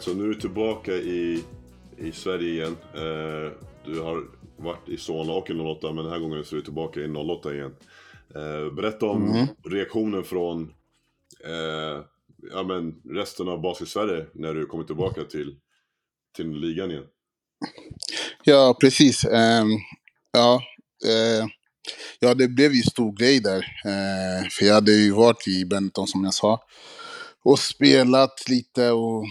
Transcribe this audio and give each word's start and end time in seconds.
Alright, 0.00 0.02
så 0.02 0.14
nu 0.14 0.24
är 0.24 0.28
du 0.28 0.40
tillbaka 0.40 0.92
i, 0.92 1.44
i 1.98 2.12
Sverige 2.12 2.50
igen. 2.50 2.76
Eh, 2.94 3.52
du 3.84 4.00
har 4.00 4.24
varit 4.56 4.88
i 4.88 4.96
Solna 4.96 5.32
och 5.32 5.50
i 5.50 5.52
08, 5.52 5.92
men 5.92 6.04
den 6.04 6.12
här 6.12 6.20
gången 6.20 6.44
så 6.44 6.56
är 6.56 6.58
du 6.58 6.64
tillbaka 6.64 7.00
i 7.00 7.08
08 7.08 7.54
igen. 7.54 7.74
Eh, 8.34 8.74
berätta 8.74 9.06
om 9.06 9.30
Mm. 9.30 9.46
reaktionen 9.64 10.24
från 10.24 10.62
eh, 11.44 12.04
ja, 12.52 12.62
men 12.62 13.02
resten 13.14 13.48
av 13.48 13.60
Basket-Sverige 13.60 14.26
när 14.34 14.54
du 14.54 14.66
kommer 14.66 14.84
tillbaka 14.84 15.24
till, 15.24 15.56
till 16.36 16.50
ligan 16.50 16.90
igen. 16.90 17.06
Ja, 18.44 18.76
precis. 18.80 19.24
Ehm, 19.24 19.68
ja, 20.32 20.62
ja, 22.20 22.34
det 22.34 22.48
blev 22.48 22.72
ju 22.72 22.82
stor 22.82 23.12
grej 23.12 23.40
där. 23.40 23.66
För 24.50 24.66
jag 24.66 24.74
hade 24.74 24.92
ju 24.92 25.12
varit 25.12 25.48
i 25.48 25.64
Benetton 25.64 26.06
som 26.06 26.24
jag 26.24 26.34
sa. 26.34 26.60
Och 27.42 27.58
spelat 27.58 28.48
lite 28.48 28.90
och 28.90 29.24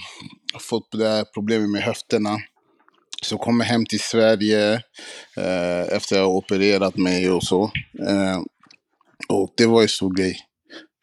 fått 0.60 0.92
det 0.92 1.08
här 1.08 1.26
problemet 1.34 1.70
med 1.70 1.82
höfterna. 1.82 2.38
Så 3.22 3.38
kom 3.38 3.60
jag 3.60 3.68
hem 3.68 3.86
till 3.86 4.00
Sverige 4.00 4.74
eh, 5.38 5.82
efter 5.92 6.16
jag 6.16 6.30
opererat 6.30 6.98
mig 6.98 7.30
och 7.30 7.44
så. 7.44 7.64
Eh, 8.08 8.42
och 9.30 9.54
det 9.58 9.66
var 9.66 9.82
ju 9.82 9.88
stor 9.88 10.16
grej. 10.16 10.40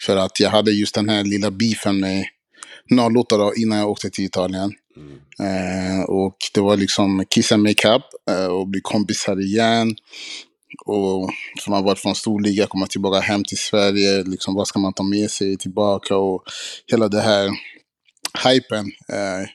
För 0.03 0.17
att 0.17 0.41
jag 0.41 0.51
hade 0.51 0.71
just 0.71 0.95
den 0.95 1.09
här 1.09 1.25
lilla 1.25 1.51
beefen 1.51 2.01
med 2.01 2.25
08 3.17 3.37
då, 3.37 3.55
innan 3.55 3.79
jag 3.79 3.91
åkte 3.91 4.11
till 4.11 4.25
Italien. 4.25 4.73
Mm. 4.97 6.01
Eh, 6.01 6.05
och 6.05 6.37
det 6.55 6.61
var 6.61 6.77
liksom 6.77 7.25
kiss 7.31 7.53
and 7.53 7.63
makeup 7.63 8.03
eh, 8.31 8.47
och 8.47 8.69
bli 8.69 8.81
kompisar 8.81 9.41
igen. 9.41 9.97
Och 10.87 11.31
som 11.61 11.73
har 11.73 11.83
varit 11.83 11.99
från 11.99 12.15
storliga, 12.15 12.67
komma 12.67 12.87
tillbaka 12.87 13.21
hem 13.21 13.45
till 13.45 13.59
Sverige. 13.59 14.23
Liksom, 14.23 14.55
vad 14.55 14.69
ska 14.69 14.79
man 14.79 14.93
ta 14.93 15.03
med 15.03 15.31
sig 15.31 15.57
tillbaka? 15.57 16.17
Och 16.17 16.43
hela 16.87 17.09
det 17.09 17.21
här 17.21 17.51
hypen 18.45 18.87
eh, 19.09 19.49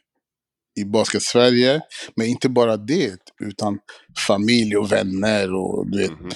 i 0.82 0.86
basket-Sverige. 0.86 1.82
Men 2.16 2.28
inte 2.28 2.50
bara 2.50 2.78
det, 2.78 3.20
utan 3.40 3.80
familj 4.28 4.78
och 4.78 4.92
vänner 4.92 5.54
och 5.56 5.90
du 5.92 5.98
vet, 5.98 6.12
Mhm. 6.12 6.30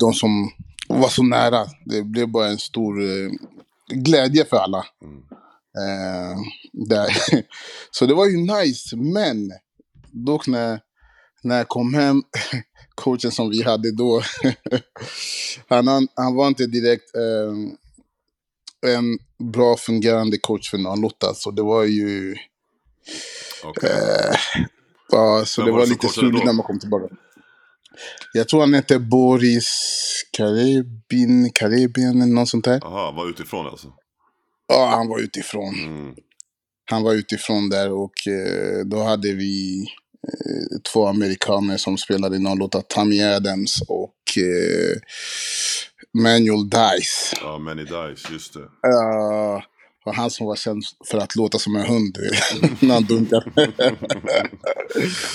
de 0.00 0.12
som 0.14 0.50
var 0.88 1.08
så 1.08 1.22
nära. 1.22 1.66
Det 1.84 2.02
blev 2.02 2.28
bara 2.28 2.48
en 2.48 2.58
stor 2.58 3.02
eh, 3.02 3.30
glädje 3.94 4.44
för 4.44 4.56
alla. 4.56 4.84
Mm. 5.02 5.18
Eh, 5.78 6.36
där. 6.72 7.08
Så 7.90 8.06
det 8.06 8.14
var 8.14 8.26
ju 8.26 8.36
nice, 8.36 8.96
men 8.96 9.52
dock 10.12 10.46
när, 10.46 10.80
när 11.42 11.56
jag 11.56 11.68
kom 11.68 11.94
hem, 11.94 12.22
coachen 12.94 13.30
som 13.30 13.50
vi 13.50 13.62
hade 13.62 13.92
då, 13.96 14.22
han, 15.68 15.88
han, 15.88 16.08
han 16.14 16.34
var 16.34 16.48
inte 16.48 16.66
direkt 16.66 17.14
eh, 17.16 17.52
en 18.88 19.18
bra 19.52 19.76
fungerande 19.76 20.38
coach 20.38 20.70
för 20.70 21.00
Lotta, 21.02 21.34
så 21.34 21.50
det 21.50 21.62
var 21.62 21.84
ju... 21.84 22.36
Okej. 23.64 23.90
Eh, 23.90 24.36
ja, 25.10 25.44
så 25.46 25.60
Vem 25.60 25.66
det 25.66 25.72
var 25.72 25.78
var 25.78 25.86
lite 25.86 26.08
struligt 26.08 26.44
när 26.44 26.52
man 26.52 26.66
kom 26.66 26.78
tillbaka. 26.78 27.14
Jag 28.32 28.48
tror 28.48 28.60
han 28.60 28.74
hette 28.74 28.98
Boris 28.98 29.70
Karibin, 30.36 31.50
Karibien 31.54 32.22
eller 32.22 32.34
något 32.34 32.48
sånt 32.48 32.64
där. 32.64 32.84
Aha, 32.84 33.10
var 33.10 33.30
utifrån 33.30 33.66
alltså? 33.66 33.88
Ja, 34.68 34.86
han 34.86 35.08
var 35.08 35.20
utifrån. 35.20 35.74
Mm. 35.74 36.14
Han 36.90 37.02
var 37.02 37.14
utifrån 37.14 37.68
där 37.68 37.92
och 37.92 38.26
eh, 38.26 38.84
då 38.86 39.02
hade 39.02 39.32
vi 39.32 39.86
eh, 40.28 40.80
två 40.92 41.06
amerikaner 41.06 41.76
som 41.76 41.98
spelade 41.98 42.36
i 42.36 42.40
08, 42.62 42.82
Tammy 42.82 43.22
Adams 43.22 43.82
och 43.88 44.38
eh, 44.38 44.96
Manuel 46.14 46.70
Dice. 46.70 47.36
Ja, 47.40 47.58
Many 47.58 47.82
Dice, 47.82 48.32
just 48.32 48.54
det. 48.54 48.60
Uh, 48.60 49.62
och 50.04 50.14
han 50.14 50.30
som 50.30 50.46
var 50.46 50.56
känd 50.56 50.82
för 51.10 51.18
att 51.18 51.36
låta 51.36 51.58
som 51.58 51.76
en 51.76 51.86
hund 51.86 52.18
när 52.80 52.94
han 52.94 53.04
dunkade. 53.04 53.50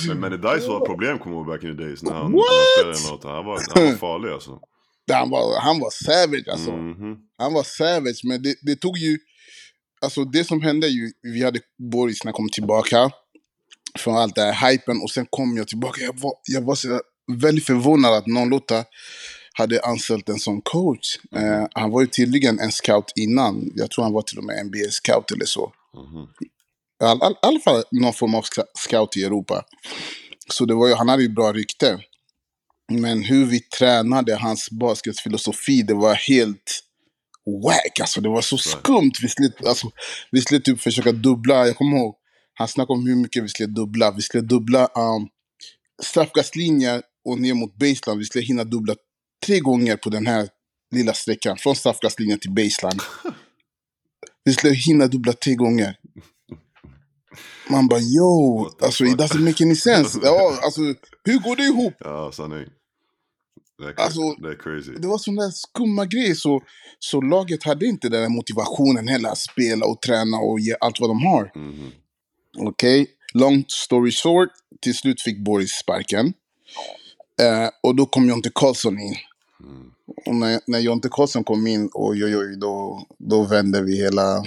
Men 0.07 0.19
Many 0.19 0.37
Dice 0.37 0.67
var 0.67 0.81
ett 0.81 0.85
problem, 0.85 1.19
kommer 1.19 1.35
jag 1.35 1.39
ihåg, 1.39 1.47
back 1.47 1.63
in 1.63 1.77
the 1.77 1.83
days. 1.83 2.03
När 2.03 2.11
han, 2.11 2.31
What? 2.31 2.45
när 2.77 2.85
han 2.85 2.95
spelade 2.95 3.15
något. 3.15 3.23
Han 3.23 3.45
var, 3.45 3.61
han 3.75 3.85
var 3.85 3.97
farlig 3.97 4.29
alltså. 4.29 4.59
han, 5.11 5.29
var, 5.29 5.59
han 5.61 5.79
var 5.79 5.89
savage 5.89 6.47
alltså. 6.51 6.71
Mhm. 6.71 7.17
Han 7.37 7.53
var 7.53 7.63
savage, 7.63 8.21
men 8.23 8.43
det, 8.43 8.55
det 8.61 8.75
tog 8.75 8.97
ju... 8.97 9.17
Alltså 10.01 10.23
det 10.25 10.43
som 10.43 10.61
hände 10.61 10.87
ju, 10.87 11.11
vi 11.21 11.43
hade 11.43 11.59
Boris 11.91 12.23
när 12.23 12.29
han 12.29 12.33
kom 12.33 12.49
tillbaka 12.49 13.11
från 13.97 14.17
allt 14.17 14.35
det 14.35 14.41
här 14.41 14.71
hypen 14.71 15.01
och 15.01 15.11
sen 15.11 15.25
kom 15.29 15.57
jag 15.57 15.67
tillbaka. 15.67 16.01
Jag 16.01 16.19
var, 16.19 16.33
jag 16.43 16.61
var 16.61 16.75
så 16.75 17.01
väldigt 17.41 17.65
förvånad 17.65 18.13
att 18.13 18.27
någon 18.27 18.49
Lotta 18.49 18.85
hade 19.59 19.81
anställt 19.81 20.29
en 20.29 20.39
sån 20.39 20.61
coach. 20.61 21.17
Eh, 21.35 21.65
han 21.73 21.91
var 21.91 22.01
ju 22.01 22.07
tydligen 22.07 22.59
en 22.59 22.71
scout 22.71 23.11
innan. 23.15 23.71
Jag 23.75 23.91
tror 23.91 24.03
han 24.03 24.13
var 24.13 24.21
till 24.21 24.37
och 24.37 24.43
med 24.43 24.65
NBA-scout 24.65 25.31
eller 25.33 25.45
så. 25.45 25.71
Mhm. 25.95 26.27
I 27.03 27.05
all, 27.05 27.21
all, 27.21 27.35
alla 27.41 27.59
fall 27.59 27.83
någon 27.91 28.13
form 28.13 28.35
av 28.35 28.43
sc- 28.43 28.65
scout 28.77 29.17
i 29.17 29.23
Europa. 29.23 29.63
Så 30.51 30.65
det 30.65 30.73
var 30.73 30.87
ju, 30.87 30.93
han 30.93 31.09
hade 31.09 31.23
ju 31.23 31.29
bra 31.29 31.53
rykte. 31.53 31.99
Men 32.91 33.23
hur 33.23 33.45
vi 33.45 33.59
tränade, 33.59 34.35
hans 34.35 34.71
basketfilosofi, 34.71 35.81
det 35.81 35.93
var 35.93 36.13
helt 36.13 36.83
wack. 37.63 37.99
Alltså, 37.99 38.21
det 38.21 38.29
var 38.29 38.41
så 38.41 38.57
skumt. 38.57 39.11
Vi 39.21 39.27
skulle, 39.27 39.51
alltså, 39.67 39.91
vi 40.31 40.41
skulle 40.41 40.59
typ 40.59 40.81
försöka 40.81 41.11
dubbla, 41.11 41.67
jag 41.67 41.75
kommer 41.77 41.97
ihåg, 41.97 42.15
han 42.53 42.67
snackade 42.67 42.99
om 42.99 43.07
hur 43.07 43.15
mycket 43.15 43.43
vi 43.43 43.47
skulle 43.49 43.67
dubbla. 43.73 44.11
Vi 44.11 44.21
skulle 44.21 44.43
dubbla 44.43 44.83
um, 44.85 45.27
straffkastlinjer 46.03 47.01
och 47.25 47.39
ner 47.39 47.53
mot 47.53 47.75
baseline. 47.75 48.19
Vi 48.19 48.25
skulle 48.25 48.45
hinna 48.45 48.63
dubbla 48.63 48.95
tre 49.49 49.59
gånger 49.59 49.97
på 49.97 50.09
den 50.09 50.27
här 50.27 50.49
lilla 50.95 51.13
sträckan. 51.13 51.57
Från 51.57 51.75
straffkastlinjen 51.75 52.39
till 52.39 52.51
baseline. 52.51 52.99
Vi 54.43 54.53
skulle 54.53 54.73
hinna 54.73 55.07
dubbla 55.07 55.33
tre 55.33 55.55
gånger. 55.55 55.95
Man 57.69 57.87
bara 57.87 57.99
yo, 57.99 58.69
alltså 58.81 59.05
it 59.05 59.17
doesn't 59.17 59.39
make 59.39 59.63
any 59.63 59.75
sense. 59.75 60.19
Ja, 60.23 60.59
alltså, 60.63 60.81
hur 61.23 61.39
går 61.39 61.55
det 61.55 61.63
ihop? 61.63 61.93
Ja, 61.99 62.31
sanning. 62.31 62.65
Det 63.77 63.85
är, 63.85 63.99
Alltså, 63.99 64.33
det 64.33 64.49
är 64.49 64.55
crazy. 64.55 64.91
Det 64.91 65.07
var 65.07 65.17
sådana 65.17 65.41
där 65.41 65.51
skumma 65.51 66.05
grejer. 66.05 66.35
Så, 66.35 66.61
så 66.99 67.21
laget 67.21 67.63
hade 67.63 67.85
inte 67.85 68.09
den 68.09 68.21
här 68.21 68.29
motivationen 68.29 69.07
heller 69.07 69.29
att 69.29 69.37
spela 69.37 69.85
och 69.85 70.01
träna 70.01 70.37
och 70.37 70.59
ge 70.59 70.75
allt 70.79 70.99
vad 70.99 71.09
de 71.09 71.25
har. 71.25 71.51
Mhm. 71.55 71.91
Okej, 72.57 73.07
long 73.33 73.65
story 73.67 74.11
short. 74.11 74.49
Till 74.81 74.95
slut 74.95 75.21
fick 75.21 75.43
Boris 75.45 75.71
sparken. 75.71 76.33
Eh, 77.41 77.69
och 77.83 77.95
då 77.95 78.05
kom 78.05 78.29
Jonte 78.29 78.51
Karlsson 78.55 78.99
in. 78.99 79.15
Mm. 79.63 79.91
Och 80.25 80.35
när, 80.35 80.59
när 80.67 80.79
Jonte 80.79 81.09
Karlsson 81.11 81.43
kom 81.43 81.67
in, 81.67 81.89
oj, 81.93 82.25
oj, 82.25 82.37
oj, 82.37 82.57
då, 82.57 83.05
då 83.17 83.43
vände 83.43 83.81
vi 83.81 83.95
hela 83.97 84.37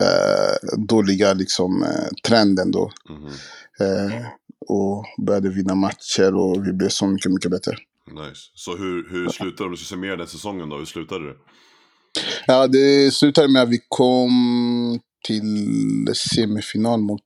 eh, 0.00 0.78
dåliga 0.78 1.32
liksom, 1.32 1.82
eh, 1.82 2.08
trenden 2.24 2.70
då. 2.70 2.90
Mhm. 3.08 3.26
Eh, 3.80 4.26
och 4.68 5.04
började 5.26 5.48
vinna 5.48 5.74
matcher 5.74 6.34
och 6.34 6.66
vi 6.66 6.72
blev 6.72 6.88
så 6.88 7.06
mycket, 7.06 7.32
mycket 7.32 7.50
bättre. 7.50 7.72
Nice. 8.10 8.50
Så 8.54 8.76
hur, 8.76 9.10
hur 9.10 9.28
slutade 9.28 9.58
det? 9.58 9.64
Om 9.64 9.70
du 9.70 9.76
ska 9.76 9.84
summera 9.84 10.16
den 10.16 10.26
säsongen 10.26 10.68
då, 10.68 10.76
hur 10.76 10.84
slutade 10.84 11.26
det? 11.26 11.36
Ja, 12.46 12.66
det 12.66 13.14
slutade 13.14 13.48
med 13.48 13.62
att 13.62 13.68
vi 13.68 13.78
kom 13.88 14.30
till 15.24 16.06
semifinal 16.14 17.00
mot. 17.00 17.20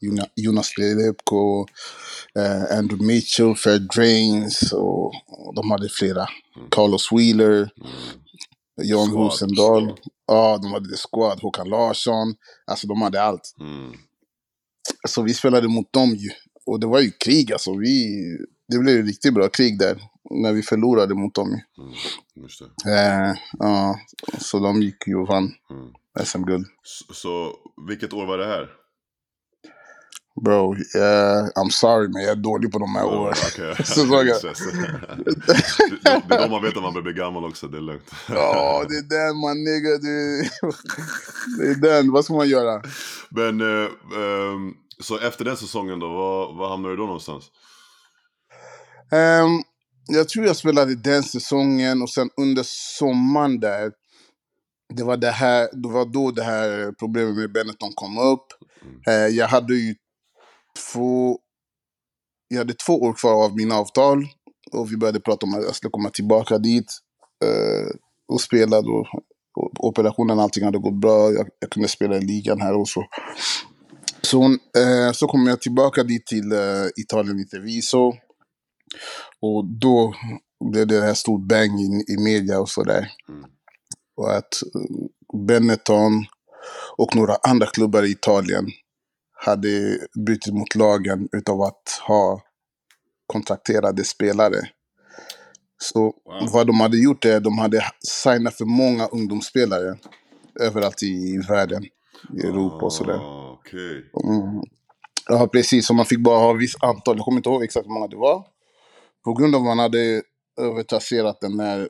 Jona- 0.00 0.28
Jonas 0.36 0.78
Lelepko, 0.78 1.66
eh, 2.38 2.78
Andrew 2.78 3.04
Mitchell, 3.06 3.54
Fred 3.56 3.88
Drains 3.96 4.72
och, 4.72 5.06
och 5.28 5.54
de 5.54 5.70
hade 5.70 5.88
flera. 5.88 6.26
Carlos 6.70 7.08
Wheeler, 7.12 7.56
Mm. 7.76 7.90
Jan 8.82 9.08
Squad. 9.08 9.24
Rosendal. 9.24 9.92
Ja, 10.26 10.58
de 10.62 10.72
hade 10.72 10.96
Squad. 10.96 11.40
Håkan 11.42 11.68
Larsson. 11.68 12.34
Alltså 12.66 12.86
de 12.86 13.02
hade 13.02 13.22
allt. 13.22 13.54
Mm. 13.60 13.92
Så 15.08 15.22
vi 15.22 15.34
spelade 15.34 15.68
mot 15.68 15.92
dem 15.92 16.14
ju. 16.14 16.28
Och 16.66 16.80
det 16.80 16.86
var 16.86 17.00
ju 17.00 17.10
krig 17.10 17.52
alltså. 17.52 17.76
Vi, 17.76 18.08
det 18.72 18.78
blev 18.78 19.04
riktigt 19.06 19.34
bra 19.34 19.48
krig 19.48 19.78
där. 19.78 20.02
När 20.30 20.52
vi 20.52 20.62
förlorade 20.62 21.14
mot 21.14 21.34
dem. 21.34 21.48
ju. 21.50 21.82
Mm. 21.82 21.94
Eh, 23.30 23.36
ja, 23.58 23.98
så 24.38 24.58
de 24.58 24.82
gick 24.82 25.06
ju 25.06 25.16
och 25.16 25.28
vann 25.28 25.52
Mm. 25.70 25.92
SM-guld. 26.24 26.66
Så, 26.82 27.14
så 27.14 27.54
vilket 27.88 28.12
år 28.12 28.26
var 28.26 28.38
det 28.38 28.46
här? 28.46 28.68
Bro, 30.44 30.74
eh, 30.74 31.44
I'm 31.56 31.70
sorry 31.70 32.08
men 32.08 32.22
jag 32.22 32.30
är 32.30 32.36
dålig 32.36 32.72
på 32.72 32.78
de 32.78 32.94
här 32.94 33.04
åren. 33.04 33.34
Okej. 33.52 33.76
Säsongen. 33.84 34.34
det, 35.24 36.28
det 36.28 36.34
är 36.34 36.42
då 36.42 36.48
man 36.48 36.62
vet 36.62 36.76
att 36.76 36.82
man 36.82 36.92
börjar 36.92 37.04
bli 37.04 37.12
gammal 37.12 37.44
också, 37.44 37.68
det 37.68 37.76
är 37.76 37.80
lugnt. 37.82 38.10
Ja, 38.28 38.84
det 38.88 38.94
är 38.94 39.28
den 39.28 39.36
man 39.36 39.64
nigga. 39.64 39.90
Det, 39.98 40.42
det 41.58 41.70
är 41.70 41.74
den. 41.74 42.12
Vad 42.12 42.24
ska 42.24 42.34
man 42.34 42.48
göra? 42.48 42.82
Men, 43.28 43.60
eh, 43.60 43.88
ehm, 44.16 44.74
så 45.00 45.18
efter 45.18 45.44
den 45.44 45.56
säsongen 45.56 45.98
då, 45.98 46.08
var, 46.08 46.58
var 46.58 46.68
hamnade 46.68 46.94
du 46.94 46.96
då 46.96 47.06
någonstans? 47.06 47.44
Ehm, 49.12 49.62
jag 50.06 50.28
tror 50.28 50.46
jag 50.46 50.56
spelade 50.56 50.94
den 50.94 51.22
säsongen 51.22 52.02
och 52.02 52.10
sen 52.10 52.30
under 52.36 52.62
sommaren 52.66 53.60
där. 53.60 53.92
Det 54.94 55.02
var, 55.02 55.16
det 55.16 55.30
här, 55.30 55.68
det 55.72 55.88
var 55.88 56.04
då 56.04 56.30
det 56.30 56.42
här 56.42 56.92
problemet 56.98 57.36
med 57.36 57.52
Benetton 57.52 57.92
kom 57.94 58.18
upp. 58.18 58.46
Eh, 59.08 59.36
jag 59.36 59.48
hade 59.48 59.74
ju 59.74 59.94
två, 60.92 61.38
jag 62.48 62.58
hade 62.58 62.74
två 62.74 63.00
år 63.00 63.12
kvar 63.12 63.44
av 63.44 63.56
mina 63.56 63.74
avtal. 63.74 64.26
Och 64.72 64.92
vi 64.92 64.96
började 64.96 65.20
prata 65.20 65.46
om 65.46 65.54
att 65.54 65.62
jag 65.62 65.74
skulle 65.74 65.90
komma 65.90 66.10
tillbaka 66.10 66.58
dit 66.58 66.92
eh, 67.44 67.96
och 68.28 68.40
spela 68.40 68.82
då. 68.82 69.06
Och 69.56 69.86
operationen 69.86 70.38
och 70.38 70.42
allting 70.42 70.64
hade 70.64 70.78
gått 70.78 71.00
bra. 71.00 71.32
Jag, 71.32 71.48
jag 71.60 71.70
kunde 71.70 71.88
spela 71.88 72.16
i 72.16 72.20
ligan 72.20 72.60
här 72.60 72.74
också. 72.74 73.00
Så, 74.22 74.38
hon, 74.38 74.52
eh, 74.52 75.12
så 75.12 75.26
kom 75.26 75.46
jag 75.46 75.60
tillbaka 75.60 76.02
dit 76.02 76.26
till 76.26 76.52
eh, 76.52 76.86
Italien 76.96 77.36
lite 77.36 77.58
viso. 77.58 78.12
Och 79.40 79.64
då 79.64 80.14
blev 80.72 80.86
det 80.86 81.00
här 81.00 81.14
stort 81.14 81.48
bang 81.48 81.80
i, 81.80 82.12
i 82.12 82.18
media 82.18 82.60
och 82.60 82.68
sådär. 82.68 83.08
Mm. 83.28 83.44
Och 84.18 84.36
att 84.36 84.62
eh, 84.62 85.38
Benetton 85.46 86.26
och 86.96 87.16
några 87.16 87.34
andra 87.48 87.66
klubbar 87.66 88.02
i 88.02 88.10
Italien 88.10 88.66
hade 89.32 89.98
brutit 90.26 90.54
mot 90.54 90.74
lagen 90.74 91.28
utav 91.32 91.62
att 91.62 92.00
ha 92.06 92.42
kontrakterade 93.26 94.04
spelare. 94.04 94.60
Så 95.82 96.00
Wow. 96.00 96.50
vad 96.52 96.66
de 96.66 96.80
hade 96.80 96.96
gjort 96.98 97.24
är 97.24 97.36
att 97.36 97.44
de 97.44 97.58
hade 97.58 97.84
signat 98.00 98.54
för 98.54 98.64
många 98.64 99.06
ungdomsspelare 99.06 99.98
överallt 100.60 101.02
i 101.02 101.38
världen, 101.48 101.84
i 102.34 102.40
Europa 102.46 102.86
och 102.86 102.92
sådär. 102.92 103.14
Ah, 103.18 103.52
Okej. 103.60 104.10
Mm. 104.24 104.62
Ja, 105.28 105.46
precis. 105.48 105.86
Så 105.86 105.94
man 105.94 106.06
fick 106.06 106.18
bara 106.20 106.38
ha 106.38 106.54
ett 106.54 106.60
visst 106.62 106.82
antal. 106.84 107.16
Jag 107.16 107.24
kommer 107.24 107.36
inte 107.38 107.48
ihåg 107.50 107.64
exakt 107.64 107.86
hur 107.86 107.92
många 107.92 108.06
det 108.08 108.16
var. 108.16 108.44
På 109.24 109.32
grund 109.32 109.54
av 109.54 109.60
att 109.60 109.66
man 109.66 109.78
hade 109.78 110.22
övertrasserat 110.60 111.40
den 111.40 111.60
här 111.60 111.88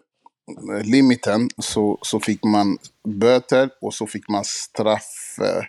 limiten 0.84 1.48
så, 1.58 1.98
så 2.02 2.20
fick 2.20 2.44
man 2.44 2.78
böter 3.08 3.70
och 3.80 3.94
så 3.94 4.06
fick 4.06 4.28
man 4.28 4.44
straff 4.44 5.38
eh, 5.40 5.64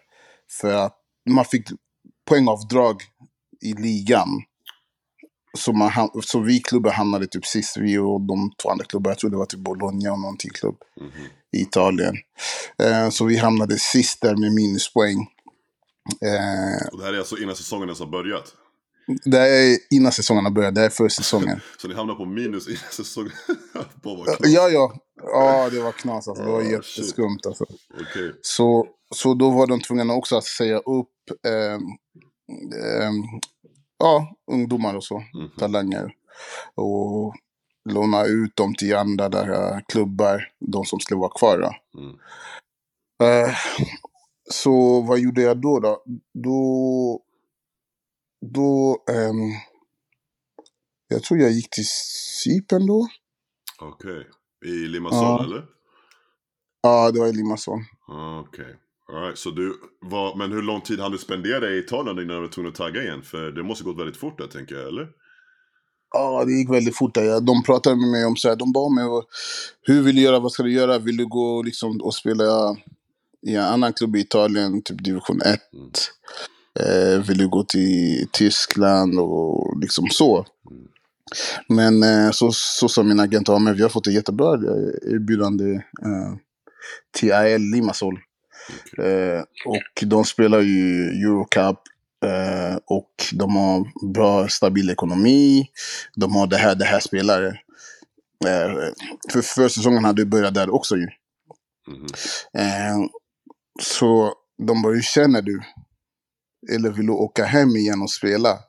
för 0.61 0.73
att 0.73 0.95
man 1.29 1.45
fick 1.45 1.67
poängavdrag 2.29 3.01
i 3.61 3.73
ligan. 3.73 4.27
Så, 5.57 5.73
man, 5.73 5.91
så 6.23 6.39
vi 6.39 6.59
klubbar 6.59 6.91
hamnade 6.91 7.27
typ 7.27 7.45
sist, 7.45 7.77
vi 7.77 7.97
och 7.97 8.21
de 8.21 8.51
två 8.61 8.69
andra 8.69 8.85
klubbar, 8.85 9.11
jag 9.11 9.17
tror 9.17 9.29
det 9.31 9.37
var 9.37 9.45
typ 9.45 9.59
Bologna 9.59 10.11
och 10.11 10.19
någon 10.19 10.37
till 10.37 10.51
klubb 10.51 10.75
Mhm. 11.01 11.09
i 11.51 11.61
Italien. 11.61 12.15
Eh, 12.83 13.09
så 13.09 13.25
vi 13.25 13.37
hamnade 13.37 13.79
sist 13.79 14.21
där 14.21 14.35
med 14.35 14.51
minuspoäng. 14.53 15.27
Eh, 16.21 16.87
Och 16.91 16.99
det 16.99 17.05
här 17.05 17.13
är 17.13 17.17
alltså 17.17 17.37
innan 17.37 17.55
säsongen 17.55 17.87
ens 17.89 17.99
har 17.99 18.07
börjat? 18.07 18.53
Det 19.25 19.37
är 19.39 19.77
innan 19.89 20.11
säsongerna 20.11 20.49
börjar, 20.49 20.71
det 20.71 20.79
här 20.81 20.85
är 20.87 20.91
för 20.91 21.09
säsongen. 21.09 21.59
Så 21.81 21.87
ni 21.87 21.93
hamnar 21.93 22.15
på 22.15 22.25
minus 22.25 22.67
innan 22.67 22.79
säsongen? 22.91 23.31
Ja, 24.39 24.69
ja. 24.69 24.93
Ja, 25.23 25.69
det 25.69 25.79
var 25.81 25.91
knas 25.91 26.27
alltså. 26.27 26.43
Det 26.43 26.51
var 26.51 26.59
Ah, 26.61 26.63
jätteskumt 26.63 27.39
alltså. 27.45 27.65
Okej. 27.93 28.33
Så, 28.41 28.87
så 29.15 29.33
då 29.33 29.49
var 29.49 29.67
de 29.67 29.81
tvungna 29.81 30.13
också 30.13 30.37
att 30.37 30.43
säga 30.43 30.77
upp 30.77 31.07
ehm, 31.47 31.81
ehm, 33.01 33.13
ja, 33.99 34.35
ungdomar 34.51 34.93
och 34.95 35.03
så, 35.03 35.17
Mhm. 35.33 35.49
talanger. 35.59 36.13
Och 36.75 37.35
låna 37.89 38.25
ut 38.25 38.55
dem 38.55 38.75
till 38.75 38.95
andra 38.95 39.29
där, 39.29 39.49
eh, 39.51 39.79
klubbar, 39.87 40.51
de 40.59 40.85
som 40.85 40.99
skulle 40.99 41.19
vara 41.19 41.31
kvar. 41.39 41.57
Då. 41.57 41.99
Mm. 41.99 42.15
Eh, 43.23 43.55
så 44.51 45.01
vad 45.01 45.19
gjorde 45.19 45.41
jag 45.41 45.61
då? 45.61 45.79
Då, 45.79 46.03
då, 46.33 47.19
då 48.41 48.97
ehm, 49.11 49.51
jag 51.07 51.23
tror 51.23 51.39
jag 51.39 51.51
gick 51.51 51.69
till 51.69 51.85
Cypern 52.43 52.87
då. 52.87 53.07
Okej. 53.79 54.27
I 54.65 54.87
Limassol 54.87 55.23
Ja. 55.23 55.43
eller? 55.43 55.65
Ja, 56.81 57.11
det 57.11 57.19
var 57.19 57.27
i 57.27 57.33
Limassol. 57.33 57.79
Okej. 58.47 58.75
Alright, 59.13 59.37
så 59.37 59.51
du 59.51 59.75
var, 60.01 60.35
men 60.35 60.51
hur 60.51 60.61
lång 60.61 60.81
tid 60.81 60.99
hann 60.99 61.11
du 61.11 61.17
spendera 61.17 61.69
i 61.69 61.77
Italien 61.79 62.17
innan 62.19 62.35
du 62.35 62.41
var 62.41 62.47
tvungen 62.47 62.71
att 62.71 62.77
tagga 62.77 63.03
igen? 63.03 63.21
För 63.21 63.51
det 63.51 63.63
måste 63.63 63.83
gått 63.83 63.99
väldigt 63.99 64.17
fort 64.17 64.37
där 64.37 64.47
tänker 64.47 64.75
jag, 64.75 64.87
eller? 64.87 65.07
Ja, 66.13 66.45
det 66.45 66.51
gick 66.53 66.69
väldigt 66.69 66.97
fort. 66.97 67.13
Där. 67.13 67.41
De 67.41 67.63
pratade 67.63 67.95
med 67.95 68.09
mig 68.09 68.25
om 68.25 68.35
så 68.35 68.49
här, 68.49 68.55
de 68.55 68.71
bad 68.71 68.91
mig, 68.91 69.05
hur 69.81 70.01
vill 70.01 70.15
du 70.15 70.21
göra, 70.21 70.39
vad 70.39 70.51
ska 70.51 70.63
du 70.63 70.73
göra? 70.73 70.99
Vill 70.99 71.17
du 71.17 71.27
gå 71.27 71.61
liksom, 71.61 72.01
och 72.01 72.15
spela 72.15 72.75
i 73.47 73.55
en 73.55 73.63
annan 73.63 73.93
klubb 73.93 74.15
i 74.15 74.19
Italien, 74.19 74.81
typ 74.83 75.03
division 75.03 75.41
1? 75.41 75.45
Mm. 75.73 75.91
Eh, 76.79 77.21
vill 77.27 77.37
du 77.37 77.47
gå 77.47 77.63
till 77.63 78.27
Tyskland 78.31 79.19
och 79.19 79.79
liksom 79.81 80.07
så? 80.11 80.45
Mm. 80.71 80.87
Men 81.67 82.03
eh, 82.03 82.31
så, 82.31 82.51
så 82.51 82.89
sa 82.89 83.03
min 83.03 83.19
agent, 83.19 83.47
ja, 83.47 83.59
men 83.59 83.75
vi 83.75 83.81
har 83.81 83.89
fått 83.89 84.07
ett 84.07 84.13
jättebra 84.13 84.53
eh, 84.53 85.13
erbjudande 85.13 85.73
eh, 85.75 86.35
till 87.11 87.33
AL 87.33 87.61
Limassol. 87.61 88.19
Eh, 88.97 89.41
och 89.65 90.07
de 90.07 90.25
spelar 90.25 90.59
ju 90.59 91.09
Eurocup. 91.09 91.79
Eh, 92.25 92.77
och 92.85 93.11
de 93.33 93.55
har 93.55 94.07
bra, 94.13 94.47
stabil 94.47 94.89
ekonomi. 94.89 95.67
De 96.15 96.35
har 96.35 96.47
det 96.47 96.57
här, 96.57 96.75
det 96.75 96.85
här 96.85 96.99
spelare. 96.99 97.47
Eh, 98.45 98.93
för 99.31 99.41
försäsongen 99.41 100.05
hade 100.05 100.21
ju 100.21 100.25
börjat 100.25 100.53
där 100.53 100.75
också 100.75 100.95
ju. 100.95 101.07
Eh, 102.53 102.97
så 103.81 104.33
de 104.67 104.81
bara, 104.81 104.93
hur 104.93 105.01
känner 105.01 105.41
du? 105.41 105.61
Eller 106.71 106.89
vill 106.89 107.05
du 107.05 107.11
åka 107.11 107.43
hem 107.43 107.69
igen 107.69 108.01
och 108.01 108.11
spela? 108.11 108.59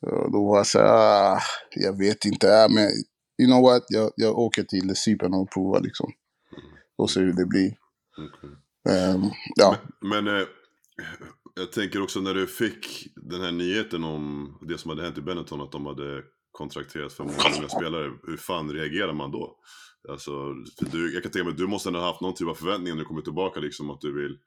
Och 0.00 0.32
då 0.32 0.48
var 0.48 0.56
jag 0.56 0.66
så 0.66 0.78
här, 0.78 0.86
ah, 0.86 1.40
jag 1.76 1.98
vet 1.98 2.24
inte. 2.24 2.64
Ah, 2.64 2.68
men 2.68 2.88
you 3.42 3.46
know 3.46 3.62
what? 3.62 3.84
Jag, 3.88 4.12
jag 4.16 4.38
åker 4.38 4.62
till 4.62 4.96
Cypern 4.96 5.34
och 5.34 5.50
provar 5.50 5.80
liksom. 5.80 6.12
Och 6.96 7.10
ser 7.10 7.20
hur 7.20 7.32
det 7.32 7.46
blir. 7.46 7.76
Okej. 8.18 8.50
Eh, 8.88 9.16
ja. 9.56 9.76
Men 10.00 10.26
eh, 10.28 10.46
jag 11.54 11.72
tänker 11.72 12.02
också 12.02 12.20
när 12.20 12.34
du 12.34 12.46
fick 12.46 13.12
den 13.16 13.40
här 13.40 13.52
nyheten 13.52 14.04
om 14.04 14.54
det 14.68 14.78
som 14.78 14.88
hade 14.88 15.02
hänt 15.02 15.18
i 15.18 15.22
Benetton, 15.22 15.60
att 15.60 15.72
de 15.72 15.86
hade 15.86 16.22
kontrakterat 16.52 17.12
för 17.12 17.24
många 17.24 17.68
spelare. 17.68 18.12
Hur 18.26 18.36
fan 18.36 18.72
reagerar 18.72 19.12
man 19.12 19.30
då? 19.30 19.56
Alltså, 20.08 20.30
för 20.78 20.92
du, 20.92 21.14
jag 21.14 21.22
kan 21.22 21.32
tänka 21.32 21.44
mig 21.44 21.52
att 21.52 21.58
du 21.58 21.66
måste 21.66 21.90
ha 21.90 22.06
haft 22.06 22.20
någon 22.20 22.34
typ 22.34 22.48
av 22.48 22.54
förväntning 22.54 22.94
när 22.94 23.00
du 23.00 23.04
kommer 23.04 23.22
tillbaka, 23.22 23.60
liksom 23.60 23.90
att 23.90 24.00
du 24.00 24.22
vill 24.22 24.38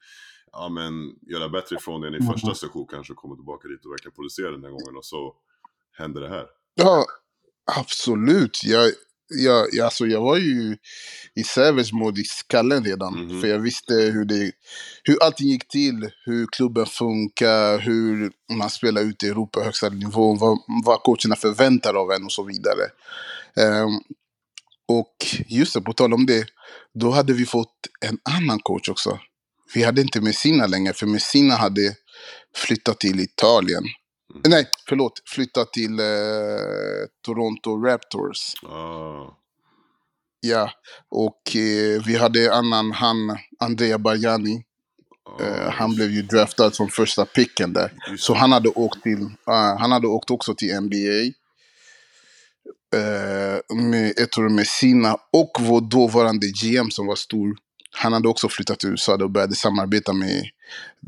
ja, 0.52 0.70
men, 0.70 1.16
göra 1.22 1.50
bättre 1.50 1.76
ifrån 1.76 2.02
dig 2.02 2.12
i 2.14 2.16
Mm. 2.16 2.34
första 2.34 2.56
session 2.56 2.88
kanske, 2.90 3.14
och 3.14 3.20
komma 3.20 3.36
tillbaka 3.36 3.68
dit 3.68 3.86
och 3.86 3.92
verkligen 3.92 4.16
producera 4.16 4.52
den 4.52 4.64
här 4.64 4.72
gången 4.72 4.98
och 4.98 5.06
så 5.06 5.34
händer 5.98 6.22
det 6.22 6.30
här. 6.30 6.46
Ja, 6.76 7.06
absolut. 7.78 8.64
Jag, 8.64 8.92
jag, 9.28 9.68
jag, 9.72 9.86
alltså 9.86 10.06
jag 10.08 10.22
var 10.22 10.38
ju 10.38 10.78
i 11.36 11.44
savage 11.44 11.94
mode 11.94 12.22
i 12.22 12.24
skallen 12.24 12.84
redan. 12.84 13.14
Mhm. 13.26 13.42
För 13.42 13.48
jag 13.48 13.60
visste 13.60 13.94
hur, 13.94 14.26
det, 14.26 14.52
hur 15.04 15.24
allting 15.24 15.48
gick 15.48 15.68
till, 15.68 16.10
hur 16.26 16.48
klubben 16.52 16.86
funkar, 16.86 17.80
hur 17.80 18.32
man 18.58 18.70
spelar 18.70 19.02
ut 19.02 19.24
i 19.24 19.28
Europa 19.28 19.64
högsta 19.64 19.90
nivå, 19.90 20.36
vad, 20.36 20.58
vad 20.86 21.04
coacherna 21.04 21.36
förväntar 21.36 21.94
av 21.94 22.12
en 22.12 22.26
och 22.26 22.32
så 22.32 22.44
vidare. 22.44 22.84
Ehm, 23.56 24.00
och 24.88 25.16
just 25.48 25.74
det, 25.74 25.82
på 25.82 25.94
tal 25.94 26.14
om 26.14 26.26
det, 26.26 26.46
då 26.94 27.12
hade 27.12 27.34
vi 27.34 27.46
fått 27.46 27.76
en 28.06 28.18
annan 28.38 28.60
coach 28.60 28.90
också. 28.90 29.20
Vi 29.74 29.84
hade 29.84 30.02
inte 30.02 30.22
Messina 30.22 30.68
längre, 30.68 30.94
för 30.94 31.06
Messina 31.06 31.56
hade 31.56 31.96
flyttat 32.56 33.00
till 33.00 33.20
Italien. 33.20 33.84
Mm. 34.34 34.42
Nej, 34.48 34.70
förlåt. 34.90 35.22
Flyttat 35.26 35.74
till 35.74 36.00
eh, 36.00 36.06
Toronto 37.26 37.86
Raptors. 37.86 38.54
Ah, 38.64 39.38
Ja, 40.44 40.72
och 41.10 41.56
eh, 41.56 42.02
vi 42.06 42.16
hade 42.18 42.54
annan, 42.54 42.92
han, 42.92 43.38
Andrea 43.60 43.98
Barjani. 43.98 44.64
ah, 45.30 45.44
Eh, 45.44 45.70
han 45.72 45.96
blev 45.96 46.12
ju 46.12 46.22
draftad 46.22 46.72
som 46.72 46.90
första 46.90 47.26
picken 47.26 47.74
där. 47.74 47.94
Så 48.18 48.34
han 48.34 48.52
hade 48.52 48.70
åkt 48.70 49.04
till, 49.04 49.30
ah, 49.44 49.78
han 49.80 49.92
hade 49.92 50.08
åkt 50.08 50.32
också 50.32 50.56
till 50.56 50.80
NBA. 50.82 51.32
Eh, 52.96 53.76
med, 53.76 54.14
jag 54.18 54.32
tror 54.32 54.50
med 54.50 54.68
sina 54.68 55.18
och 55.34 55.52
vår 55.60 55.82
dåvarande 55.82 56.48
GM 56.48 56.92
som 56.92 57.08
var 57.08 57.16
stor. 57.16 57.56
Han 57.92 58.14
hade 58.14 58.28
också 58.28 58.50
flyttat 58.50 58.80
till 58.80 58.90
USA 58.90 59.16
och 59.16 59.32
började 59.32 59.56
samarbeta 59.56 60.14
med 60.14 60.46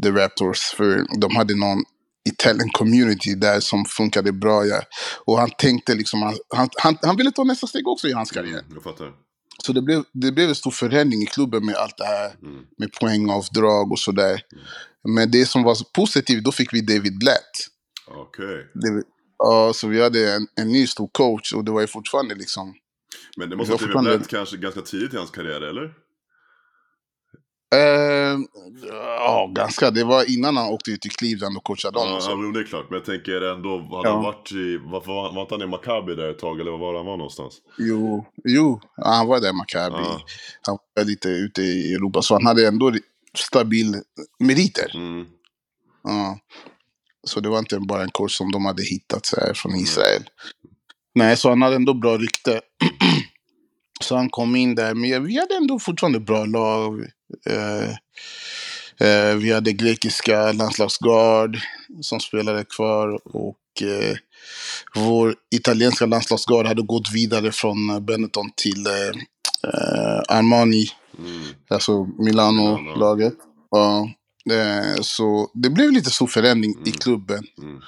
The 0.03 0.11
Raptors. 0.11 0.59
För 0.59 1.19
de 1.19 1.35
hade 1.35 1.55
någon 1.55 1.83
Italian 2.29 2.69
community 2.69 3.35
där 3.35 3.59
som 3.59 3.85
funkade 3.85 4.31
bra. 4.31 4.65
Ja. 4.65 4.81
Och 5.25 5.39
han 5.39 5.49
tänkte 5.57 5.95
liksom, 5.95 6.21
han, 6.21 6.69
han, 6.77 6.97
han, 7.01 7.17
ville 7.17 7.31
ta 7.31 7.43
nästa 7.43 7.67
steg 7.67 7.87
också 7.87 8.07
i 8.07 8.13
hans 8.13 8.31
karriär. 8.31 8.59
Mm, 8.59 8.71
jag 8.73 8.83
fattar. 8.83 9.11
Så 9.65 9.73
det 9.73 9.81
blev, 9.81 10.03
det 10.11 10.31
blev 10.31 10.49
en 10.49 10.55
stor 10.55 10.71
förändring 10.71 11.21
i 11.21 11.25
klubben 11.25 11.65
med 11.65 11.75
allt 11.75 11.97
det 11.97 12.05
här. 12.05 12.31
Mm. 12.41 12.65
Med 12.77 12.91
poängavdrag 12.91 13.91
och 13.91 13.99
sådär. 13.99 14.41
Men 15.03 15.31
det 15.31 15.45
som 15.45 15.63
var 15.63 15.77
positivt, 15.93 16.43
då 16.43 16.51
fick 16.51 16.73
vi 16.73 16.81
David 16.81 17.19
Blatt. 17.19 17.67
Okej. 18.07 18.67
Det, 18.73 19.03
ja, 19.37 19.71
så 19.75 19.87
vi 19.87 20.01
hade 20.01 20.33
en, 20.33 20.47
en 20.55 20.67
ny 20.67 20.87
stor 20.87 21.09
coach 21.11 21.53
och 21.53 21.63
det 21.63 21.71
var 21.71 21.81
ju 21.81 21.87
fortfarande 21.87 22.35
liksom... 22.35 22.73
Men 23.37 23.49
det 23.49 23.55
måste 23.55 23.73
ha 23.73 23.77
blivit 23.77 24.19
lätt 24.19 24.27
kanske 24.27 24.57
ganska 24.57 24.81
tidigt 24.81 25.13
i 25.13 25.17
hans 25.17 25.31
karriär, 25.31 25.61
eller? 25.61 25.93
Eh, 27.73 28.37
ja, 28.91 29.51
ganska. 29.55 29.91
Det 29.91 30.03
var 30.03 30.31
innan 30.37 30.57
han 30.57 30.67
åkte 30.69 30.91
ut 30.91 31.01
till 31.01 31.11
Cleveland 31.11 31.57
och 31.57 31.63
coachade 31.63 31.99
dem. 31.99 32.07
Ja, 32.09 32.15
och 32.15 32.23
så. 32.23 32.31
ja, 32.31 32.35
men 32.35 32.53
det 32.53 32.59
är 32.59 32.63
klart. 32.63 32.85
Men 32.89 32.97
jag 32.99 33.05
tänker 33.05 33.41
ändå, 33.41 33.77
hade 33.77 34.07
Ja. 34.09 34.13
han 34.13 34.23
varit 34.23 34.51
i, 34.51 34.77
var, 34.77 35.01
var, 35.05 35.33
var 35.35 35.41
inte 35.41 35.53
han 35.53 35.61
i 35.61 35.67
Maccabi 35.67 36.15
där 36.15 36.29
ett 36.29 36.39
tag, 36.39 36.59
eller 36.59 36.71
var 36.71 36.77
var 36.79 36.95
han 36.97 37.05
var 37.05 37.17
någonstans? 37.17 37.53
Jo, 37.77 38.25
jo, 38.43 38.81
ja, 38.97 39.07
han 39.07 39.27
var 39.27 39.39
där 39.39 39.49
i 39.49 39.53
Maccabi. 39.53 39.95
Ja. 40.03 40.21
Han 40.61 40.77
var 40.95 41.03
lite 41.03 41.29
ute 41.29 41.61
i 41.61 41.93
Europa, 41.93 42.21
så 42.21 42.33
han 42.35 42.45
hade 42.45 42.67
ändå 42.67 42.91
stabil 43.37 43.95
meriter. 44.39 44.91
Mm. 44.95 45.25
Ja. 46.03 46.39
Så 47.27 47.39
det 47.39 47.49
var 47.49 47.59
inte 47.59 47.79
bara 47.79 48.03
en 48.03 48.11
coach 48.11 48.37
som 48.37 48.51
de 48.51 48.65
hade 48.65 48.83
hittat 48.83 49.25
så 49.25 49.35
här, 49.39 49.53
från 49.53 49.71
Mm. 49.71 49.83
Israel. 49.83 50.23
Nej, 51.15 51.37
så 51.37 51.49
han 51.49 51.61
hade 51.61 51.75
ändå 51.75 51.93
bra 51.93 52.17
rykte. 52.17 52.61
så 54.03 54.15
han 54.15 54.29
kom 54.29 54.55
in 54.55 54.75
där, 54.75 54.93
men 54.93 55.25
vi 55.25 55.39
hade 55.39 55.55
ändå 55.55 55.79
fortfarande 55.79 56.19
bra 56.19 56.45
lag. 56.45 56.99
Eh, 57.49 57.89
Eh, 58.97 59.35
vi 59.35 59.51
hade 59.53 59.73
grekiska 59.73 60.51
landslagsgard 60.51 61.57
som 62.01 62.19
spelade 62.19 62.65
kvar 62.65 63.19
och 63.23 63.81
eh, 63.81 64.15
vår 64.95 65.35
italienska 65.55 66.05
landslagsgard 66.05 66.65
hade 66.65 66.81
gått 66.81 67.11
vidare 67.13 67.51
från 67.51 68.05
Benetton 68.05 68.51
till 68.55 68.87
Armani, 70.29 70.85
Mm. 71.19 71.41
alltså 71.69 72.05
Milano-laget. 72.05 73.33
Ja, 73.71 74.09
så 75.01 75.51
det 75.53 75.69
blev 75.69 75.91
lite 75.91 76.09
stor 76.09 76.27
förändring 76.27 76.71
i 76.71 76.75
Mm. 76.89 76.91
klubben. 76.91 77.43
Mm. 77.57 77.79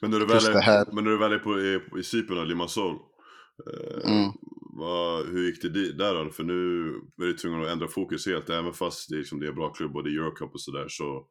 Men 0.00 0.10
när 0.10 0.18
du 0.18 0.26
väl 0.26 0.46
är, 0.46 0.94
men 0.94 1.04
när 1.04 1.10
du 1.10 1.18
väl 1.18 1.32
är 1.32 1.38
på, 1.38 1.60
i, 1.60 2.00
i 2.00 2.04
Cypern, 2.04 2.48
Limassol. 2.48 2.94
Eh, 2.94 4.10
Mm. 4.12 4.30
Vad, 4.70 5.26
hur 5.26 5.46
gick 5.46 5.62
det 5.62 5.92
där 5.92 6.14
då? 6.24 6.30
För 6.30 6.44
nu 6.44 6.88
är 7.22 7.26
du 7.26 7.32
tvungen 7.32 7.62
att 7.62 7.68
ändra 7.68 7.88
fokus 7.88 8.26
helt. 8.26 8.50
Även 8.50 8.72
fast 8.72 9.08
det, 9.08 9.14
är 9.14 9.18
liksom, 9.18 9.40
det 9.40 9.46
är 9.46 9.52
bra 9.52 9.68
klubb 9.72 9.96
och 9.96 10.04
det 10.04 10.10
är 10.10 10.12
Eurocup 10.12 10.54
och 10.54 10.60
sådär. 10.60 10.86
Så 10.88 11.24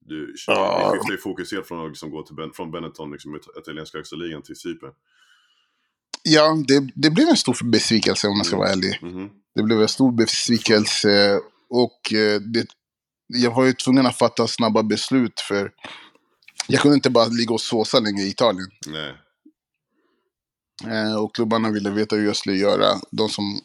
du, 0.00 0.34
Ja. 0.46 0.90
skiftar 0.92 1.12
ju 1.12 1.18
fokus 1.18 1.52
helt 1.52 1.66
från 1.68 1.84
att 1.84 1.90
liksom 1.90 2.10
gå 2.10 2.22
till 2.22 2.34
ben, 2.36 2.52
från 2.52 2.70
Benetton, 2.70 3.12
liksom, 3.12 3.34
it- 3.36 3.58
italienska 3.58 3.98
högsta 3.98 4.16
ligan, 4.16 4.42
till 4.42 4.56
Cypern. 4.56 4.92
Ja, 6.22 6.56
det, 6.68 6.88
det 6.94 7.10
blev 7.10 7.28
en 7.28 7.36
stor 7.36 7.70
besvikelse 7.70 8.28
om 8.28 8.36
jag 8.36 8.46
ska 8.46 8.56
vara 8.56 8.68
ärlig. 8.68 8.98
Mhm. 9.02 9.30
Det 9.54 9.62
blev 9.62 9.80
en 9.82 9.88
stor 9.88 10.12
besvikelse 10.12 11.40
och 11.68 12.12
eh, 12.12 12.40
det, 12.40 12.66
jag 13.28 13.54
var 13.54 13.64
ju 13.64 13.72
tvungen 13.72 14.06
att 14.06 14.18
fatta 14.18 14.46
snabba 14.46 14.82
beslut 14.82 15.40
för 15.40 15.72
jag 16.68 16.80
kunde 16.80 16.94
inte 16.94 17.10
bara 17.10 17.26
ligga 17.28 17.54
och 17.54 17.60
såsa 17.60 18.00
länge 18.00 18.22
i 18.22 18.28
Italien. 18.28 18.68
Nej. 18.86 19.14
Eh, 20.84 21.16
och 21.16 21.34
klubbarna 21.34 21.70
ville 21.70 21.90
veta 21.90 22.16
hur 22.16 22.26
jag 22.26 22.36
skulle 22.36 22.56
göra. 22.56 23.00
De 23.10 23.28
som 23.28 23.60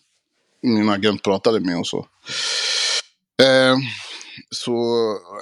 min 0.62 0.90
agent 0.90 1.24
pratade 1.24 1.60
med 1.60 1.78
och 1.80 1.88
så. 1.88 2.08
Eh, 3.44 3.78
så 4.50 4.74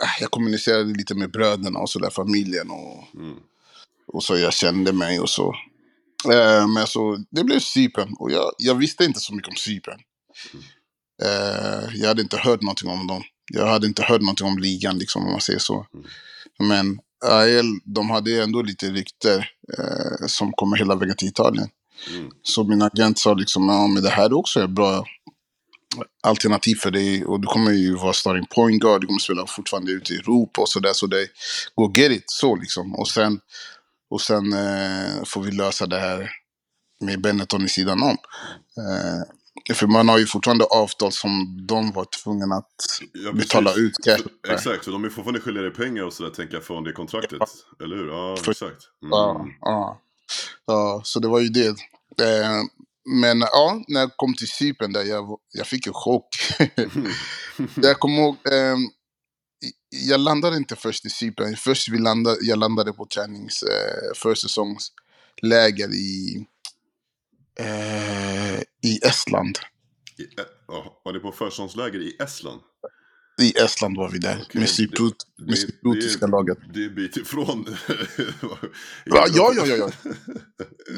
eh, 0.03 0.09
jag 0.19 0.31
kommunicerade 0.31 0.93
lite 0.93 1.15
med 1.15 1.31
bröderna 1.31 1.79
och 1.79 1.89
så 1.89 1.99
där, 1.99 2.09
familjen 2.09 2.69
och, 2.71 3.03
Mm. 3.15 3.35
och 4.07 4.23
så 4.23 4.37
jag 4.37 4.53
kände 4.53 4.93
mig 4.93 5.19
och 5.19 5.29
så. 5.29 5.55
Eh, 6.33 6.67
men 6.67 6.87
så 6.87 7.17
det 7.29 7.43
blev 7.43 7.59
Cypern 7.59 8.13
och 8.19 8.31
jag, 8.31 8.51
jag 8.57 8.75
visste 8.75 9.05
inte 9.05 9.19
så 9.19 9.33
mycket 9.33 9.49
om 9.49 9.55
Cypern. 9.55 9.99
Eh, 11.23 11.95
jag 11.95 12.07
hade 12.07 12.21
inte 12.21 12.37
hört 12.37 12.61
någonting 12.61 12.89
om 12.89 13.07
dem. 13.07 13.23
Jag 13.53 13.65
hade 13.65 13.87
inte 13.87 14.03
hört 14.03 14.21
någonting 14.21 14.47
om 14.47 14.57
ligan 14.57 14.97
liksom 14.97 15.25
om 15.25 15.31
man 15.31 15.41
säger 15.41 15.59
så. 15.59 15.87
Men 16.59 16.99
AL, 17.25 17.79
de 17.83 18.09
hade 18.09 18.29
ju 18.29 18.39
ändå 18.39 18.61
lite 18.61 18.85
rykter 18.85 19.49
eh, 19.77 20.27
som 20.27 20.51
kommer 20.51 20.77
hela 20.77 20.95
vägen 20.95 21.15
till 21.15 21.27
Italien. 21.27 21.69
Mm. 22.09 22.31
Så 22.43 22.63
min 22.63 22.81
agent 22.81 23.19
sa 23.19 23.33
liksom, 23.33 23.69
ja 23.69 23.87
men 23.87 24.03
det 24.03 24.09
här 24.09 24.25
är 24.25 24.33
också 24.33 24.63
ett 24.63 24.69
bra 24.69 25.05
alternativ 26.23 26.75
för 26.75 26.91
dig. 26.91 27.25
Och 27.25 27.39
du 27.39 27.47
kommer 27.47 27.71
ju 27.71 27.95
vara 27.95 28.13
starting 28.13 28.45
point 28.45 28.81
guard, 28.81 29.01
du 29.01 29.07
kommer 29.07 29.19
spela 29.19 29.45
fortfarande 29.47 29.91
ute 29.91 30.13
i 30.13 30.17
Europa 30.17 30.61
och 30.61 30.69
sådär. 30.69 30.93
Så 30.93 31.07
det, 31.07 31.27
go 31.75 31.93
get 31.95 32.11
it, 32.11 32.23
så 32.25 32.55
liksom. 32.55 32.95
Och 32.95 33.07
sen, 33.07 33.39
och 34.09 34.21
sen 34.21 34.53
eh, 34.53 35.23
får 35.25 35.41
vi 35.41 35.51
lösa 35.51 35.85
det 35.85 35.99
här 35.99 36.31
med 37.01 37.21
Benetton 37.21 37.65
i 37.65 37.69
sidan 37.69 38.03
om. 38.03 38.17
Eh, 38.77 39.21
för 39.73 39.87
man 39.87 40.09
har 40.09 40.17
ju 40.17 40.25
fortfarande 40.25 40.65
avtal 40.65 41.11
som 41.11 41.59
de 41.67 41.91
var 41.91 42.05
tvungna 42.23 42.55
att 42.55 42.65
Ja, 43.13 43.31
betala 43.31 43.73
ut. 43.73 43.93
Så- 44.03 44.51
Exakt, 44.53 44.85
så 44.85 44.91
de 44.91 45.03
är 45.05 45.09
fortfarande 45.09 45.39
skyldiga 45.39 45.63
dig 45.63 45.73
pengar 45.73 46.03
och 46.03 46.13
sådär 46.13 46.29
tänker 46.29 46.53
jag 46.53 46.63
från 46.63 46.83
det 46.83 46.91
kontraktet. 46.91 47.39
Eller 47.83 47.95
hur? 47.95 48.07
Ja, 48.07 48.37
För- 48.43 48.51
exakt. 48.51 48.77
Mm. 49.03 49.09
Ja, 49.11 49.45
ja. 49.61 50.01
ja, 50.65 51.01
så 51.03 51.19
det 51.19 51.27
var 51.27 51.39
ju 51.39 51.49
det. 51.49 51.67
Eh, 52.21 52.61
men 53.21 53.39
ja, 53.39 53.83
när 53.87 53.99
jag 53.99 54.11
kom 54.17 54.33
till 54.35 54.47
Cypern 54.47 54.93
där, 54.93 55.03
jag, 55.03 55.39
jag 55.53 55.67
fick 55.67 55.87
en 55.87 55.93
chock. 55.93 56.27
jag 57.75 57.99
kommer 57.99 58.17
ihåg, 58.21 58.35
eh, 58.51 58.75
jag 59.89 60.19
landade 60.19 60.57
inte 60.57 60.75
först 60.75 61.05
i 61.05 61.09
Cypern. 61.09 61.55
Först 61.55 61.89
vi 61.89 61.97
landade, 61.97 62.37
jag 62.41 62.59
landade 62.59 62.93
på 62.93 63.05
tränings, 63.05 63.63
eh, 63.63 64.13
försäsongsläger 64.15 65.93
i, 65.93 66.45
eh, 67.59 68.59
i 68.83 68.99
Estland. 69.03 69.59
I, 70.17 70.23
ja, 70.67 71.01
var 71.05 71.13
ni 71.13 71.19
på 71.19 71.31
försäsongsläger 71.31 71.99
i 71.99 72.15
Estland? 72.19 72.61
I 73.41 73.57
Estland 73.57 73.97
var 73.97 74.09
vi 74.09 74.17
där, 74.19 74.35
Okej, 74.41 74.47
med, 74.53 74.61
det- 75.47 75.55
cypriotiska 75.57 76.27
laget. 76.27 76.57
Det 76.73 76.79
är 76.83 76.87
en 76.87 76.95
bit 76.95 77.17
ifrån. 77.17 77.65
Ja, 79.05 79.25
ja, 79.29 79.53
ja, 79.55 79.65
ja. 79.65 79.89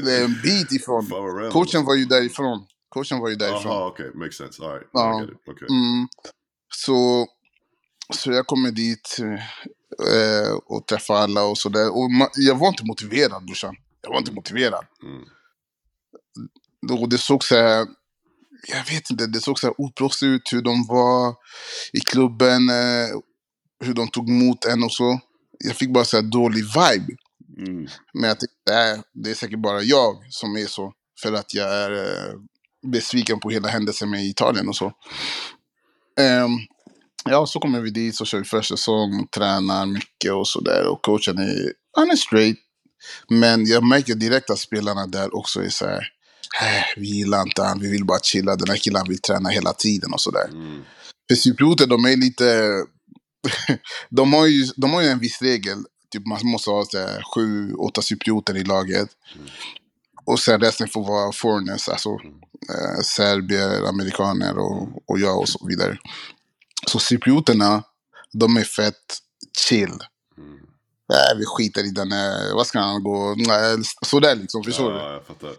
Det 0.03 0.11
är 0.17 0.23
en 0.25 0.41
bit 0.43 0.71
ifrån. 0.71 1.05
Coachen 1.51 1.85
var 1.85 1.95
ju 1.95 2.05
därifrån. 2.05 2.65
Coachen 2.89 3.19
var 3.19 3.29
ju 3.29 3.35
därifrån. 3.35 3.71
Jaha, 3.71 3.87
okej. 3.87 4.11
Makes 4.15 4.35
sense. 4.37 4.63
All 4.63 4.71
right. 4.73 4.89
Ja. 4.93 5.23
Okay. 5.47 5.67
Mm. 5.69 6.07
Så, 6.73 7.27
så 8.13 8.31
jag 8.31 8.47
kommer 8.47 8.71
dit 8.71 9.17
eh, 9.19 10.53
och 10.65 10.87
träffar 10.87 11.15
alla 11.15 11.43
och 11.43 11.57
sådär. 11.57 11.89
Och 11.97 12.09
jag 12.35 12.55
var 12.55 12.67
inte 12.67 12.85
motiverad 12.85 13.45
brorsan. 13.45 13.75
Jag 14.01 14.09
var 14.09 14.17
inte 14.17 14.31
motiverad. 14.31 14.85
Mm. 15.03 15.23
Och 16.89 17.09
det 17.09 17.17
såg 17.17 17.43
så 17.43 17.55
här, 17.55 17.87
jag 18.67 18.85
vet 18.93 19.09
inte, 19.09 19.27
det 19.27 19.41
såg 19.41 19.59
så 19.59 19.67
här 19.67 19.81
oproffsigt 19.81 20.23
ut 20.23 20.41
hur 20.51 20.61
de 20.61 20.85
var 20.87 21.35
i 21.93 21.99
klubben. 21.99 22.69
Eh, 22.69 23.07
hur 23.83 23.93
de 23.93 24.07
tog 24.07 24.29
emot 24.29 24.65
en 24.65 24.83
och 24.83 24.91
så. 24.91 25.19
Jag 25.59 25.75
fick 25.75 25.93
bara 25.93 26.05
så 26.05 26.17
här 26.17 26.23
dålig 26.23 26.63
vibe. 26.63 27.13
Mm. 27.57 27.87
Men 28.13 28.27
jag 28.27 28.39
tänkte, 28.39 28.55
nej, 28.69 29.01
det 29.13 29.29
är 29.31 29.35
säkert 29.35 29.59
bara 29.59 29.81
jag 29.81 30.15
som 30.29 30.55
är 30.55 30.65
så. 30.65 30.93
För 31.21 31.33
att 31.33 31.53
jag 31.53 31.73
är 31.73 31.91
eh, 31.91 32.33
besviken 32.91 33.39
på 33.39 33.49
hela 33.49 33.67
händelsen 33.67 34.09
med 34.09 34.25
Italien 34.25 34.69
och 34.69 34.75
så. 34.75 34.91
Ehm, 36.19 36.51
ja, 37.29 37.45
så 37.45 37.59
kommer 37.59 37.81
vi 37.81 37.89
dit, 37.89 38.15
så 38.15 38.25
kör 38.25 38.37
vi 38.37 38.43
första 38.43 38.77
säsong, 38.77 39.27
tränar 39.35 39.85
mycket 39.85 40.33
och 40.33 40.47
sådär. 40.47 40.87
Och 40.87 41.01
coachen 41.01 41.37
är, 41.37 41.73
han 41.97 42.11
är 42.11 42.15
straight. 42.15 42.57
Men 43.29 43.65
jag 43.65 43.83
märker 43.83 44.15
direkt 44.15 44.49
att 44.49 44.59
spelarna 44.59 45.07
där 45.07 45.35
också 45.35 45.63
är 45.63 45.69
så 45.69 45.85
här, 45.85 45.97
"Äh, 45.97 46.03
vi 46.95 47.07
gillar 47.07 47.41
inte 47.41 47.63
han, 47.63 47.79
vi 47.79 47.91
vill 47.91 48.05
bara 48.05 48.19
chilla, 48.19 48.55
den 48.55 48.69
här 48.69 48.77
killen 48.77 49.05
vill 49.07 49.21
träna 49.21 49.49
hela 49.49 49.73
tiden 49.73 50.13
och 50.13 50.21
sådär. 50.21 50.47
Mm. 50.51 50.81
För 51.29 51.35
cyprioter, 51.35 51.87
de 51.87 52.05
är 52.05 52.17
lite... 52.17 52.71
de, 54.09 54.33
har 54.33 54.47
ju, 54.47 54.67
de 54.75 54.91
har 54.91 55.01
ju 55.01 55.07
en 55.07 55.19
viss 55.19 55.41
regel. 55.41 55.77
Typ 56.11 56.27
man 56.27 56.39
måste 56.43 56.69
ha 56.69 56.85
här, 56.93 57.23
sju, 57.35 57.73
åtta 57.73 58.01
cyprioter 58.01 58.57
i 58.57 58.63
laget. 58.63 59.09
Och 60.25 60.39
sen 60.39 60.61
resten 60.61 60.87
får 60.87 61.03
vara 61.07 61.31
foreigners, 61.31 61.89
alltså 61.89 62.09
eh, 62.69 63.01
serbier, 63.03 63.89
amerikaner 63.89 64.57
och, 64.57 64.89
och 65.07 65.19
jag 65.19 65.39
och 65.39 65.49
så 65.49 65.67
vidare. 65.67 65.97
Så 66.87 66.99
cyprioterna, 66.99 67.83
de 68.33 68.57
är 68.57 68.63
fett 68.63 69.17
chill. 69.67 69.99
Mm. 71.11 71.23
Nej, 71.27 71.37
vi 71.37 71.45
skiter 71.45 71.83
i 71.83 71.91
den 71.91 72.11
här, 72.11 72.53
vad 72.55 72.67
ska 72.67 72.79
han 72.79 73.03
gå, 73.03 73.35
nej, 73.37 73.77
sådär 74.05 74.35
liksom, 74.35 74.63
förstår 74.63 74.91
du? 74.91 74.97
Ja, 74.97 75.13
jag 75.13 75.25
fattar. 75.25 75.55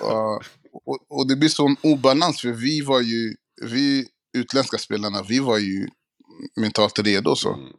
Ja, 0.00 0.40
och, 0.86 0.98
och 1.08 1.28
det 1.28 1.36
blir 1.36 1.48
sån 1.48 1.76
obalans, 1.82 2.40
för 2.40 2.48
vi 2.48 2.80
var 2.80 3.00
ju, 3.00 3.36
vi 3.62 4.06
utländska 4.36 4.78
spelarna, 4.78 5.22
vi 5.22 5.38
var 5.38 5.58
ju 5.58 5.88
mentalt 6.60 6.98
redo 6.98 7.36
så. 7.36 7.54
Mm. 7.54 7.72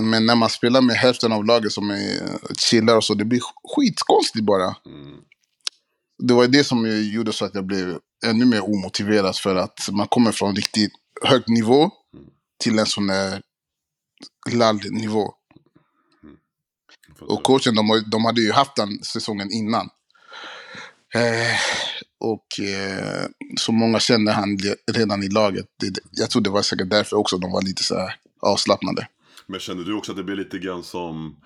Men 0.00 0.26
när 0.26 0.34
man 0.34 0.50
spelar 0.50 0.80
med 0.80 0.96
hälften 0.96 1.32
av 1.32 1.44
laget 1.44 1.72
som 1.72 1.90
är 1.90 2.38
chillar 2.58 2.96
och 2.96 3.04
så, 3.04 3.14
det 3.14 3.24
blir 3.24 3.40
skitkonstigt 3.74 4.44
bara. 4.44 4.76
Mm. 4.86 5.16
Det 6.18 6.34
var 6.34 6.46
det 6.46 6.64
som 6.64 6.86
gjorde 7.12 7.32
så 7.32 7.44
att 7.44 7.54
jag 7.54 7.66
blev 7.66 7.98
ännu 8.26 8.44
mer 8.44 8.64
omotiverad 8.64 9.36
för 9.36 9.56
att 9.56 9.88
man 9.90 10.08
kommer 10.08 10.32
från 10.32 10.56
riktigt 10.56 10.92
hög 11.22 11.42
nivå 11.46 11.90
till 12.58 12.78
en 12.78 12.86
sån 12.86 13.06
där 13.06 13.42
lall 14.52 14.80
nivå. 14.90 15.34
Och 17.20 17.42
coachen, 17.42 17.74
de, 17.74 18.04
de 18.06 18.24
hade 18.24 18.40
ju 18.40 18.52
haft 18.52 18.76
den 18.76 19.04
säsongen 19.04 19.52
innan. 19.52 19.88
Eh, 21.14 21.56
och 22.20 22.60
eh, 22.60 23.26
så 23.58 23.72
många 23.72 24.00
kände 24.00 24.32
han 24.32 24.58
redan 24.92 25.22
i 25.22 25.28
laget. 25.28 25.66
Det, 25.80 26.00
jag 26.10 26.30
tror 26.30 26.42
det 26.42 26.50
var 26.50 26.62
säkert 26.62 26.90
därför 26.90 27.16
också 27.16 27.38
de 27.38 27.52
var 27.52 27.62
lite 27.62 27.84
så 27.84 27.98
här 27.98 28.14
avslappnade. 28.40 29.08
Men 29.46 29.60
kände 29.60 29.84
du 29.84 29.94
också 29.94 30.12
att 30.12 30.16
det 30.16 30.24
blev 30.24 30.38
lite 30.38 30.58
grann 30.58 30.84
som 30.84 31.40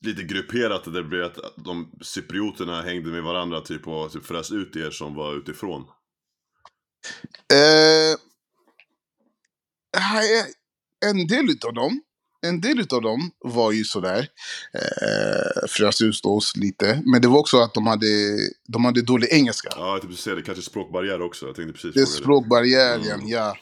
lite 0.00 0.22
grupperat, 0.22 0.84
det 0.84 1.02
blev 1.02 1.24
att 1.24 1.38
de 1.56 1.90
cyprioterna 2.02 2.82
hängde 2.82 3.10
med 3.10 3.22
varandra 3.22 3.60
typ 3.60 3.88
och 3.88 4.12
typ 4.12 4.26
frös 4.26 4.52
ut 4.52 4.76
er 4.76 4.90
som 4.90 5.14
var 5.14 5.34
utifrån? 5.34 5.84
Eh, 7.52 8.16
en 11.10 11.26
del 11.26 11.50
utav 11.50 11.74
dem, 11.74 12.00
en 12.48 12.60
del 12.60 12.80
utav 12.80 13.02
dem 13.02 13.30
var 13.38 13.72
ju 13.72 13.84
sådär, 13.84 14.28
eh, 14.74 15.68
frös 15.68 16.00
ut 16.02 16.24
oss 16.24 16.56
lite. 16.56 17.02
Men 17.04 17.22
det 17.22 17.28
var 17.28 17.38
också 17.38 17.58
att 17.58 17.74
de 17.74 17.86
hade, 17.86 18.06
de 18.68 18.84
hade 18.84 19.02
dålig 19.02 19.28
engelska. 19.32 19.68
Ja, 19.76 19.92
jag 19.92 20.00
tänkte 20.02 20.22
säga 20.22 20.36
det, 20.36 20.42
kanske 20.42 20.62
språkbarriär 20.64 21.22
också. 21.22 21.46
Jag 21.46 21.54
tänkte 21.56 21.72
precis 21.72 21.94
Det 21.94 22.00
är 22.00 22.06
fråga 22.06 22.16
språkbarriären, 22.22 23.02
Mm. 23.20 23.28
ja. 23.28 23.56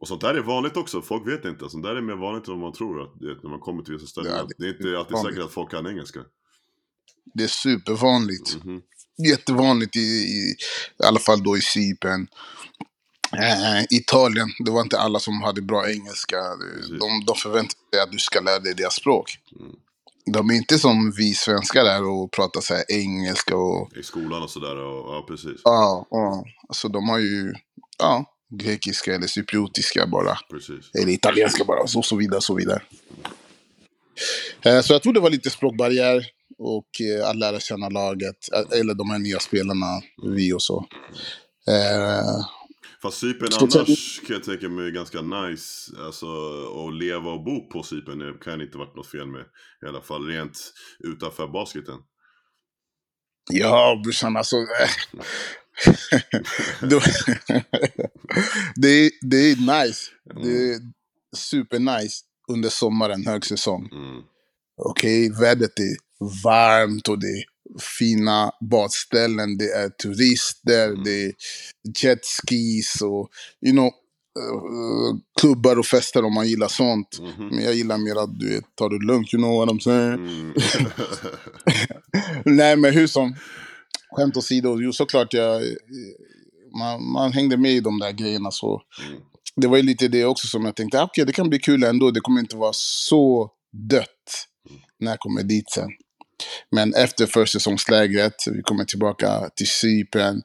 Och 0.00 0.08
sånt 0.08 0.20
där 0.20 0.34
är 0.34 0.40
vanligt 0.42 0.76
också, 0.76 1.02
folk 1.02 1.26
vet 1.28 1.44
inte. 1.44 1.68
Sånt 1.70 1.84
där 1.84 1.96
är 1.96 2.00
mer 2.00 2.14
vanligt 2.16 2.48
än 2.48 2.54
vad 2.54 2.60
man 2.60 2.72
tror, 2.72 3.02
att 3.02 3.20
det, 3.20 3.26
när 3.42 3.50
man 3.50 3.60
kommer 3.60 3.82
till 3.82 3.94
vissa 3.94 4.06
ställen. 4.06 4.32
Ja, 4.36 4.42
att 4.42 4.48
det 4.58 4.64
är 4.64 4.68
inte 4.68 4.98
alltid 4.98 5.12
vanligt. 5.12 5.34
säkert 5.34 5.44
att 5.46 5.52
folk 5.52 5.70
kan 5.70 5.86
engelska. 5.86 6.20
Det 7.34 7.44
är 7.44 7.48
supervanligt. 7.48 8.64
Mhm. 8.64 8.80
Jättevanligt 9.30 9.96
i, 9.96 10.00
i, 10.00 10.54
i 11.02 11.04
alla 11.06 11.18
fall 11.18 11.42
då 11.42 11.56
i 11.56 11.60
Cypern. 11.60 12.26
Eh, 13.32 13.84
Italien, 13.90 14.48
det 14.64 14.70
var 14.70 14.80
inte 14.82 14.98
alla 14.98 15.18
som 15.18 15.42
hade 15.42 15.62
bra 15.62 15.90
engelska. 15.90 16.36
De, 17.00 17.24
de 17.26 17.36
förväntar 17.36 17.76
sig 17.94 18.02
att 18.02 18.12
du 18.12 18.18
ska 18.18 18.40
lära 18.40 18.58
dig 18.58 18.74
deras 18.74 18.94
språk. 18.94 19.38
Mm. 19.60 19.72
De 20.32 20.50
är 20.50 20.54
inte 20.54 20.78
som 20.78 21.12
vi 21.16 21.34
svenskar 21.34 21.84
där 21.84 22.04
och 22.04 22.30
pratar 22.32 22.60
så 22.60 22.74
här 22.74 22.84
engelska 22.88 23.56
och... 23.56 23.96
I 23.96 24.02
skolan 24.02 24.42
och 24.42 24.50
sådär, 24.50 24.76
ja 24.76 25.24
precis. 25.28 25.60
Ja, 25.64 26.06
ja. 26.10 26.44
Alltså 26.68 26.88
de 26.88 27.08
har 27.08 27.18
ju, 27.18 27.54
ja, 27.98 28.24
grekiska 28.50 29.14
eller 29.14 29.26
cypriotiska 29.26 30.06
bara. 30.06 30.38
Precis. 30.50 30.90
Eller 30.94 31.12
italienska 31.12 31.64
bara, 31.64 31.80
och 31.80 31.90
så, 31.90 32.02
så 32.02 32.16
vidare, 32.16 32.40
så 32.40 32.54
vidare. 32.54 32.82
Eh, 34.62 34.80
Så 34.80 34.92
jag 34.92 35.02
tror 35.02 35.12
det 35.12 35.20
var 35.20 35.30
lite 35.30 35.50
språkbarriär 35.50 36.26
och 36.58 37.00
eh, 37.00 37.28
att 37.28 37.36
lära 37.36 37.60
känna 37.60 37.88
laget, 37.88 38.36
eller 38.72 38.94
de 38.94 39.10
här 39.10 39.18
nya 39.18 39.38
spelarna, 39.38 40.02
vi 40.34 40.52
och 40.52 40.62
så. 40.62 40.86
Fast 43.02 43.18
Cypern 43.18 43.48
annars 43.60 44.20
kan 44.26 44.34
jag 44.36 44.44
tänka 44.44 44.68
mig 44.68 44.86
är 44.86 44.90
ganska 44.90 45.22
nice. 45.22 45.92
Alltså 45.98 46.26
att 46.86 46.94
leva 46.94 47.30
och 47.30 47.44
bo 47.44 47.68
på 47.68 47.82
Cypern 47.82 48.38
kan 48.38 48.60
inte 48.60 48.78
varit 48.78 48.96
något 48.96 49.06
fel 49.06 49.26
med. 49.26 49.44
I 49.84 49.86
alla 49.88 50.00
fall 50.00 50.26
rent 50.26 50.72
utanför 50.98 51.48
basketen. 51.48 51.98
Ja, 53.50 54.00
brorsan, 54.04 54.36
alltså. 54.36 54.56
eh, 54.56 54.90
det, 58.76 58.88
är, 58.88 59.10
det 59.20 59.36
är 59.36 59.84
nice. 59.84 60.10
Det 60.42 60.72
är 60.72 60.80
supernice 61.36 62.24
under 62.48 62.68
sommaren, 62.68 63.26
högsäsong. 63.26 63.88
Mm. 63.92 64.22
Okej, 64.76 65.30
vädret 65.40 65.78
är 65.78 65.96
varmt 66.44 67.08
och 67.08 67.18
det 67.18 67.26
är 67.26 67.44
fina 67.98 68.50
badställen, 68.70 69.58
det 69.58 69.70
är 69.72 69.88
turister, 69.88 71.04
det 71.04 71.24
är 71.24 71.32
jetskis 72.02 73.02
och 73.02 73.28
you 73.66 73.72
know, 73.72 73.86
eh, 73.86 75.16
klubbar 75.40 75.78
och 75.78 75.86
fester 75.86 76.24
om 76.24 76.34
man 76.34 76.48
gillar 76.48 76.68
sånt. 76.68 77.18
Mhm. 77.20 77.48
Men 77.48 77.64
jag 77.64 77.74
gillar 77.74 77.98
mer 77.98 78.22
att 78.22 78.38
du 78.38 78.48
vet, 78.48 78.64
ta 78.74 78.88
det 78.88 79.06
lugnt, 79.06 79.34
you 79.34 79.42
know 79.42 79.56
what 79.56 79.68
I'm 79.68 79.80
saying? 79.80 80.14
Mm. 80.14 80.54
Nej, 82.56 82.76
men 82.76 82.92
hur 82.92 83.06
som. 83.06 83.36
Skämt 84.10 84.36
åsido, 84.36 84.80
jo 84.80 84.92
såklart 84.92 85.34
jag... 85.34 85.62
Man, 86.78 87.12
man 87.12 87.32
hängde 87.32 87.56
med 87.56 87.72
i 87.72 87.80
de 87.80 87.98
där 87.98 88.12
grejerna 88.12 88.50
så. 88.50 88.82
Mm. 89.06 89.20
Det 89.56 89.68
var 89.68 89.76
ju 89.76 89.82
lite 89.82 90.08
det 90.08 90.24
också 90.24 90.46
som 90.46 90.64
jag 90.64 90.76
tänkte, 90.76 91.00
ah, 91.00 91.04
okej 91.04 91.26
det 91.26 91.32
kan 91.32 91.48
bli 91.48 91.58
kul 91.58 91.82
ändå, 91.82 92.10
det 92.10 92.20
kommer 92.20 92.40
inte 92.40 92.56
vara 92.56 92.72
så 92.74 93.50
dött 93.90 94.46
när 95.00 95.10
jag 95.10 95.18
kommer 95.18 95.42
dit 95.42 95.70
sen. 95.70 95.88
Men 96.70 96.94
efter 96.94 97.26
försäsongslägret, 97.26 98.34
vi 98.52 98.62
kommer 98.62 98.84
tillbaka 98.84 99.50
till 99.56 99.68
Cypern, 99.68 100.42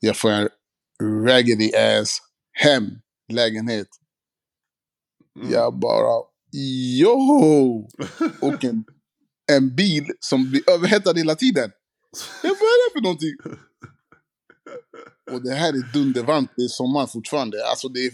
jag 0.00 0.16
får 0.16 0.30
en 0.30 0.48
raggedy 1.26 1.74
ass 1.74 2.18
hem, 2.52 2.84
lägenhet. 3.32 3.88
Mm. 5.38 5.52
Jag 5.52 5.78
bara, 5.78 6.22
yo! 6.52 7.88
Och 8.40 8.64
en, 8.64 8.84
en 9.52 9.74
bil 9.76 10.06
som 10.20 10.50
blir 10.50 10.70
överhettad 10.70 11.14
hela 11.18 11.34
tiden. 11.34 11.70
Jag 12.42 12.50
vad 12.50 12.58
är 12.58 12.88
det 12.88 12.92
för 12.92 13.02
någonting? 13.02 13.36
Och 15.30 15.42
det 15.42 15.54
här 15.54 15.68
är 15.68 15.92
dundervarmt, 15.92 16.50
det 16.56 16.62
är 16.62 16.68
sommar 16.68 17.06
fortfarande. 17.06 17.66
Alltså 17.70 17.88
det 17.88 18.06
är 18.06 18.12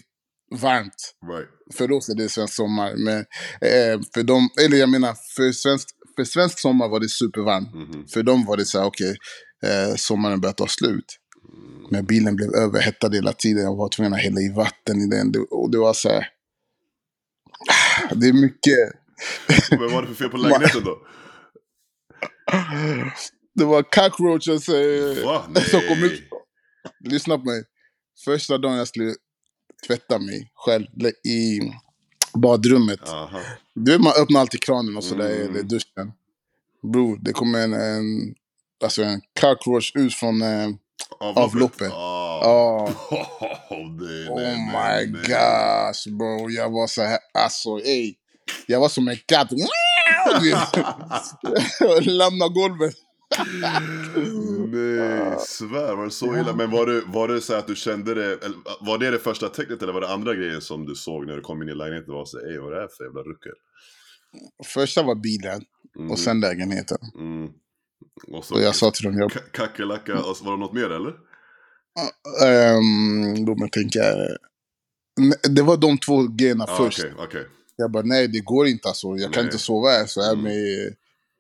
varmt. 0.61 1.15
Right. 1.33 1.49
För 1.75 1.93
oss 1.93 2.09
är 2.09 2.15
det 2.15 2.29
svensk 2.29 2.55
sommar. 2.55 2.95
Men 2.97 3.19
eh, 3.61 4.01
för 4.15 4.23
dem, 4.23 4.49
eller 4.65 4.77
jag 4.77 4.89
menar, 4.89 5.17
för 5.37 5.53
svensk, 5.53 5.89
för 6.17 6.25
svensk 6.25 6.59
sommar 6.59 6.89
var 6.89 7.01
det 7.01 7.09
supervarmt. 7.09 7.75
Mhm. 7.75 8.07
För 8.09 8.23
dem 8.23 8.45
var 8.45 8.57
det 8.57 8.65
så 8.65 8.79
här, 8.79 8.87
okej, 8.87 9.17
eh, 9.65 9.95
sommaren 9.97 10.41
börjar 10.41 10.55
ta 10.55 10.67
slut. 10.67 11.19
Men 11.91 12.05
bilen 12.05 12.37
blev 12.37 12.55
överhettad 12.55 13.11
hela 13.15 13.33
tiden. 13.33 13.63
Jag 13.63 13.77
var 13.77 13.89
tvungen 13.89 14.13
att 14.13 14.21
hälla 14.21 14.41
i 14.41 14.49
vatten 14.49 15.01
i 15.01 15.07
den. 15.07 15.33
Och 15.51 15.71
det 15.71 15.79
var 15.79 15.93
så 15.93 16.09
här... 16.09 16.29
Ah, 17.69 18.15
Det 18.15 18.29
är 18.29 18.33
mycket... 18.33 18.79
Vad 19.71 19.93
var 19.93 20.03
det 20.03 20.09
för 20.09 20.15
fel 20.15 20.29
på 20.29 20.37
lägenheten 20.37 20.85
då? 20.85 20.99
Det 23.55 23.65
var 23.65 23.83
cockroaches 23.83 24.69
eh, 24.69 25.25
Va? 25.25 25.45
som 25.71 25.81
kom 25.81 26.05
ut. 26.05 26.23
Lyssna 27.05 27.39
på 27.39 27.45
mig. 27.45 27.65
Första 28.25 28.59
dagen 28.59 28.77
jag 28.77 28.89
skulle 28.89 29.15
tvätta 29.87 30.19
mig 30.19 30.51
själv 30.55 30.87
i 31.25 31.61
badrummet. 32.35 33.09
Aha. 33.09 33.41
Du 33.75 33.93
vet, 33.93 34.01
man 34.01 34.13
öppnar 34.23 34.41
alltid 34.41 34.63
kranen 34.63 34.97
och 34.97 35.05
sådär, 35.05 35.31
Mm. 35.31 35.51
eller 35.51 35.63
duschen. 35.63 36.13
Bror, 36.93 37.19
det 37.23 37.33
kommer 37.33 37.59
en, 37.59 37.73
en, 37.75 38.35
alltså 38.85 39.03
en 39.03 39.21
cockroach 39.41 39.93
ut 39.95 40.15
från... 40.15 40.43
Eh, 40.43 40.69
Avloppet. 41.21 41.93
Ah. 41.93 42.41
Ja. 42.43 42.89
Oh, 43.71 43.91
nej, 44.01 44.29
oh 44.29 44.37
nej, 44.41 44.57
my 45.07 45.13
nej, 45.13 45.23
gosh 45.23 46.17
bro. 46.19 46.51
Jag 46.51 46.71
var 46.71 46.87
så 46.87 47.03
här, 47.03 47.19
alltså 47.35 47.79
ey. 47.85 48.15
Jag 48.67 48.81
var 48.81 48.89
som 48.89 49.09
en 49.09 49.17
katt. 49.27 49.49
Lämna 52.01 52.49
golvet. 52.49 52.95
Nej, 54.79 55.37
svär. 55.39 55.97
Var 55.97 56.05
det 56.05 56.11
så 56.11 56.37
illa? 56.37 56.57
Men 56.57 56.71
var 56.71 56.87
det, 56.87 57.01
var 57.07 57.29
det 57.29 57.41
så 57.41 57.55
att 57.55 57.67
du 57.67 57.75
kände 57.77 58.15
det, 58.15 58.45
eller, 58.45 58.57
var 58.81 58.99
det 58.99 59.11
det 59.11 59.19
första 59.19 59.49
tecknet 59.49 59.83
eller 59.83 59.93
var 59.93 60.01
det 60.01 60.09
andra 60.09 60.35
grejen 60.35 60.61
som 60.61 60.87
du 60.87 60.95
såg 60.95 61.27
när 61.27 61.37
du 61.37 61.41
kom 61.43 61.63
in 61.63 61.69
i 61.69 61.75
lägenheten? 61.75 62.15
Var 62.15 62.25
så, 62.25 62.39
ey 62.39 62.59
vad 62.59 62.73
är 62.73 62.77
det 62.77 62.81
här 62.81 62.89
för 62.97 63.05
jävla 63.05 63.23
ruckel? 63.23 63.53
Första 64.65 65.03
var 65.03 65.15
bilen 65.15 65.63
Mm, 65.97 66.11
och 66.11 66.19
sen 66.19 66.41
lägenheten. 66.41 66.99
Mm. 67.15 67.49
Och 68.33 68.45
så 68.45 68.55
Och 68.55 68.61
jag 68.63 68.75
sa 68.75 68.91
till 68.91 69.05
dem, 69.05 69.19
jag, 69.19 69.31
ka- 69.31 69.51
kackerlacka, 69.53 70.19
och 70.19 70.37
var 70.43 70.53
det 70.53 70.59
något 70.59 70.73
mer 70.73 70.91
eller? 70.91 71.15
um, 72.79 73.59
mig 73.59 73.71
tänka. 73.71 74.01
Nej, 75.21 75.35
Det 75.57 75.63
var 75.63 75.77
de 75.77 75.99
två 75.99 76.23
grejerna 76.27 76.65
Ja, 76.69 76.77
först. 76.77 76.99
Okej, 77.01 77.15
okej. 77.19 77.47
Jag 77.77 77.91
bara, 77.91 78.03
nej 78.03 78.29
det 78.29 78.41
går 78.41 78.67
inte 78.67 78.89
alltså. 78.89 79.07
Jag 79.07 79.33
kan 79.33 79.43
Nej. 79.43 79.45
inte 79.45 79.59
sova 79.59 79.89
här 79.91 80.07
så 80.07 80.23
här 80.23 80.33
Mm. 80.33 80.45
med 80.45 80.95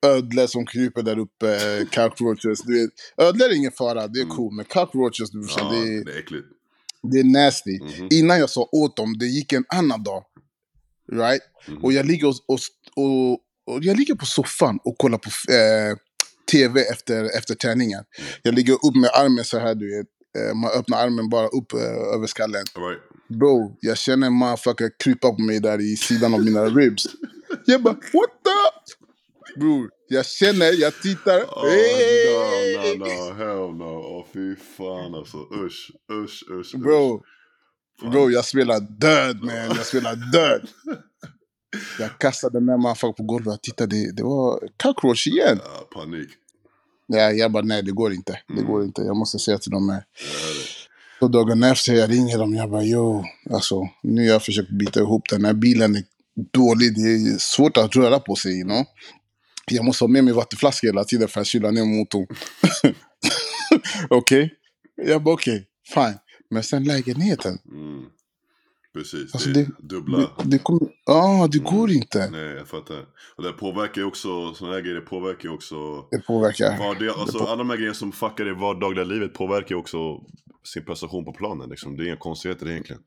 ödlor 0.06 0.46
som 0.46 0.66
kryper 0.66 1.02
där 1.02 1.18
uppe, 1.18 1.58
cockroaches. 1.94 2.60
Du 2.62 2.80
vet. 2.82 2.90
Ödlor 3.16 3.48
är 3.48 3.54
ingen 3.54 3.72
fara, 3.72 4.06
det 4.08 4.18
är 4.20 4.24
Mm. 4.24 4.36
cool. 4.36 4.54
Men 4.54 4.64
cockroaches, 4.64 5.30
du 5.30 5.46
Ja, 5.56 5.70
det, 5.72 5.76
är, 5.78 6.04
det 6.04 6.12
är 6.12 6.18
äckligt. 6.18 6.46
det 7.12 7.18
är 7.18 7.24
nasty. 7.24 7.78
Mhm. 7.80 8.08
Innan 8.10 8.38
jag 8.38 8.50
sa 8.50 8.68
åt 8.72 8.96
dem, 8.96 9.18
det 9.18 9.26
gick 9.26 9.52
en 9.52 9.64
annan 9.68 10.02
dag. 10.02 10.24
Right? 11.12 11.42
Mhm. 11.68 11.84
Och 11.84 11.92
jag 11.92 12.06
ligger, 12.06 12.26
och, 12.28 12.34
och, 12.48 12.58
och, 12.96 13.32
och 13.66 13.78
jag 13.84 13.96
ligger 13.96 14.14
på 14.14 14.26
soffan 14.26 14.78
och 14.84 14.98
kollar 14.98 15.18
på 15.18 15.28
eh, 15.52 15.96
tv 16.52 16.80
efter, 16.80 17.24
efter 17.38 17.54
träningen. 17.54 18.04
Mm. 18.18 18.30
Jag 18.42 18.54
ligger 18.54 18.72
upp 18.72 18.96
med 18.96 19.10
armen 19.14 19.44
så 19.44 19.58
här, 19.58 19.74
du 19.74 19.96
vet. 19.98 20.06
Eh, 20.38 20.54
man 20.54 20.70
öppnar 20.70 21.06
armen 21.06 21.28
bara 21.28 21.46
upp 21.48 21.72
eh, 21.72 22.14
över 22.14 22.26
skallen. 22.26 22.64
All 22.74 22.82
right. 22.88 23.02
Bro, 23.28 23.76
jag 23.80 23.98
känner 23.98 24.26
en 24.26 24.32
motherfucker 24.32 24.90
krypa 25.04 25.32
på 25.32 25.42
mig 25.42 25.60
där 25.60 25.80
i 25.80 25.96
sidan 25.96 26.34
av 26.34 26.44
mina 26.44 26.64
ribs. 26.66 27.06
Jag 27.66 27.82
bara, 27.82 27.94
what? 27.94 28.41
Bror, 29.56 29.90
jag 30.08 30.26
känner, 30.26 30.80
jag 30.80 31.02
tittar. 31.02 31.40
Oh, 31.42 31.68
Hey! 31.68 32.98
no, 32.98 33.04
no, 33.04 33.08
no, 33.08 33.34
hell 33.34 33.74
no. 33.76 33.84
Åh 33.84 34.24
fy 34.32 34.56
fan 34.76 35.14
alltså. 35.14 35.36
Usch, 35.38 35.90
usch, 36.12 36.44
usch. 36.50 36.74
usch. 36.74 36.80
Bro, 36.82 37.22
Fan. 38.00 38.10
bro, 38.10 38.30
jag 38.30 38.44
spelar 38.44 38.80
död 38.80 39.42
man. 39.42 39.54
Jag 39.54 39.86
spelar 39.86 40.32
död. 40.32 40.68
Jag 41.98 42.18
kastade 42.18 42.58
den 42.58 42.66
där 42.66 42.76
motherfuckern 42.76 43.14
på 43.14 43.22
golvet. 43.22 43.46
Jag 43.52 43.62
tittade, 43.62 44.12
det 44.12 44.22
var 44.22 44.60
cockroach 44.82 45.26
igen. 45.26 45.58
Ja, 45.64 45.88
panik. 45.94 46.28
Ja, 47.06 47.30
jag 47.30 47.52
bara, 47.52 47.62
nej 47.62 47.82
det 47.82 47.90
går 47.92 48.12
inte. 48.12 48.38
Det 48.48 48.52
Mm. 48.52 48.66
går 48.66 48.84
inte. 48.84 49.02
Jag 49.02 49.16
måste 49.16 49.38
säga 49.38 49.58
till 49.58 49.70
dem 49.70 49.88
hör 49.88 49.96
det. 49.96 50.04
Så 51.18 51.28
dagen 51.28 51.62
efter 51.62 51.92
jag 51.94 52.10
ringer 52.10 52.38
dem, 52.38 52.54
jag 52.54 52.70
bara, 52.70 52.84
yo, 52.84 53.24
alltså 53.50 53.88
nu 54.02 54.22
har 54.22 54.28
jag 54.32 54.42
försökt 54.44 54.70
bita 54.70 55.00
ihop 55.00 55.22
den 55.30 55.44
här 55.44 55.52
bilen 55.52 55.96
är 55.96 56.04
dålig. 56.52 56.94
Det 56.94 57.10
är 57.10 57.38
svårt 57.38 57.76
att 57.76 57.96
röra 57.96 58.18
på 58.20 58.36
sig, 58.36 58.52
you 58.60 58.64
know? 58.68 58.84
Jag 59.70 59.84
måste 59.84 60.04
ha 60.04 60.08
med 60.08 60.24
mig 60.24 60.34
vattenflaska 60.34 60.86
hela 60.86 61.04
tiden 61.04 61.28
för 61.28 61.40
att 61.40 61.46
kyla 61.46 61.70
ner 61.70 61.84
motorn. 61.84 62.26
Okej? 64.10 64.54
Jag 64.96 65.22
bara, 65.22 65.34
okej, 65.34 65.66
fine. 65.94 66.18
Men 66.50 66.62
sen 66.62 66.84
lägenheten. 66.84 67.58
Mm. 67.72 68.04
Precis, 68.94 69.34
Alltså, 69.34 69.48
det 69.48 69.62
det- 69.64 69.70
dubbla. 69.88 70.18
Det, 70.18 70.26
det, 70.44 70.58
kommer, 70.58 70.80
ah, 71.06 71.46
det 71.46 71.58
går 71.58 71.90
inte. 71.90 72.30
Nej, 72.30 72.40
jag 72.56 72.68
fattar. 72.68 73.04
Och 73.36 73.42
det 73.42 73.52
påverkar 73.52 74.00
ju 74.00 74.06
också, 74.06 74.54
sådana 74.54 74.74
här 74.76 74.82
grejer 74.82 75.00
påverkar 75.00 75.48
ju 75.48 75.54
också 75.54 75.74
Det 76.10 76.18
påverkar. 76.26 76.78
Vardag, 76.78 77.08
alltså, 77.18 77.38
på- 77.38 77.44
alla 77.46 77.56
de 77.56 77.70
här 77.70 77.76
grejerna 77.76 77.94
som 77.94 78.12
fuckar 78.12 78.48
i 78.48 78.54
vardagliga 78.60 79.04
livet 79.04 79.34
påverkar 79.34 79.68
ju 79.74 79.76
också 79.80 79.98
sin 80.64 80.84
prestation 80.84 81.24
på 81.24 81.32
planen. 81.32 81.70
Liksom. 81.70 81.96
Det 81.96 82.02
är 82.02 82.06
inga 82.06 82.16
konstigheter 82.16 82.68
egentligen. 82.68 83.02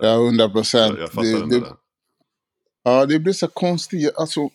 Ja, 0.00 0.16
hundra 0.16 0.48
procent. 0.48 0.92
Jag, 0.94 1.02
jag 1.02 1.12
fattar 1.12 1.28
Det, 1.46 1.54
det, 1.54 1.60
där. 1.60 1.72
ja, 2.84 3.06
det 3.06 3.18
blir 3.18 3.32
så 3.32 3.46
konstigt. 3.48 4.12
Alltså, 4.16 4.50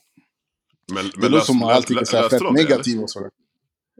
Men, 0.93 1.11
det 1.21 1.29
låter 1.29 1.45
som 1.45 1.63
att 1.63 1.71
allting 1.75 1.97
är 1.97 2.03
så 2.03 2.17
här 2.17 2.29
fett 2.29 2.39
de 2.39 2.53
det, 2.55 2.61
eller? 2.61 2.69
negativ 2.69 2.99
och 3.01 3.09
sådär. 3.09 3.29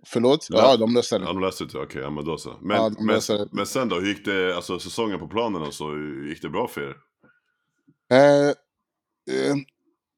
Förlåt? 0.06 0.48
Ja. 0.50 0.58
Ja, 0.58 0.78
de 0.78 0.94
löste 0.94 1.18
det. 1.18 1.26
Ja, 1.26 1.34
de 1.34 1.42
läste 1.42 1.66
det. 1.66 1.78
Okej, 1.80 2.02
ja 2.02 2.10
men 2.10 2.26
då 2.26 2.38
så. 2.38 2.58
Men, 2.62 2.78
Ja, 2.78 2.92
men, 3.00 3.48
men 3.52 3.66
sen 3.66 3.90
då, 3.90 4.00
hur 4.00 4.08
gick 4.08 4.26
det, 4.26 4.56
alltså 4.56 4.80
säsongen 4.80 5.20
på 5.20 5.28
planen 5.28 5.62
och 5.62 5.74
så, 5.74 5.86
gick 6.30 6.42
det 6.42 6.50
bra 6.50 6.68
för 6.68 6.82
er? 6.82 6.96
Eh, 8.14 8.48
eh, 8.50 9.56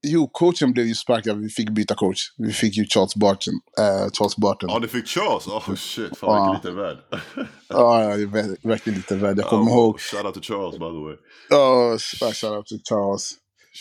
Jo, 0.08 0.30
coachen 0.34 0.72
blev 0.74 0.86
ju 0.86 0.96
sparkad. 0.96 1.40
Vi 1.42 1.50
fick 1.50 1.70
byta 1.70 1.96
coach. 1.96 2.20
Vi 2.38 2.52
fick 2.54 2.78
ju 2.78 2.86
Charles 2.86 3.16
Barton. 3.16 3.54
eh, 3.80 4.12
Charles 4.14 4.38
Barton. 4.38 4.70
Ja, 4.70 4.80
du 4.80 4.88
fick 4.88 5.08
Charles? 5.08 5.48
Oh 5.48 5.76
shit, 5.76 6.18
fan 6.18 6.52
vilken 6.52 6.56
liten 6.74 6.84
värld. 6.84 6.98
Ja, 7.70 8.04
jag 8.04 8.22
är 8.22 8.26
ver- 8.26 8.68
verkligen 8.68 8.98
lite 8.98 9.16
värd. 9.16 9.38
Jag 9.40 9.46
kommer 9.48 9.72
ihåg... 9.72 10.00
Shout 10.00 10.26
out 10.26 10.34
to 10.36 10.42
Charles 10.42 10.74
by 10.74 10.86
the 10.86 11.04
way. 11.04 11.16
Ja, 11.50 11.98
shoutout 12.34 12.66
till 12.68 12.82
Charles. 12.90 13.32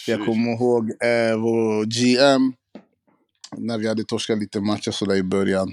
Jag 0.07 0.19
Shit. 0.19 0.27
kommer 0.27 0.53
ihåg 0.53 0.83
eh, 0.91 1.37
vår 1.41 1.85
GM, 1.85 2.53
när 3.57 3.79
vi 3.79 3.89
hade 3.89 4.05
torskat 4.05 4.39
lite 4.39 4.61
matcher 4.61 4.91
sådär 4.91 5.15
i 5.17 5.23
början. 5.23 5.73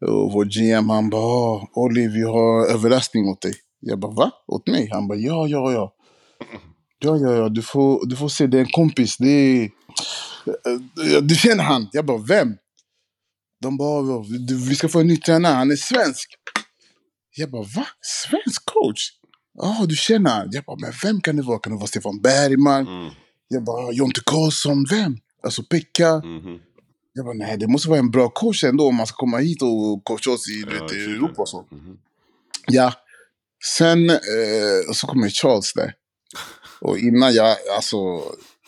Och 0.00 0.32
vår 0.32 0.44
GM 0.44 0.88
han 0.88 1.10
bara, 1.10 1.22
"Ah, 1.22 1.68
Olli 1.74 2.06
vi 2.08 2.22
har 2.22 2.66
överraskning 2.66 3.28
åt 3.28 3.40
dig. 3.42 3.54
Jag 3.80 3.98
bara, 3.98 4.12
va? 4.12 4.30
Åt 4.46 4.66
mig? 4.68 4.88
Han 4.92 5.08
bara, 5.08 5.18
ja, 5.18 5.46
ja, 5.48 5.72
ja. 5.72 5.94
Ja, 6.98 7.16
ja, 7.16 7.32
ja, 7.34 7.48
du 7.48 7.62
får, 7.62 8.06
du 8.06 8.16
får 8.16 8.28
se, 8.28 8.46
det 8.46 8.56
är 8.58 8.60
en 8.60 8.70
kompis. 8.70 9.16
Det 9.16 9.28
är... 9.28 9.62
eh, 9.64 11.22
Du 11.22 11.34
känner 11.34 11.64
han? 11.64 11.88
Jag 11.92 12.04
bara, 12.06 12.18
vem? 12.18 12.54
De 13.62 13.76
bara, 13.76 14.06
"Ja, 14.06 14.24
du- 14.48 14.68
vi 14.68 14.74
ska 14.74 14.88
få 14.88 15.00
en 15.00 15.06
ny 15.06 15.16
tränare, 15.16 15.54
han 15.54 15.70
är 15.70 15.76
svensk. 15.76 16.28
Jag 17.36 17.50
bara, 17.50 17.62
va? 17.62 17.86
Svensk 18.02 18.64
coach? 18.64 19.00
Ja, 19.58 19.84
du 19.88 19.94
känner 19.96 20.30
han? 20.30 20.48
Jag 20.52 20.64
bara, 20.64 20.76
men 20.80 20.92
vem 21.02 21.20
kan 21.20 21.36
det 21.36 21.42
vara? 21.42 21.58
Kan 21.58 21.72
det 21.72 21.78
vara 21.78 21.86
Stefan 21.86 22.20
Bergman? 22.20 22.86
Mm. 22.88 23.10
Jag 23.48 23.64
bara, 23.64 23.92
Jonte 23.92 24.20
Karlsson, 24.26 24.84
vem? 24.90 25.16
Alltså 25.42 25.62
Pekka. 25.62 26.16
Mhm. 26.16 26.58
Jag 27.16 27.24
bara, 27.24 27.34
nej 27.34 27.56
det 27.58 27.66
måste 27.66 27.88
vara 27.88 27.98
en 27.98 28.10
bra 28.10 28.28
coach 28.28 28.64
ändå 28.64 28.86
om 28.88 28.94
man 28.94 29.06
ska 29.06 29.16
komma 29.16 29.38
hit 29.38 29.62
och 29.62 30.04
coacha 30.04 30.30
oss 30.30 30.48
i 30.48 30.60
Ja, 30.60 30.82
vet. 30.82 30.92
Europa 30.92 31.42
och 31.42 31.48
så. 31.48 31.66
Mhm. 31.70 31.98
Ja. 32.66 32.92
Sen 33.76 34.10
eh, 34.10 34.92
så 34.92 35.06
kommer 35.06 35.28
Charles 35.28 35.72
där. 35.72 35.94
Och 36.80 36.98
innan 36.98 37.34
jag, 37.34 37.56
alltså, 37.76 37.96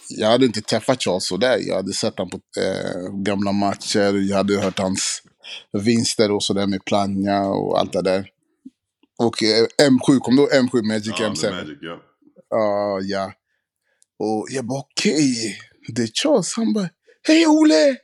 jag 0.09 0.29
hade 0.29 0.47
inte 0.47 0.61
träffat 0.61 1.03
Charles 1.03 1.27
sådär. 1.27 1.59
Jag 1.67 1.77
hade 1.77 1.93
sett 1.93 2.19
honom 2.19 2.31
på 2.31 2.61
eh, 2.61 3.13
gamla 3.23 3.53
matcher. 3.53 4.29
Jag 4.29 4.37
hade 4.37 4.61
hört 4.61 4.79
hans 4.79 5.23
vinster 5.85 6.31
och 6.31 6.43
sådär 6.43 6.67
med 6.67 6.85
Plannja 6.85 7.43
och 7.47 7.79
allt 7.81 7.93
det 7.93 8.03
där. 8.03 8.29
Och 9.19 9.43
eh, 9.43 9.67
M7, 9.91 10.19
kom 10.19 10.37
då 10.37 10.47
M7 10.47 10.83
Magic 10.83 11.15
Ja, 11.19 11.29
M7? 11.29 11.43
med 11.43 11.55
Magic, 11.55 11.79
ja. 11.81 12.03
Ja, 12.51 13.01
ja. 13.03 13.33
Och 14.19 14.47
jag 14.51 14.65
bara 14.67 14.79
okej, 14.81 15.59
det 15.89 16.03
är 16.03 16.11
Charles. 16.23 16.53
Han 16.57 16.73
bara, 16.73 16.89
hej 17.27 17.47
Ole! 17.47 17.97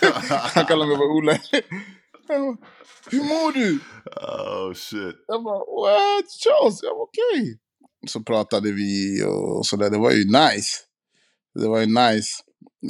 Han 0.54 0.66
kallar 0.66 0.86
mig 0.86 0.96
för 0.96 1.04
Ole. 1.04 1.40
Bara, 2.28 2.56
Hur 3.10 3.24
mår 3.24 3.52
du? 3.52 3.78
oh 4.16 4.74
shit. 4.74 5.16
Jag 5.26 5.44
bara, 5.44 5.58
what? 5.58 6.24
Charles? 6.44 6.78
Jag 6.82 6.96
bara 6.96 7.02
okej. 7.02 7.58
Så 8.06 8.20
pratade 8.22 8.72
vi 8.72 9.22
och 9.24 9.66
sådär. 9.66 9.90
Det 9.90 9.98
var 9.98 10.10
ju 10.10 10.24
nice. 10.24 10.78
Det 11.60 11.68
var 11.68 11.80
ju 11.80 11.86
nice. 11.86 12.28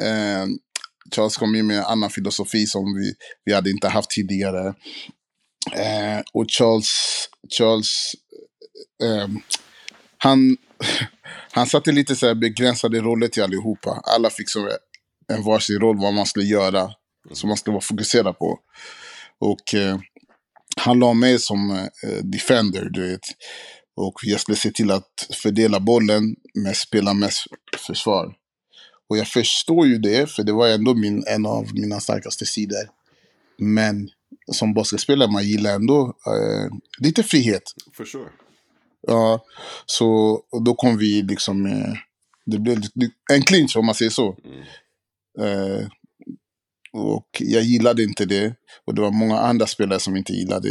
Eh, 0.02 0.46
Charles 1.14 1.36
kom 1.36 1.54
in 1.54 1.66
med 1.66 1.78
en 1.78 1.84
annan 1.84 2.10
filosofi 2.10 2.66
som 2.66 2.84
vi, 2.94 3.14
vi 3.44 3.52
hade 3.52 3.70
inte 3.70 3.88
haft 3.88 4.10
tidigare. 4.10 4.74
Eh, 5.72 6.20
och 6.32 6.44
Charles, 6.48 6.90
Charles 7.58 8.12
eh, 9.04 9.28
han, 10.18 10.56
han 11.52 11.66
satte 11.66 11.92
lite 11.92 12.16
så 12.16 12.26
här 12.26 12.34
begränsade 12.34 13.00
roller 13.00 13.28
till 13.28 13.42
allihopa. 13.42 14.00
Alla 14.04 14.30
fick 14.30 14.50
så 14.50 14.68
en 15.28 15.42
varsin 15.42 15.80
roll 15.80 15.98
vad 15.98 16.14
man 16.14 16.26
skulle 16.26 16.44
göra. 16.44 16.90
Som 17.32 17.48
man 17.48 17.56
skulle 17.56 17.72
vara 17.72 17.82
fokuserad 17.82 18.38
på. 18.38 18.58
Och 19.38 19.74
eh, 19.74 19.98
han 20.76 20.98
la 20.98 21.12
mig 21.12 21.38
som 21.38 21.70
eh, 21.70 22.22
defender, 22.22 22.88
du 22.90 23.10
vet. 23.10 23.20
Och 23.96 24.14
jag 24.22 24.40
skulle 24.40 24.56
se 24.56 24.70
till 24.70 24.90
att 24.90 25.28
fördela 25.42 25.80
bollen, 25.80 26.36
men 26.54 26.74
spela 26.74 27.14
mest 27.14 27.46
försvar. 27.86 28.34
Och 29.08 29.18
jag 29.18 29.28
förstår 29.28 29.86
ju 29.86 29.98
det, 29.98 30.30
för 30.30 30.42
det 30.42 30.52
var 30.52 30.68
ändå 30.68 30.94
min, 30.94 31.24
en 31.26 31.46
av 31.46 31.74
mina 31.74 32.00
starkaste 32.00 32.46
sidor. 32.46 32.88
Men 33.58 34.08
som 34.52 34.74
basketspelare, 34.74 35.30
man 35.30 35.44
gillar 35.44 35.74
ändå 35.74 36.16
eh, 36.26 36.76
lite 36.98 37.22
frihet. 37.22 37.62
For 37.96 38.04
sure. 38.04 38.30
Ja, 39.06 39.44
så 39.86 40.40
då 40.64 40.74
kom 40.74 40.98
vi 40.98 41.22
liksom... 41.22 41.66
Eh, 41.66 41.94
det 42.46 42.58
blev 42.58 42.78
en 43.32 43.42
clinch 43.42 43.76
om 43.76 43.86
man 43.86 43.94
säger 43.94 44.10
så. 44.10 44.36
Mm. 44.44 44.64
Eh, 45.38 45.86
och 46.92 47.28
jag 47.38 47.62
gillade 47.62 48.02
inte 48.02 48.24
det. 48.24 48.54
Och 48.84 48.94
det 48.94 49.00
var 49.00 49.10
många 49.10 49.38
andra 49.38 49.66
spelare 49.66 50.00
som 50.00 50.16
inte 50.16 50.32
gillade 50.32 50.68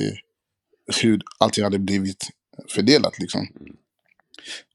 hur 1.01 1.21
allting 1.39 1.63
hade 1.63 1.79
blivit 1.79 2.29
fördelat. 2.69 3.19
Liksom. 3.19 3.47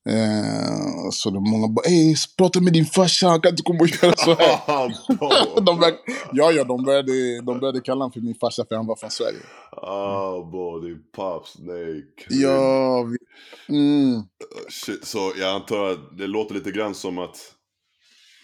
Eh, 0.09 1.11
så 1.11 1.31
var 1.31 1.51
många 1.51 1.69
bara, 1.69 1.87
ey, 1.87 2.15
prata 2.39 2.61
med 2.61 2.73
din 2.73 2.85
farsa, 2.85 3.29
han 3.29 3.41
kan 3.41 3.51
inte 3.51 3.63
komma 3.63 3.81
och 3.81 3.89
göra 3.89 4.17
så 4.17 4.35
här. 4.35 5.61
de 5.67 5.79
började, 5.79 5.99
ja, 6.33 6.53
ja, 6.53 6.65
de 6.65 6.85
började, 6.85 7.41
de 7.41 7.61
började 7.61 7.81
kalla 7.81 7.99
honom 7.99 8.13
för 8.13 8.21
min 8.21 8.35
farsa 8.35 8.65
för 8.69 8.77
han 8.77 8.87
var 8.87 8.97
från 8.97 9.11
Sverige. 9.11 9.39
oh 9.73 10.51
boy, 10.51 10.89
din 10.89 11.03
pops, 11.17 11.59
nej. 11.59 12.05
Ja, 12.29 13.03
vi, 13.03 13.17
mm, 13.69 14.23
Shit, 14.69 15.07
så 15.07 15.33
jag 15.39 15.55
antar 15.55 15.91
att 15.91 16.19
det 16.19 16.27
låter 16.27 16.55
lite 16.55 16.71
grann 16.71 16.95
som 16.95 17.19
att 17.19 17.56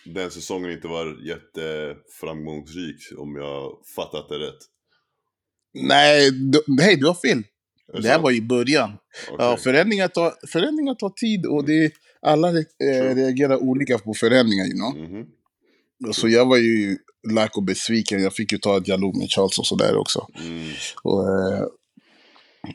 den 0.05 0.31
säsongen 0.31 0.71
inte 0.71 0.89
var 0.89 1.27
jätteframgångsrik 1.27 2.97
om 3.19 3.37
jag 3.37 3.73
fattat 3.97 4.29
det 4.29 4.39
rätt. 4.39 4.59
nej, 5.75 6.31
du, 6.31 6.63
nej, 6.67 6.97
du 6.97 7.07
har 7.07 7.15
fel. 7.15 7.43
Det 8.03 8.09
här 8.09 8.19
var 8.19 8.33
i 8.33 8.43
början. 8.43 8.91
Okej. 9.31 9.37
Ja, 9.39 9.57
förändringar, 9.57 10.09
tar, 10.09 10.33
förändringar 10.47 10.95
tar 10.95 11.11
tid 11.11 11.47
och 11.47 11.65
det, 11.65 11.93
alla 12.23 12.49
eh, 12.49 13.15
reagerar 13.15 13.57
olika 13.57 13.99
på 13.99 14.15
förändringar. 14.15 14.65
You 14.65 14.75
know? 14.75 15.11
Mhm. 15.11 15.27
Så 16.13 16.29
jag 16.29 16.47
var 16.47 16.57
ju 16.57 16.99
lack 17.31 17.57
och 17.57 17.63
besviken. 17.63 18.23
Jag 18.23 18.35
fick 18.35 18.53
ju 18.53 18.59
ta 18.59 18.77
en 18.77 18.83
dialog 18.83 19.17
med 19.17 19.31
Charles 19.31 19.59
och 19.59 19.67
sådär 19.67 19.97
också. 19.97 20.27
Mm. 20.39 20.71
Och, 21.03 21.29
eh, 21.29 21.67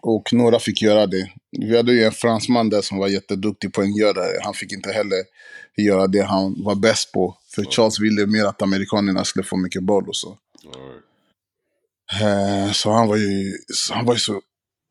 och 0.01 0.33
några 0.33 0.59
fick 0.59 0.81
göra 0.81 1.07
det. 1.07 1.31
Vi 1.57 1.77
hade 1.77 1.93
ju 1.93 2.03
en 2.03 2.11
fransman 2.11 2.69
där 2.69 2.81
som 2.81 2.97
var 2.97 3.07
jätteduktig 3.07 3.73
poänggörare. 3.73 4.39
Han 4.43 4.53
fick 4.53 4.71
inte 4.73 4.91
heller 4.91 5.23
göra 5.77 6.07
det 6.07 6.21
han 6.23 6.63
var 6.63 6.75
bäst 6.75 7.11
på. 7.11 7.37
För 7.55 7.63
Charles 7.63 7.99
ville 7.99 8.25
mer 8.25 8.45
att 8.45 8.61
amerikanerna 8.61 9.23
skulle 9.23 9.43
få 9.43 9.57
mycket 9.57 9.83
boll 9.83 10.07
och 10.09 10.15
så. 10.15 10.37
Eh, 12.21 12.71
Så 12.71 12.91
han 12.91 13.07
var 13.07 13.15
ju, 13.17 13.57
han 13.91 14.05
var 14.05 14.13
ju 14.13 14.19
så 14.19 14.41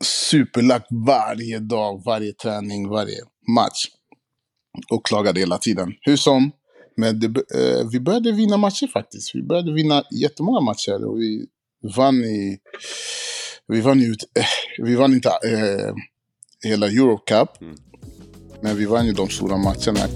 superlack 0.05 0.87
varje 0.90 1.59
dag, 1.59 2.02
varje 2.05 2.33
träning, 2.33 2.88
varje 2.88 3.18
match. 3.57 3.87
Och 4.90 5.07
klagade 5.07 5.40
hela 5.40 5.59
tiden. 5.59 5.94
Hur 6.00 6.16
som, 6.16 6.50
men 6.96 7.20
det, 7.20 7.26
eh, 7.26 7.88
vi 7.92 8.00
började 8.00 8.33
vinna 8.33 8.57
matcher 8.57 8.87
faktiskt. 8.87 9.35
Vi 9.35 9.42
började 9.42 9.72
vinna 9.72 10.02
jättemånga 10.22 10.61
matcher 10.61 11.05
och 11.05 11.20
vi 11.20 11.46
vann 11.96 12.24
i... 12.24 12.59
Vi 13.68 13.81
vann, 13.81 14.02
ut- 14.02 14.31
eh, 14.38 14.44
vi 14.85 14.94
vann 14.94 15.14
inte 15.14 15.29
eh, 15.29 15.94
hela 16.64 16.87
Eurocup, 16.87 17.61
Mm. 17.61 17.75
men 18.61 18.77
vi 18.77 18.85
vann 18.87 19.07
ju 19.07 19.12
de 19.12 19.29
stora 19.29 19.57
matcherna. 19.57 20.09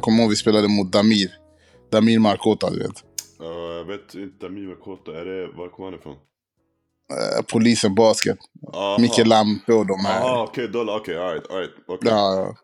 Kommer 0.00 0.22
ihåg 0.22 0.30
vi 0.30 0.36
spelade 0.36 0.68
mot 0.68 0.92
Damir. 0.92 1.30
Damir 1.90 2.18
Markota, 2.18 2.70
du 2.70 2.78
vet. 2.78 3.04
Ja, 3.38 3.72
jag 3.74 3.84
vet 3.84 4.14
inte, 4.14 4.46
Amir 4.46 4.74
Kota, 4.84 5.20
är 5.20 5.24
det, 5.24 5.46
var 5.56 5.68
kommer 5.68 5.90
han 5.90 6.00
ifrån? 6.00 6.16
Eh, 7.10 7.44
polisen 7.52 7.94
basket. 7.94 8.38
Aha. 8.74 8.96
Micke 9.00 9.26
Lampe 9.26 9.72
och 9.72 9.86
de 9.86 10.04
här. 10.04 10.20
Aha, 10.20 10.46
okej, 10.48 10.68
okay, 10.68 10.80
okej, 10.80 11.18
alright, 11.18 11.50
alright, 11.50 11.70
okej. 11.86 12.10
Ja, 12.10 12.34
ja. 12.36 12.56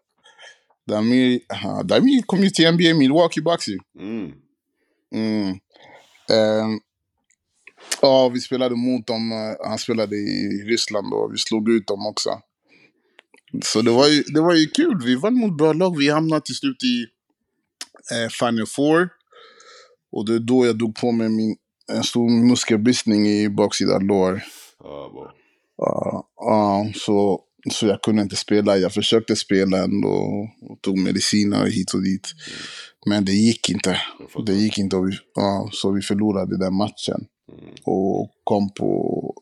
Damir, 0.87 1.40
ja, 1.49 1.83
Damir 1.83 2.23
kom 2.23 2.40
ju 2.40 2.51
till 2.51 2.73
NBA 2.73 2.94
Milwaukee 2.99 3.42
Bucks 3.42 3.68
ju. 3.68 3.79
Mm. 3.99 4.33
Mm. 5.14 5.49
Ehm, 6.31 6.81
ja, 8.03 8.29
vi 8.29 8.40
spelade 8.40 8.75
mot 8.77 9.07
dem. 9.07 9.33
eh, 9.33 9.68
Han 9.68 9.79
spelade 9.79 10.16
i 10.16 10.62
Ryssland 10.66 11.12
och 11.14 11.33
vi 11.33 11.38
slog 11.38 11.68
ut 11.68 11.87
dem 11.87 12.07
också. 12.07 12.31
Så 13.64 13.83
det 13.83 13.90
var 13.90 14.09
ju, 14.09 14.23
det 14.23 14.40
var 14.40 14.55
ju 14.55 14.66
kul. 14.66 15.03
Vi 15.05 15.14
vann 15.14 15.35
mot 15.35 15.57
bra 15.59 15.73
lag. 15.73 15.99
Vi 15.99 16.11
hamnade 16.11 16.40
till 16.44 16.55
slut 16.55 16.83
i 16.85 17.07
eh, 18.14 18.29
Final 18.29 18.66
Four. 18.66 19.09
Och 20.12 20.27
det 20.27 20.35
är 20.35 20.38
då 20.38 20.66
jag 20.66 20.79
drog 20.79 20.94
på 20.97 21.12
mig 21.12 21.29
min, 21.29 21.57
en 21.92 22.05
stor 22.05 22.31
muskelbristning 22.49 23.27
i 23.29 23.49
baksida 23.49 23.99
lår. 23.99 24.42
Ja, 24.79 25.11
bra. 25.14 25.33
Ja, 25.77 26.29
ja, 26.37 26.87
så, 26.94 27.40
så 27.70 27.87
jag 27.87 28.03
kunde 28.03 28.22
inte 28.22 28.37
spela. 28.37 28.77
Jag 28.79 28.92
försökte 28.94 29.37
spela 29.37 29.85
ändå 29.85 30.09
och 30.62 30.83
tog 30.83 30.98
mediciner 30.98 31.66
hit 31.66 31.94
och 31.94 32.03
dit. 32.03 32.29
Men 33.07 33.24
det 33.24 33.33
gick 33.33 33.70
inte. 33.70 34.00
Det 34.46 34.53
gick 34.55 34.79
inte. 34.79 34.96
Och 34.96 35.09
vi, 35.09 35.12
ja, 35.35 35.68
så 35.72 35.92
vi 35.92 36.03
förlorade 36.03 36.59
den 36.59 36.74
matchen. 36.74 37.27
Mm, 37.53 37.74
Och 37.85 38.31
kom 38.44 38.70
på 38.74 39.35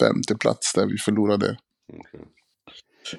femte 0.00 0.34
plats 0.34 0.72
där 0.74 0.86
vi 0.86 0.98
förlorade. 0.98 1.56
okej. 1.92 2.20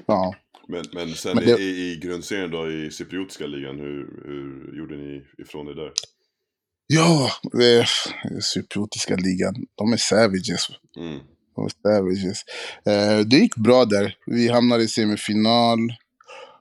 Ja. 0.05 0.35
Men, 0.67 0.85
men 0.93 1.13
sen 1.15 1.35
Men 1.35 1.45
det- 1.45 1.61
i, 1.61 1.91
i 1.91 1.95
grundserien 1.95 2.51
då, 2.51 2.71
i 2.71 2.91
cypriotiska 2.91 3.47
ligan, 3.47 3.79
hur, 3.79 4.21
hur 4.25 4.77
gjorde 4.77 4.95
ni 4.97 5.23
ifrån 5.37 5.67
er 5.67 5.73
där? 5.73 5.91
Ja, 6.87 7.31
är 7.61 7.89
cypriotiska 8.41 9.15
ligan. 9.15 9.55
De 9.75 9.93
är 9.93 9.97
savages. 9.97 10.67
Mm. 10.97 11.19
Savages. 11.83 12.43
Eh, 12.85 13.19
det 13.25 13.37
gick 13.37 13.55
bra 13.55 13.85
där. 13.85 14.15
Vi 14.25 14.49
hamnade 14.49 14.83
i 14.83 14.87
semifinal 14.87 15.79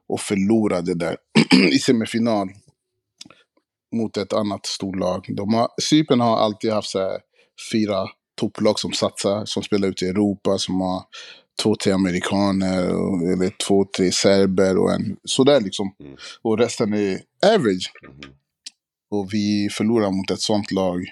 och 0.09 0.21
förlorade 0.21 0.95
där 0.95 1.17
i 1.73 1.79
semifinal 1.79 2.49
mot 3.97 4.17
ett 4.17 4.33
annat 4.33 4.67
storlag. 4.67 5.27
De 5.29 5.55
har, 5.55 5.69
Cypern 5.83 6.21
har 6.21 6.37
alltid 6.37 6.73
haft 6.73 6.89
så 6.89 7.19
fyra 7.73 8.07
topplag 8.41 8.79
som 8.79 8.93
satsar, 8.93 9.45
som 9.45 9.63
spelar 9.63 9.89
ute 9.89 10.05
i 10.05 10.09
Europa, 10.09 10.59
som 10.59 10.81
har 10.81 11.03
två, 11.63 11.75
tre 11.77 11.93
amerikaner, 11.93 12.85
eller 13.33 13.53
två, 13.67 13.85
tre 13.97 14.13
serber 14.13 14.79
och 14.79 14.93
en 14.93 15.17
sådär 15.25 15.61
liksom. 15.61 15.95
Mm. 16.01 16.17
Och 16.43 16.59
resten 16.59 16.93
är 16.93 17.21
average. 17.55 17.93
Mhm. 18.03 18.33
Och 19.11 19.35
vi 19.35 19.69
förlorade 19.73 20.17
mot 20.17 20.31
ett 20.31 20.41
sånt 20.41 20.71
lag. 20.71 21.05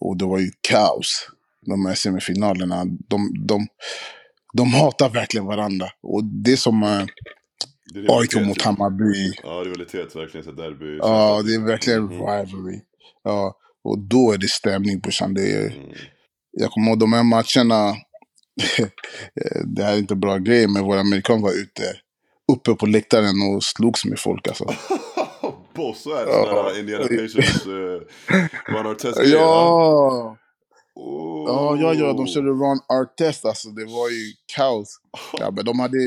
Och 0.00 0.16
det 0.16 0.24
var 0.24 0.38
ju 0.38 0.50
kaos. 0.60 1.30
De 1.66 1.86
här 1.86 1.94
semifinalerna. 1.94 2.84
De, 2.84 3.46
de, 3.46 3.66
de 4.52 4.72
hatar 4.72 5.08
verkligen 5.10 5.46
varandra. 5.46 5.86
Och 6.02 6.24
det 6.24 6.52
är 6.52 6.56
som 6.56 6.82
eh, 6.82 7.04
AIK 8.08 8.34
mot. 8.46 8.62
Hammarby. 8.62 9.32
Ja, 9.42 9.62
rivalitet 9.64 10.16
verkligen. 10.16 10.44
Så 10.44 10.52
derby. 10.52 10.96
Ja, 10.98 11.42
det 11.42 11.54
är 11.54 11.66
verkligen 11.66 12.02
Mhm. 12.04 12.10
rivalry. 12.12 12.80
Ja, 13.24 13.56
och 13.84 13.98
då 13.98 14.32
är 14.32 14.38
det 14.38 14.48
stämning 14.48 15.00
brorsan. 15.00 15.34
Det 15.34 15.52
är, 15.52 15.66
Mm. 15.66 15.88
jag 16.50 16.70
kommer 16.70 16.88
ihåg 16.90 16.98
de 16.98 17.12
här 17.12 17.22
matcherna. 17.22 17.96
det 19.66 19.82
här 19.82 19.92
är 19.94 19.98
inte 19.98 20.14
bra 20.16 20.38
grejer, 20.38 20.68
men 20.68 20.84
våra 20.84 21.00
amerikaner 21.00 21.42
var 21.42 21.52
ute 21.52 21.82
uppe 22.52 22.74
på 22.74 22.86
läktaren 22.86 23.34
och 23.54 23.64
slogs 23.64 24.04
med 24.04 24.18
folk 24.18 24.48
alltså. 24.48 24.64
Boss, 25.74 26.02
så 26.02 26.14
är 26.14 26.26
det. 26.26 26.32
Där 26.32 26.78
Indiana 26.80 27.04
Pacers. 27.04 27.66
Uh, 27.66 28.00
Ron 28.68 28.86
Artest 28.86 29.20
Ja! 29.24 30.36
Oh. 30.94 31.44
Ja, 31.48 31.76
ja, 31.80 31.94
ja, 31.94 32.12
de 32.12 32.26
körde 32.26 32.48
Ron 32.48 32.78
Artest 32.88 33.44
alltså. 33.44 33.68
Det 33.68 33.84
var 33.84 34.08
ju 34.08 34.32
kaos. 34.56 34.88
Ja, 35.38 35.50
men 35.50 35.64
de 35.64 35.80
hade... 35.80 35.98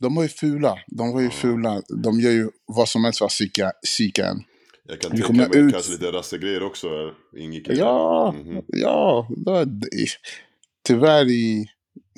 De 0.00 0.14
var 0.14 0.22
ju 0.22 0.28
fula. 0.28 0.78
De 0.86 1.12
var 1.12 1.20
ju 1.20 1.30
fula. 1.30 1.82
De 2.02 2.20
gör 2.20 2.30
ju 2.30 2.48
vad 2.66 2.88
som 2.88 3.04
helst 3.04 3.18
för 3.18 3.24
att 3.26 3.30
psyka, 3.30 3.72
psyka 3.84 4.26
en. 4.26 4.42
Jag 4.88 5.00
kan 5.00 5.10
tänka 5.10 5.32
mig 5.32 5.48
ut- 5.52 5.72
kanske 5.72 5.92
lite 5.92 6.12
rassegrejer 6.12 6.62
också 6.62 6.88
här 6.88 7.12
ingick. 7.38 7.68
Ja, 7.70 8.34
Mhm. 8.36 8.62
ja. 8.66 9.28
Det, 9.36 9.64
det, 9.64 9.86
tyvärr 10.86 11.24
i, 11.30 11.66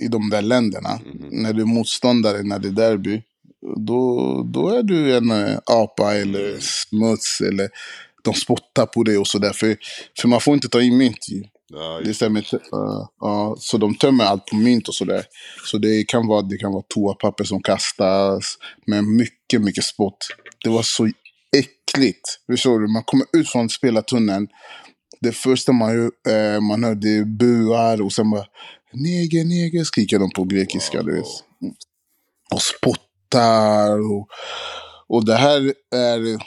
i 0.02 0.08
de 0.08 0.30
där 0.30 0.42
länderna, 0.42 1.00
Mhm. 1.04 1.28
när 1.42 1.52
du 1.52 1.62
är 1.62 1.66
motståndare, 1.66 2.42
när 2.42 2.58
det 2.58 2.68
är 2.68 2.72
derby, 2.72 3.22
då, 3.86 4.42
då 4.54 4.68
är 4.68 4.82
du 4.82 5.16
en 5.16 5.30
eh, 5.30 5.58
apa 5.66 6.14
eller 6.14 6.48
Mm. 6.48 6.60
smuts 6.60 7.40
eller 7.40 7.68
de 8.26 8.34
spottar 8.34 8.86
på 8.86 9.02
dig 9.02 9.18
och 9.18 9.26
sådär. 9.26 9.52
För, 9.52 9.76
för 10.20 10.28
man 10.28 10.40
får 10.40 10.54
inte 10.54 10.68
ta 10.68 10.82
in 10.82 10.96
mynt. 10.96 11.18
Ja, 11.72 12.00
Det 12.04 12.14
stämmer 12.14 12.40
inte. 12.40 12.60
Ja, 12.70 13.12
ja, 13.20 13.56
så 13.58 13.78
de 13.78 13.94
tömmer 13.94 14.24
allt 14.24 14.46
på 14.46 14.56
mynt 14.56 14.88
och 14.88 14.94
sådär. 14.94 15.24
Så 15.64 15.78
det 15.78 16.04
kan 16.08 16.26
vara, 16.26 16.42
det 16.42 16.56
kan 16.58 16.72
vara 16.72 16.84
toapapper 16.94 17.44
som 17.44 17.62
kastas, 17.62 18.58
men 18.86 19.16
mycket, 19.16 19.60
mycket 19.60 19.84
spott. 19.84 20.16
Det 20.64 20.70
var 20.70 20.82
så 20.82 21.08
äckligt. 21.56 22.20
Förstår 22.50 22.80
du? 22.80 22.92
Man 22.92 23.02
kommer 23.04 23.26
ut 23.36 23.48
från 23.48 23.68
spelartunneln. 23.68 24.48
Det 25.20 25.32
första 25.32 25.72
man, 25.72 25.88
hör- 25.90 26.10
eh, 26.54 26.60
man 26.60 26.84
hör 26.84 26.94
det 26.94 27.16
är 27.16 27.24
buar 27.24 28.02
och 28.02 28.12
sen 28.12 28.30
bara 28.30 28.44
neger, 28.92 29.44
neger 29.44 29.84
skriker 29.84 30.18
de 30.18 30.30
på 30.30 30.44
grekiska. 30.44 31.02
Du 31.02 31.14
vet. 31.14 31.24
Och 32.54 32.62
spottar. 32.62 33.98
Och, 33.98 34.28
och 35.08 35.24
det 35.26 35.34
här 35.36 35.74
är, 35.94 36.38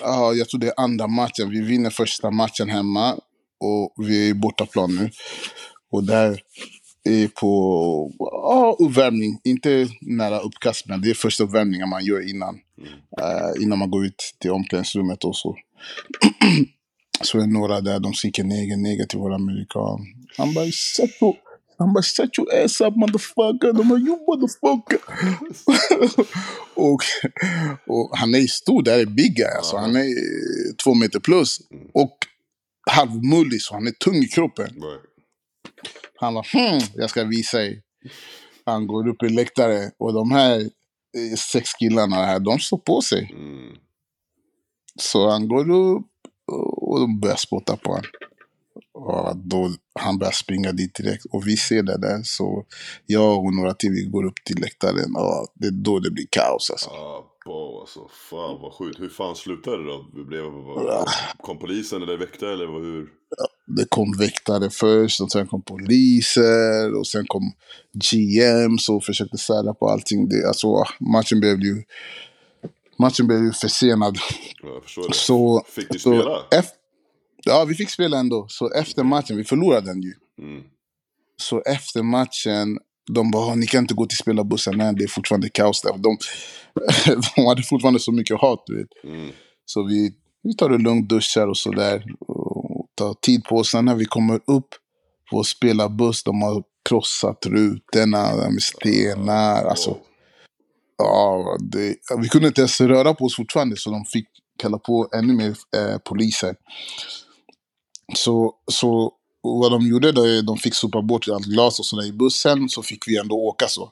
ja, 0.00 0.34
jag 0.34 0.48
tror 0.48 0.60
det 0.60 0.66
är 0.66 0.74
andra 0.76 1.06
matchen. 1.06 1.50
Vi 1.50 1.60
vinner 1.60 1.90
första 1.90 2.30
matchen 2.30 2.68
hemma 2.68 3.12
och 3.60 3.94
vi 4.06 4.26
är 4.26 4.30
i 4.30 4.34
bortaplan 4.34 4.96
nu. 4.96 5.10
Och 5.92 6.04
där 6.04 6.40
är 7.04 7.28
på 7.28 8.12
ja, 8.18 8.76
uppvärmning, 8.78 9.40
inte 9.44 9.88
nära 10.00 10.38
uppkast, 10.38 10.86
men 10.86 11.00
det 11.00 11.10
är 11.10 11.14
första 11.14 11.44
uppvärmningen 11.44 11.88
man 11.88 12.04
gör 12.04 12.30
innan. 12.30 12.54
Uh, 13.20 13.62
innan 13.62 13.78
man 13.78 13.90
går 13.90 14.06
ut 14.06 14.36
till 14.40 14.50
omklädningsrummet 14.50 15.24
och 15.24 15.36
så. 15.36 15.56
så 17.22 17.38
är 17.38 17.42
det 17.42 17.52
några 17.52 17.80
där, 17.80 18.00
de 18.00 18.14
skriker 18.14 18.44
neger, 18.44 18.76
neger 18.76 19.04
till 19.04 19.18
våra 19.18 19.34
amerikan. 19.34 19.98
Han 20.36 20.54
bara, 20.54 20.66
sätt 20.96 21.18
på 21.20 21.36
han 21.78 21.92
bara, 21.92 22.02
shut 22.02 22.38
your 22.38 22.64
ass 22.64 22.80
up 22.80 22.96
motherfucker. 22.96 23.72
De 23.72 23.88
bara, 23.88 23.98
you 23.98 24.18
motherfucker. 24.26 24.98
och, 26.74 27.02
och 27.86 28.16
han 28.18 28.34
är 28.34 28.46
stor, 28.46 28.82
där 28.82 28.98
är 28.98 29.06
big 29.06 29.36
guy. 29.36 29.46
Alltså. 29.56 29.76
Han 29.76 29.96
är 29.96 30.00
eh, 30.00 30.74
två 30.84 30.94
meter 30.94 31.20
plus. 31.20 31.60
Och 31.94 32.18
halvmullig, 32.90 33.62
så 33.62 33.74
han 33.74 33.86
är 33.86 33.90
tung 33.90 34.16
i 34.16 34.26
kroppen. 34.26 34.82
Han 36.16 36.34
bara, 36.34 36.44
hmm, 36.52 36.80
jag 36.94 37.10
ska 37.10 37.24
visa 37.24 37.64
er. 37.64 37.80
Han 38.64 38.86
går 38.86 39.08
upp 39.08 39.22
i 39.22 39.28
läktare 39.28 39.90
och 39.98 40.12
de 40.12 40.30
här 40.32 40.60
eh, 40.60 41.36
sex 41.52 41.72
killarna 41.72 42.16
här, 42.16 42.40
de 42.40 42.58
står 42.58 42.78
på 42.78 43.00
sig. 43.02 43.30
Mm. 43.32 43.76
Så 45.00 45.30
han 45.30 45.48
går 45.48 45.70
upp 45.70 46.06
och 46.76 47.00
de 47.00 47.20
börjar 47.20 47.36
spotta 47.36 47.76
på 47.76 47.90
honom. 47.90 48.04
Och 48.98 49.36
då, 49.36 49.70
han 50.00 50.18
börjar 50.18 50.32
springa 50.32 50.72
dit 50.72 50.94
direkt. 50.94 51.24
Och 51.32 51.46
vi 51.46 51.56
ser 51.56 51.82
det 51.82 51.98
där. 51.98 52.20
Så 52.24 52.64
jag 53.06 53.38
och 53.44 53.54
några 53.54 53.74
till 53.74 53.90
vi 53.90 54.04
går 54.04 54.24
upp 54.26 54.44
till 54.44 54.60
läktaren. 54.60 55.16
Och 55.16 55.46
det 55.54 55.66
är 55.66 55.70
då 55.70 55.98
det 55.98 56.10
blir 56.10 56.26
kaos 56.30 56.70
alltså. 56.70 56.90
Ah, 56.90 57.24
bo, 57.44 57.80
alltså. 57.80 58.00
Fan 58.30 58.58
vad 58.62 58.72
sjukt. 58.74 59.00
Hur 59.00 59.08
fan 59.08 59.36
slutade 59.36 59.76
det 59.76 59.84
då? 59.88 60.24
Blev, 60.24 60.44
vad, 60.44 61.08
kom 61.42 61.58
polisen 61.58 62.02
eller 62.02 62.16
väktare 62.16 62.52
eller 62.52 62.66
vad, 62.66 62.82
hur? 62.82 63.08
Det 63.66 63.84
kom 63.88 64.12
väktare 64.18 64.70
först 64.70 65.20
och 65.20 65.30
sen 65.32 65.46
kom 65.46 65.62
poliser 65.62 66.94
och 66.98 67.06
sen 67.06 67.26
kom 67.26 67.52
GMs 67.92 68.88
och 68.88 69.04
försökte 69.04 69.38
sära 69.38 69.74
på 69.74 69.88
allting. 69.88 70.28
Det, 70.28 70.48
alltså, 70.48 70.84
matchen 71.00 71.40
blev 71.40 71.60
ju 71.60 71.82
matchen 72.98 73.26
blev 73.26 73.42
ju 73.44 73.52
försenad. 73.52 74.18
Ja, 74.62 74.68
Jag 74.74 74.82
förstår 74.82 75.08
det. 75.08 75.14
Så, 75.14 75.64
Fick 75.68 75.90
ni 75.90 75.98
så 75.98 76.14
spela? 76.20 76.62
ef- 76.62 76.72
ja, 77.46 77.64
vi 77.64 77.74
fick 77.74 77.90
spela 77.90 78.18
ändå. 78.18 78.46
Så 78.48 78.72
efter 78.72 79.04
matchen, 79.04 79.36
vi 79.36 79.44
förlorade 79.44 79.86
den 79.86 80.02
ju. 80.02 80.14
Mm. 80.42 80.62
Så 81.42 81.62
efter 81.62 82.02
matchen, 82.02 82.78
de 83.12 83.30
bara, 83.30 83.54
ni 83.54 83.66
kan 83.66 83.84
inte 83.84 83.94
gå 83.94 84.06
till 84.06 84.18
spelarbussen, 84.18 84.78
nej 84.78 84.94
det 84.94 85.04
är 85.04 85.08
fortfarande 85.08 85.48
kaos 85.48 85.82
där. 85.82 85.98
De, 85.98 86.18
de 87.36 87.46
hade 87.46 87.62
fortfarande 87.62 88.00
så 88.00 88.12
mycket 88.12 88.40
hat, 88.40 88.62
du 88.66 88.78
vet. 88.78 88.88
Mm. 89.04 89.30
Så 89.64 89.82
vi, 89.82 90.14
vi 90.42 90.54
tar 90.54 90.68
det 90.70 90.78
lugnt, 90.78 91.08
duschar 91.08 91.46
och 91.46 91.56
sådär. 91.56 92.04
Och 92.20 92.86
tar 92.94 93.14
tid 93.14 93.44
på 93.44 93.56
oss. 93.56 93.74
När 93.74 93.94
vi 93.94 94.04
kommer 94.04 94.40
upp 94.46 94.68
på 95.30 95.44
spelarbuss, 95.44 96.22
de 96.22 96.42
har 96.42 96.62
krossat 96.88 97.46
rutorna 97.46 98.50
med 98.50 98.62
stenar. 98.62 99.64
Alltså, 99.64 99.90
Wow. 99.90 99.98
ja, 100.98 101.56
det, 101.60 101.96
vi 102.18 102.28
kunde 102.28 102.48
inte 102.48 102.60
ens 102.60 102.80
röra 102.80 103.14
på 103.14 103.24
oss 103.24 103.36
fortfarande, 103.36 103.76
så 103.76 103.90
de 103.90 104.04
fick 104.04 104.28
kalla 104.58 104.78
på 104.78 105.08
ännu 105.14 105.32
mer 105.32 105.56
eh, 105.76 105.98
poliser. 105.98 106.54
Så, 108.14 108.54
så 108.72 109.12
vad 109.42 109.72
de 109.72 109.86
gjorde 109.86 110.12
då 110.12 110.24
är 110.24 110.42
de 110.42 110.56
fick 110.56 110.74
sopa 110.74 111.02
bort 111.02 111.28
allt 111.28 111.46
glas 111.46 111.78
och 111.78 111.86
sådär 111.86 112.06
i 112.06 112.12
bussen, 112.12 112.68
så 112.68 112.82
fick 112.82 113.08
vi 113.08 113.16
ändå 113.18 113.34
åka 113.36 113.68
så. 113.68 113.90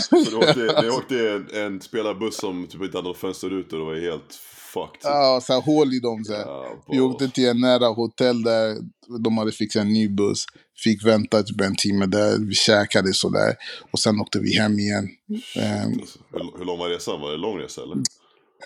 Så 0.00 0.16
ni 0.16 0.34
åkte, 0.36 0.90
åkte 0.90 1.30
en, 1.30 1.48
en 1.64 1.80
spelarbuss 1.80 2.36
som 2.36 2.66
typ 2.66 2.82
inte 2.82 2.98
hade 2.98 3.08
några 3.08 3.18
fönsterrutor 3.18 3.80
och 3.80 3.86
var 3.86 3.94
helt 3.94 4.34
fucked. 4.72 5.00
Ja, 5.02 5.40
så 5.42 5.52
här, 5.52 5.60
hål 5.60 5.94
i 5.94 6.00
dem. 6.00 6.24
Så. 6.24 6.32
Ja, 6.32 6.84
Vi 6.88 7.00
åkte 7.00 7.28
till 7.28 7.48
en 7.48 7.60
nära 7.60 7.86
hotell 7.86 8.42
där 8.42 8.76
de 9.24 9.38
hade 9.38 9.52
fixat 9.52 9.80
en 9.80 9.92
ny 9.92 10.08
buss. 10.08 10.44
Fick 10.84 11.04
vänta 11.06 11.42
typ 11.42 11.60
en 11.60 11.76
timme 11.76 12.06
där, 12.06 12.38
vi 12.48 12.54
käkade 12.54 13.14
sådär. 13.14 13.54
Och 13.92 13.98
sen 13.98 14.20
åkte 14.20 14.38
vi 14.38 14.54
hem 14.54 14.78
igen. 14.78 15.08
Ehm, 15.56 16.00
Alltså, 16.00 16.18
Hur, 16.32 16.58
hur 16.58 16.64
lång 16.64 16.78
var 16.78 16.88
resan? 16.88 17.20
Var 17.20 17.28
det 17.28 17.34
en 17.34 17.40
lång 17.40 17.58
resa 17.58 17.82
eller? 17.82 17.96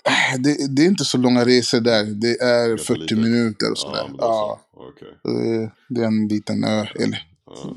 det, 0.39 0.75
det 0.75 0.81
är 0.81 0.87
inte 0.87 1.05
så 1.05 1.17
långa 1.17 1.45
resor 1.45 1.79
där. 1.79 2.03
Det 2.05 2.41
är 2.41 2.69
Ganska 2.69 2.85
40 2.93 2.99
litet. 3.01 3.17
minuter 3.17 3.71
och 3.71 3.77
Ja, 3.77 3.81
sådär. 3.81 4.07
då 4.09 4.15
Ja. 4.19 4.61
Okej. 4.73 5.07
eh, 5.07 5.69
det 5.89 6.01
är 6.01 6.05
en 6.05 6.27
liten 6.27 6.63
ö, 6.63 6.85
eller 6.99 7.27
Ja. 7.45 7.75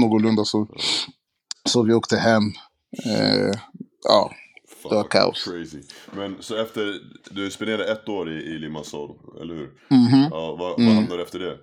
någorlunda 0.00 0.44
så. 0.44 0.68
Så 1.68 1.82
vi 1.82 1.92
åkte 1.94 2.16
hem. 2.16 2.42
Eh, 3.06 3.52
ja, 4.02 4.32
Fan, 4.82 4.90
Det 4.90 4.96
var 4.96 5.04
kaos. 5.08 5.44
Crazy. 5.44 5.82
Men 6.16 6.36
så 6.40 6.56
efter, 6.56 7.00
du 7.30 7.50
spenderade 7.50 7.92
ett 7.92 8.08
år 8.08 8.30
i, 8.32 8.34
i 8.42 8.58
Limassol, 8.58 9.16
eller 9.42 9.54
hur? 9.54 9.70
mhm. 9.90 10.28
Ja, 10.30 10.56
vad, 10.56 10.80
Mm. 10.80 10.86
vad 10.86 10.94
hamnade 11.02 11.22
efter 11.22 11.38
det? 11.38 11.58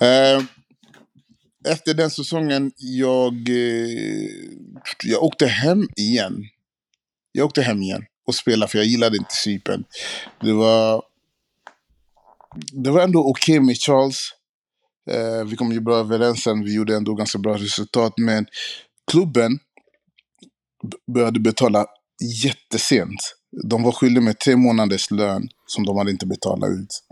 Eh, 0.00 0.42
efter 1.72 1.94
den 1.94 2.10
säsongen, 2.10 2.72
jag, 2.76 3.48
eh, 3.48 4.28
jag 5.04 5.22
åkte 5.22 5.46
hem 5.46 5.88
igen. 5.96 6.44
Jag 7.32 7.46
åkte 7.46 7.62
hem 7.62 7.82
igen 7.82 8.04
och 8.26 8.34
spelade 8.34 8.70
för 8.70 8.78
jag 8.78 8.86
gillade 8.86 9.16
inte 9.16 9.34
Cypern. 9.34 9.84
Det 10.40 10.52
var, 10.52 11.02
det 12.72 12.90
var 12.90 13.00
ändå 13.00 13.30
okej 13.30 13.60
med 13.60 13.76
Charles. 13.76 14.18
Eh, 15.10 15.44
vi 15.44 15.56
kom 15.56 15.72
ju 15.72 15.80
bra 15.80 15.96
överens 15.96 16.42
sen, 16.42 16.64
vi 16.64 16.74
gjorde 16.74 16.96
ändå 16.96 17.14
ganska 17.14 17.38
bra 17.38 17.54
resultat. 17.56 18.12
Men 18.16 18.46
klubben 19.10 19.58
började 21.14 21.40
betala 21.40 21.86
jättesent. 22.44 23.34
De 23.68 23.82
var 23.82 23.92
skyldiga 23.92 24.24
med 24.24 24.38
tre 24.38 24.56
månaders 24.56 25.10
lön 25.10 25.48
som 25.66 25.84
de 25.84 25.96
hade 25.96 26.10
inte 26.10 26.26
betalat 26.26 26.70
ut. 26.70 27.02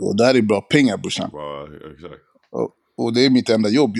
Och 0.00 0.16
det 0.16 0.24
här 0.24 0.34
är 0.34 0.42
bra 0.42 0.60
pengar 0.60 0.96
brorsan. 0.96 1.30
Ja, 1.32 1.68
exakt. 1.94 2.22
och 2.96 3.14
det 3.14 3.26
är 3.26 3.30
mitt 3.30 3.48
enda 3.50 3.68
jobb. 3.68 3.96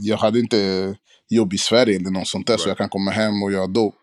Jag 0.00 0.16
hade 0.16 0.38
inte 0.38 0.94
jobb 1.28 1.52
i 1.52 1.58
Sverige 1.58 1.96
eller 1.96 2.10
något 2.10 2.28
sånt 2.28 2.46
där, 2.46 2.56
så 2.56 2.58
Right. 2.64 2.68
jag 2.68 2.76
kan 2.78 2.88
komma 2.88 3.10
hem 3.10 3.42
och 3.42 3.52
göra 3.52 3.66
dop. 3.66 3.94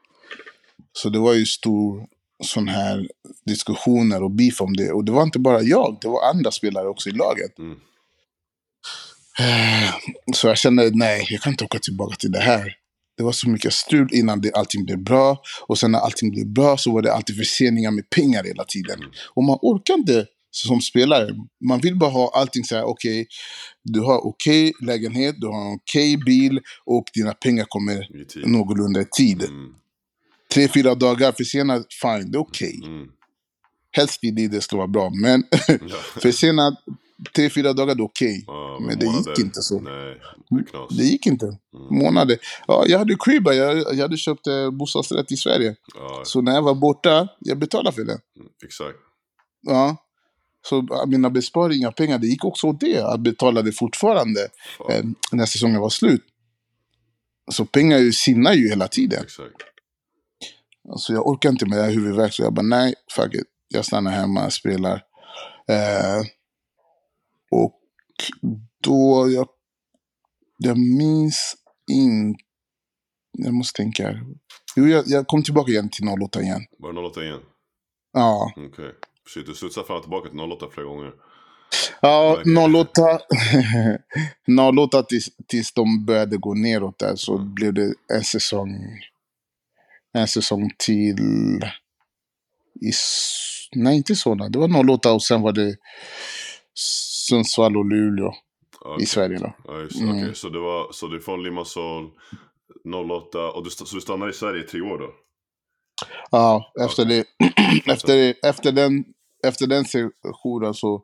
Så 0.97 1.09
det 1.09 1.19
var 1.19 1.33
ju 1.33 1.45
stor 1.45 2.07
sån 2.43 2.67
här 2.67 3.07
diskussioner 3.45 4.23
och 4.23 4.31
beef 4.31 4.61
om 4.61 4.73
det. 4.73 4.91
Och 4.91 5.05
det 5.05 5.11
var 5.11 5.23
inte 5.23 5.39
bara 5.39 5.61
jag, 5.61 5.97
det 6.01 6.07
var 6.07 6.29
andra 6.29 6.51
spelare 6.51 6.87
också 6.87 7.09
i 7.09 7.11
laget. 7.11 7.59
Mm. 7.59 7.77
Eh, 9.39 9.93
Så 10.33 10.47
jag 10.47 10.57
kände, 10.57 10.91
nej, 10.93 11.27
jag 11.29 11.41
kan 11.41 11.53
inte 11.53 11.63
åka 11.65 11.79
tillbaka 11.79 12.15
till 12.15 12.31
det 12.31 12.39
här. 12.39 12.75
Det 13.17 13.23
var 13.23 13.31
så 13.31 13.49
mycket 13.49 13.73
strul 13.73 14.09
innan 14.13 14.41
det, 14.41 14.53
allting 14.53 14.85
blev 14.85 15.03
bra. 15.03 15.41
Och 15.67 15.77
sen 15.77 15.91
när 15.91 15.99
allting 15.99 16.31
blev 16.31 16.47
bra 16.47 16.77
så 16.77 16.91
var 16.91 17.01
det 17.01 17.13
alltid 17.13 17.37
förseningar 17.37 17.91
med 17.91 18.09
pengar 18.09 18.43
hela 18.43 18.63
tiden. 18.63 18.99
Och 19.33 19.43
man 19.43 19.59
orkar 19.61 19.93
inte 19.93 20.25
som 20.51 20.81
spelare. 20.81 21.29
Man 21.65 21.79
vill 21.79 21.95
bara 21.95 22.09
ha 22.09 22.31
allting 22.35 22.63
så 22.63 22.75
här, 22.75 22.83
okej, 22.83 23.27
du 23.83 23.99
har 23.99 24.25
okej 24.27 24.73
lägenhet, 24.81 25.35
du 25.37 25.47
har 25.47 25.61
en 25.71 25.75
okej 25.75 26.17
bil 26.17 26.59
och 26.85 27.03
dina 27.13 27.33
pengar 27.33 27.65
kommer 27.69 28.07
någorlunda 28.45 29.01
i 29.01 29.05
tid. 29.17 29.43
Mm. 29.43 29.75
Tre, 30.55 30.67
fyra 30.67 30.95
dagar 30.95 31.31
försenat, 31.31 31.87
fine, 32.01 32.31
det 32.31 32.37
är 32.37 32.39
okej. 32.41 32.81
Mm. 32.83 33.07
Helst 33.91 34.23
i 34.23 34.31
det, 34.31 34.61
ska 34.61 34.77
vara 34.77 34.87
bra. 34.87 35.09
Men 35.21 35.43
Ja. 35.67 35.75
försenat, 36.21 36.73
tre, 37.35 37.49
fyra 37.49 37.73
dagar, 37.73 37.95
det 37.95 38.01
är 38.01 38.05
okej. 38.05 38.43
Ja, 38.47 38.79
Men 38.81 38.99
det 38.99 39.05
månader. 39.05 39.29
gick 39.31 39.39
inte 39.39 39.61
så. 39.61 39.79
Nej, 39.79 40.17
det. 40.49 40.95
Det 40.97 41.03
gick 41.03 41.25
inte. 41.25 41.45
Mm. 41.45 41.57
Månader. 42.03 42.37
Ja, 42.67 42.83
jag 42.87 42.99
hade 42.99 43.15
Kriba, 43.25 43.53
jag, 43.53 43.77
jag 43.77 44.01
hade 44.01 44.17
köpt 44.17 44.47
eh, 44.47 44.71
bostadsrätt 44.71 45.31
i 45.31 45.37
Sverige. 45.37 45.75
Ja, 45.95 46.21
Så 46.25 46.41
när 46.41 46.51
jag 46.51 46.61
var 46.61 46.75
borta, 46.75 47.27
jag 47.39 47.57
betalade 47.57 47.95
för 47.95 48.03
det. 48.03 48.11
mm, 48.37 48.47
exakt. 48.65 48.97
Ja. 49.61 49.97
Så 50.69 51.05
mina 51.07 51.29
besparingar, 51.29 51.91
pengar, 51.91 52.17
det 52.17 52.27
gick 52.27 52.45
också 52.45 52.67
åt 52.67 52.79
det. 52.79 52.89
Jag 52.89 53.19
betalade 53.19 53.71
fortfarande 53.71 54.41
eh, 54.89 55.03
när 55.31 55.45
säsongen 55.45 55.81
var 55.81 55.89
slut. 55.89 56.23
Så 57.51 57.65
pengar 57.65 57.97
ju 57.97 58.13
sinnar 58.13 58.53
ju 58.53 58.69
hela 58.69 58.87
tiden. 58.87 59.23
Exakt. 59.23 59.55
Alltså 60.91 61.13
jag 61.13 61.27
orkar 61.27 61.49
inte 61.49 61.65
med 61.65 61.77
det 61.77 61.83
här 61.83 61.91
huvudvärk, 61.91 62.33
så 62.33 62.41
jag 62.43 62.53
bara 62.53 62.61
nej, 62.65 62.93
fuck 63.15 63.33
it. 63.33 63.43
Jag 63.67 63.85
stannar 63.85 64.11
hemma 64.11 64.45
och 64.45 64.53
spelar. 64.53 64.95
Eh, 65.69 66.21
och 67.51 67.79
då, 68.83 69.29
jag, 69.31 69.47
jag 70.57 70.77
minns 70.77 71.55
inte, 71.91 72.43
jag 73.37 73.53
måste 73.53 73.77
tänka. 73.77 74.03
här. 74.03 74.21
Jo, 74.75 74.87
jag, 74.87 75.03
jag 75.07 75.27
kom 75.27 75.43
tillbaka 75.43 75.71
igen 75.71 75.89
till 75.89 76.07
08 76.23 76.41
igen. 76.41 76.61
Var 76.79 76.93
det 76.93 76.99
08 76.99 77.23
igen? 77.23 77.39
Ja, 78.13 78.51
Okej. 78.57 78.91
Shit, 79.33 79.45
du 79.45 79.53
studsar 79.53 79.83
fram 79.83 79.97
och 79.97 80.03
tillbaka 80.03 80.29
till 80.29 80.39
08 80.39 80.65
flera 80.73 80.87
gånger. 80.87 81.11
ja 82.01 82.37
Okej. 82.39 82.81
08, 82.81 83.19
08 84.81 85.03
tills, 85.09 85.29
tills 85.47 85.73
de 85.73 86.05
började 86.05 86.37
gå 86.37 86.53
neråt 86.53 86.99
där 86.99 87.15
så 87.15 87.35
Mm. 87.37 87.53
blev 87.53 87.73
det 87.73 87.93
en 88.13 88.23
säsong, 88.23 88.99
en 90.15 90.27
säsong 90.27 90.71
till 90.77 91.59
i, 92.81 92.91
nej 93.75 93.97
inte 93.97 94.15
sådana, 94.15 94.49
det 94.49 94.59
var 94.59 94.89
08 94.91 95.13
och 95.13 95.23
sen 95.23 95.41
var 95.41 95.51
det 95.51 95.75
Sundsvall 97.27 97.77
och 97.77 97.85
Luleå 97.85 98.33
Ja, 98.85 98.97
i 99.01 99.05
Sverige 99.05 99.37
då. 99.39 99.53
Ja, 99.67 99.79
just. 99.79 100.01
Mm. 100.01 100.17
Okej, 100.17 100.35
så 100.35 100.49
det 100.49 100.59
var, 100.59 100.91
så 100.91 101.07
du 101.07 101.17
är 101.17 101.21
från 101.21 101.43
Limassol, 101.43 102.11
08, 103.09 103.51
och 103.51 103.63
du, 103.63 103.69
så 103.69 103.95
du 103.95 104.01
stannar 104.01 104.29
i 104.29 104.33
Sverige 104.33 104.63
i 104.63 104.67
tre 104.67 104.81
år 104.81 104.97
då? 104.97 105.13
Ja, 106.31 106.71
efter, 106.85 107.03
Okej. 107.03 107.25
det, 107.85 107.91
efter, 107.91 108.15
det, 108.15 108.47
efter, 108.47 108.71
den, 108.71 109.03
efter 109.47 109.67
den 109.67 109.85
sessionen 109.85 110.73
så 110.73 111.03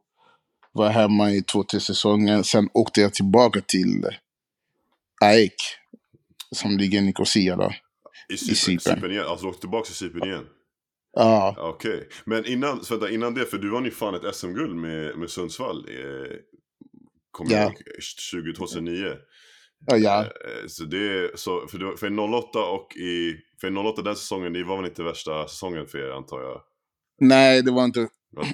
var 0.71 0.85
jag 0.85 0.91
hemma 0.91 1.31
i 1.31 1.41
två, 1.41 1.63
tre 1.63 1.79
säsonger. 1.79 2.43
Sen 2.43 2.69
åkte 2.73 3.01
jag 3.01 3.13
tillbaka 3.13 3.61
till 3.61 4.05
AEK, 5.21 5.55
som 6.55 6.77
ligger 6.77 6.99
i 6.99 7.01
Nicosia 7.01 7.55
då. 7.55 7.71
I 8.33 8.37
Cypern? 8.37 8.79
Cypern. 8.79 9.11
Igen? 9.11 9.25
Alltså 9.25 9.45
du 9.45 9.49
åkte 9.49 9.61
tillbaka 9.61 9.85
till 9.85 9.95
Cypern 9.95 10.23
igen? 10.23 10.45
Ja, 11.13 11.53
Ja, 11.57 11.69
Okej. 11.69 12.09
Men 12.25 12.45
innan, 12.45 12.81
vänta, 12.89 13.09
innan 13.09 13.33
det, 13.33 13.45
för 13.45 13.57
du 13.57 13.69
vann 13.69 13.85
ju 13.85 13.91
fan 13.91 14.15
ett 14.15 14.35
SM-guld 14.35 14.75
med, 14.75 15.17
med 15.17 15.29
Sundsvall. 15.29 15.77
Eh, 15.89 16.37
Kommer 17.31 17.51
Ja. 17.51 17.57
jag 17.57 17.65
ihåg, 17.67 17.81
20, 18.19 18.53
2009. 18.53 19.13
ja, 19.87 19.97
ja. 19.97 20.21
Eh, 20.23 20.67
Så 20.67 20.83
det, 20.83 21.39
så 21.39 21.67
för, 21.67 21.77
du- 21.77 21.97
för 21.97 22.19
08 22.19 22.59
och 22.65 22.95
i, 22.95 23.35
för 23.61 23.77
08 23.77 24.01
den 24.01 24.15
säsongen, 24.15 24.53
det 24.53 24.63
var 24.63 24.77
väl 24.77 24.85
inte 24.85 25.03
värsta 25.03 25.47
säsongen 25.47 25.87
för 25.87 25.97
er 25.97 26.11
antar 26.11 26.41
jag? 26.41 26.61
Nej, 27.19 27.61
det 27.63 27.71
var 27.71 27.83
inte, 27.85 27.99
Det 27.99 28.09
var, 28.31 28.45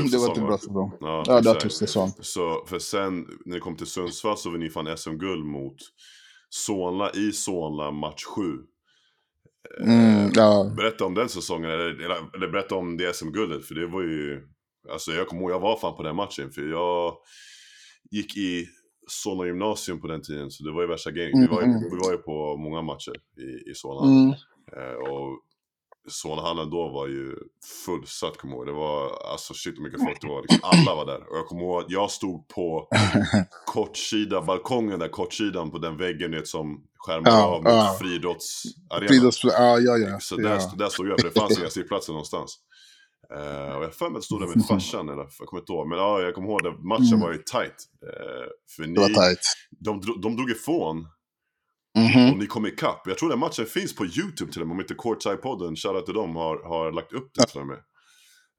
inte 0.04 0.40
va? 0.40 0.46
bra 0.46 0.58
säsong. 0.58 0.92
Ja, 1.00 1.24
Ja, 1.26 1.40
det 1.40 1.48
var 1.48 1.54
tuff 1.60 1.72
säsong. 1.72 2.10
Så 2.20 2.64
för 2.66 2.78
sen 2.78 3.26
när 3.44 3.54
det 3.54 3.60
kom 3.60 3.76
till 3.76 3.86
Sundsvall 3.86 4.36
så 4.38 4.50
vann 4.50 4.60
ni 4.60 4.70
fan 4.70 4.96
SM-guld 4.96 5.44
mot 5.44 5.76
Solna 6.48 7.10
i 7.10 7.32
Solna 7.32 7.90
match 7.90 8.24
7. 8.24 8.42
Mm, 9.80 10.30
ja. 10.34 10.72
Berätta 10.76 11.04
om 11.04 11.14
den 11.14 11.28
säsongen, 11.28 11.70
eller, 11.70 12.04
eller, 12.36 12.48
berätta 12.48 12.74
om 12.74 12.96
det 12.96 13.14
SM-guldet, 13.16 13.64
för 13.64 13.74
det 13.74 13.86
var 13.86 14.02
ju... 14.02 14.42
Alltså 14.92 15.12
jag 15.12 15.28
kommer 15.28 15.42
ihåg, 15.42 15.50
jag 15.50 15.60
var 15.60 15.76
fan 15.76 15.96
på 15.96 16.02
den 16.02 16.16
matchen, 16.16 16.50
för 16.50 16.62
jag 16.62 17.16
gick 18.10 18.36
i 18.36 18.66
Solna 19.06 19.46
gymnasium 19.46 20.00
på 20.00 20.06
den 20.06 20.22
tiden, 20.22 20.50
så 20.50 20.64
det 20.64 20.72
var 20.72 20.82
ju 20.82 20.88
värsta 20.88 21.10
grejen. 21.10 21.40
Vi, 21.40 21.46
var 21.46 21.60
ju- 21.60 21.64
Mm, 21.66 21.76
mm. 21.76 21.90
vi 21.90 21.96
var 21.96 22.12
ju 22.12 22.18
på 22.18 22.56
många 22.56 22.82
matcher 22.82 23.12
i, 23.38 23.70
i 23.70 23.74
Solna. 23.74 24.12
Mm, 24.22 24.34
Eh, 24.76 25.10
och 25.12 25.40
Solnahallen 26.08 26.70
då 26.70 26.88
var 26.88 27.06
ju 27.06 27.36
fullsatt, 27.84 28.36
kommer 28.36 28.54
jag 28.54 28.58
ihåg. 28.58 28.66
Det 28.66 28.72
var, 28.72 29.30
alltså 29.32 29.54
shit 29.54 29.78
hur 29.78 29.82
mycket 29.82 30.00
folk 30.00 30.20
det 30.20 30.26
var. 30.28 30.42
Liksom, 30.42 30.60
alla 30.62 30.94
var 30.94 31.06
där. 31.06 31.30
Och 31.30 31.36
jag 31.36 31.46
kommer 31.46 31.62
ihåg 31.62 31.82
att 31.82 31.90
jag 31.90 32.10
stod 32.10 32.48
på 32.48 32.88
kortsida, 33.66 34.42
balkongen 34.42 34.98
där, 34.98 35.08
kortsidan 35.08 35.70
på 35.70 35.78
den 35.78 35.96
väggen 35.96 36.30
vet, 36.30 36.48
som 36.48 36.84
skärmar 36.96 37.30
Ja, 37.30 37.44
av 37.44 37.62
mot 37.62 37.72
ja. 37.72 37.96
friidrottsarenan. 38.00 39.08
Friidrotts... 39.08 39.44
Ja, 39.44 39.78
ja, 39.78 39.96
ja. 39.98 40.20
Så 40.20 40.36
där, 40.36 40.50
ja. 40.50 40.72
där 40.78 40.88
stod 40.88 41.08
jag, 41.08 41.20
för 41.20 41.28
det 41.28 41.40
fanns 41.40 41.58
inga 41.58 41.70
sittplatser 41.78 42.12
någonstans. 42.12 42.58
Uh, 43.36 43.76
och 43.76 43.84
jag 43.84 43.94
för 43.94 44.10
mig 44.10 44.18
att 44.18 44.24
stod 44.24 44.40
där 44.40 44.46
med 44.56 44.66
farsan, 44.66 45.08
eller 45.08 45.26
jag 45.38 45.48
kommer 45.48 45.60
inte 45.60 45.72
ihåg. 45.72 45.88
Men 45.88 45.98
ja, 45.98 46.20
jag 46.20 46.34
kommer 46.34 46.48
ihåg 46.48 46.66
att 46.66 46.84
matchen 46.84 47.06
Mm. 47.06 47.20
var 47.20 47.32
ju 47.32 47.38
tight. 47.38 47.78
Eh, 48.06 48.46
för 48.76 48.82
Det 48.82 49.00
var 49.00 49.08
ni, 49.08 49.14
tajt. 49.14 49.38
de, 49.70 50.00
de 50.22 50.36
drog 50.36 50.50
ifrån 50.50 51.06
Mhm. 51.98 52.32
och 52.32 52.38
ni 52.38 52.46
kom 52.46 52.66
ikapp. 52.66 53.02
Jag 53.06 53.18
tror 53.18 53.28
den 53.30 53.38
matchen 53.38 53.66
finns 53.66 53.94
på 53.94 54.04
YouTube 54.06 54.52
till 54.52 54.60
och 54.62 54.66
med, 54.68 54.74
om 54.74 54.80
inte 54.80 54.94
Courtside-podden, 54.94 55.76
shoutout 55.76 56.04
till 56.06 56.14
dem, 56.14 56.36
har, 56.36 56.68
har 56.68 56.92
lagt 56.92 57.12
upp 57.12 57.30
det 57.34 57.46
till 57.46 57.60
och 57.60 57.66
med. 57.66 57.76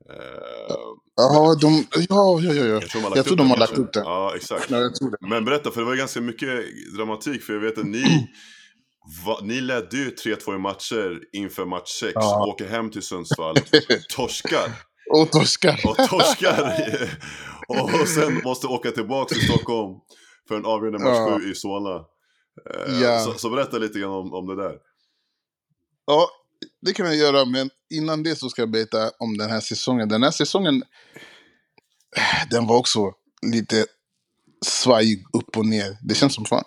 Eh, 0.10 0.76
Ja, 1.15 1.56
de, 1.62 1.86
ja, 1.91 2.39
ja, 2.41 2.54
ja, 2.54 2.54
ja. 2.54 2.65
jag 2.65 2.89
tror, 2.89 3.02
de 3.02 3.04
har 3.04 3.10
lagt 3.10 3.15
Jag 3.17 3.26
tror 3.26 3.34
upp 3.34 3.38
de 3.38 3.50
har 3.50 3.58
lagt 3.58 3.78
upp 3.78 3.93
det. 3.93 4.00
Ja, 4.00 4.34
exakt. 4.36 4.69
Ja, 4.71 4.78
jag 4.78 4.95
tror 4.95 5.12
det. 5.12 5.17
Men 5.30 5.45
berätta, 5.45 5.71
för 5.71 5.82
det 5.82 5.88
var 5.88 5.95
ganska 5.95 6.21
mycket 6.21 6.50
dramatik, 6.98 7.43
för 7.43 7.54
jag 7.54 7.60
vet 7.60 7.78
att 7.78 7.86
ni, 7.86 8.04
va, 9.26 9.39
ni 9.43 9.62
ledde 9.62 9.98
ju 9.98 10.10
3-2 10.10 10.56
i 10.56 10.58
matcher 10.58 11.19
inför 11.34 11.65
match 11.65 11.89
6, 12.00 12.12
Ja. 12.15 12.45
åker 12.48 12.67
hem 12.67 12.89
till 12.91 13.02
Sundsvall, 13.02 13.56
torskar. 14.15 14.71
Och 15.13 15.32
torskar. 15.32 15.80
och 15.86 15.95
torskar. 16.10 16.74
och 18.02 18.08
sen 18.08 18.41
måste 18.43 18.67
åka 18.67 18.91
tillbaka 18.91 19.36
till 19.36 19.43
Stockholm 19.43 19.95
för 20.48 20.56
en 20.56 20.65
avgörande 20.65 21.00
match 21.00 21.17
Ja. 21.32 21.39
7 21.41 21.52
i 21.52 21.56
Solna. 21.56 22.06
Eh, 22.71 23.01
Ja. 23.01 23.19
Så, 23.19 23.33
så 23.33 23.49
berätta 23.49 23.77
lite 23.77 23.99
grann 23.99 24.11
om, 24.11 24.33
om 24.33 24.47
det 24.47 24.55
där. 24.55 24.77
Ja, 26.05 26.29
det 26.81 26.93
kan 26.93 27.05
jag 27.05 27.15
göra, 27.15 27.45
men 27.45 27.69
innan 27.89 28.23
det 28.23 28.35
så 28.35 28.49
ska 28.49 28.61
jag 28.61 28.71
berätta 28.71 29.11
om 29.19 29.37
den 29.37 29.49
här 29.49 29.59
säsongen. 29.59 30.09
Den 30.09 30.23
här 30.23 30.31
säsongen, 30.31 30.83
den 32.51 32.67
var 32.67 32.77
också 32.77 33.11
lite 33.51 33.85
svajig 34.65 35.25
upp 35.33 35.58
och 35.58 35.65
ner. 35.65 35.97
Det 36.01 36.15
känns 36.15 36.35
som 36.35 36.45
fan, 36.45 36.63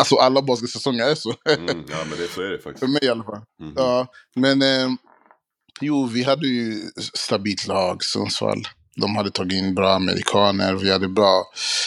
alltså 0.00 0.16
alla 0.16 0.42
basketsäsonger 0.42 1.04
är 1.04 1.14
så. 1.14 1.34
Mm, 1.48 1.84
ja 1.88 2.04
men 2.10 2.18
det, 2.18 2.28
så 2.28 2.42
är 2.42 2.50
det 2.50 2.58
faktiskt. 2.58 2.80
För 2.80 2.86
mig 2.86 3.00
i 3.04 3.08
alla 3.08 3.24
fall. 3.24 3.40
Mhm. 3.60 3.72
Ja, 3.76 4.06
men 4.34 4.62
eh, 4.62 4.88
jo, 5.80 6.06
vi 6.06 6.22
hade 6.22 6.46
ju 6.46 6.90
stabilt 7.14 7.66
lag, 7.66 8.04
Sundsvall. 8.04 8.62
De 8.96 9.16
hade 9.16 9.30
tagit 9.30 9.58
in 9.58 9.74
bra 9.74 9.94
amerikaner, 9.94 10.74
vi 10.74 10.92
hade 10.92 11.08
bra 11.08 11.44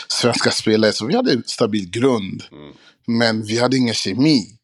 svenska 0.08 0.51
spelare, 0.51 0.93
så 0.93 1.05
vi 1.05 1.16
hade 1.16 1.34
en 1.34 1.43
stabil 1.45 1.89
grund. 1.89 2.43
Mm. 2.51 2.74
Men 3.08 3.43
vi 3.43 3.60
hade 3.60 3.78
ingen 3.78 3.93
kemi. 3.93 4.58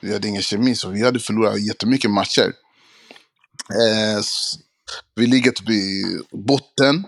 Vi 0.00 0.12
hade 0.12 0.28
ingen 0.28 0.42
kemi, 0.42 0.74
så 0.74 0.88
vi 0.88 1.02
hade 1.02 1.18
förlorat 1.18 1.60
jättemycket 1.60 2.10
matcher. 2.10 2.52
Eh, 3.70 4.22
vi 5.14 5.26
ligger 5.26 5.50
typ 5.50 5.70
i 5.70 6.04
botten. 6.32 7.04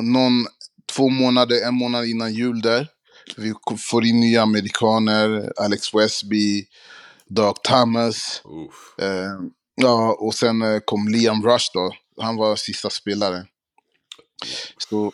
Någon, 0.00 0.46
två 0.92 1.08
månader, 1.08 1.66
en 1.66 1.74
månad 1.74 2.06
innan 2.06 2.34
jul 2.34 2.60
där. 2.60 2.88
Vi 3.36 3.54
får 3.78 4.04
in 4.04 4.20
nya 4.20 4.42
amerikaner, 4.42 5.52
Alex 5.56 5.94
Westby, 5.94 6.66
Doug 7.28 7.62
Thomas. 7.62 8.42
Eh, 9.00 9.48
ja, 9.74 10.16
och 10.20 10.34
sen 10.34 10.62
eh, 10.62 10.80
kom 10.84 11.08
Liam 11.08 11.42
Rush 11.42 11.70
då. 11.74 11.92
Han 12.20 12.36
var 12.36 12.56
sista 12.56 12.90
spelare. 12.90 13.46
Så, 14.78 15.12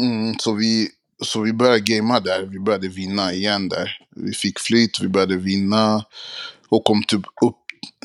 mm, 0.00 0.38
så, 0.38 0.52
vi, 0.52 0.88
så 1.24 1.40
vi 1.40 1.52
började 1.52 1.80
gamea 1.80 2.20
där. 2.20 2.42
Vi 2.42 2.58
började 2.58 2.88
vinna 2.88 3.32
igen 3.32 3.68
där. 3.68 3.98
Vi 4.16 4.32
fick 4.32 4.58
flyt, 4.58 5.00
vi 5.00 5.08
började 5.08 5.36
vinna. 5.36 6.04
Och 6.68 6.84
kom 6.84 7.02
typ 7.02 7.22
upp 7.44 7.56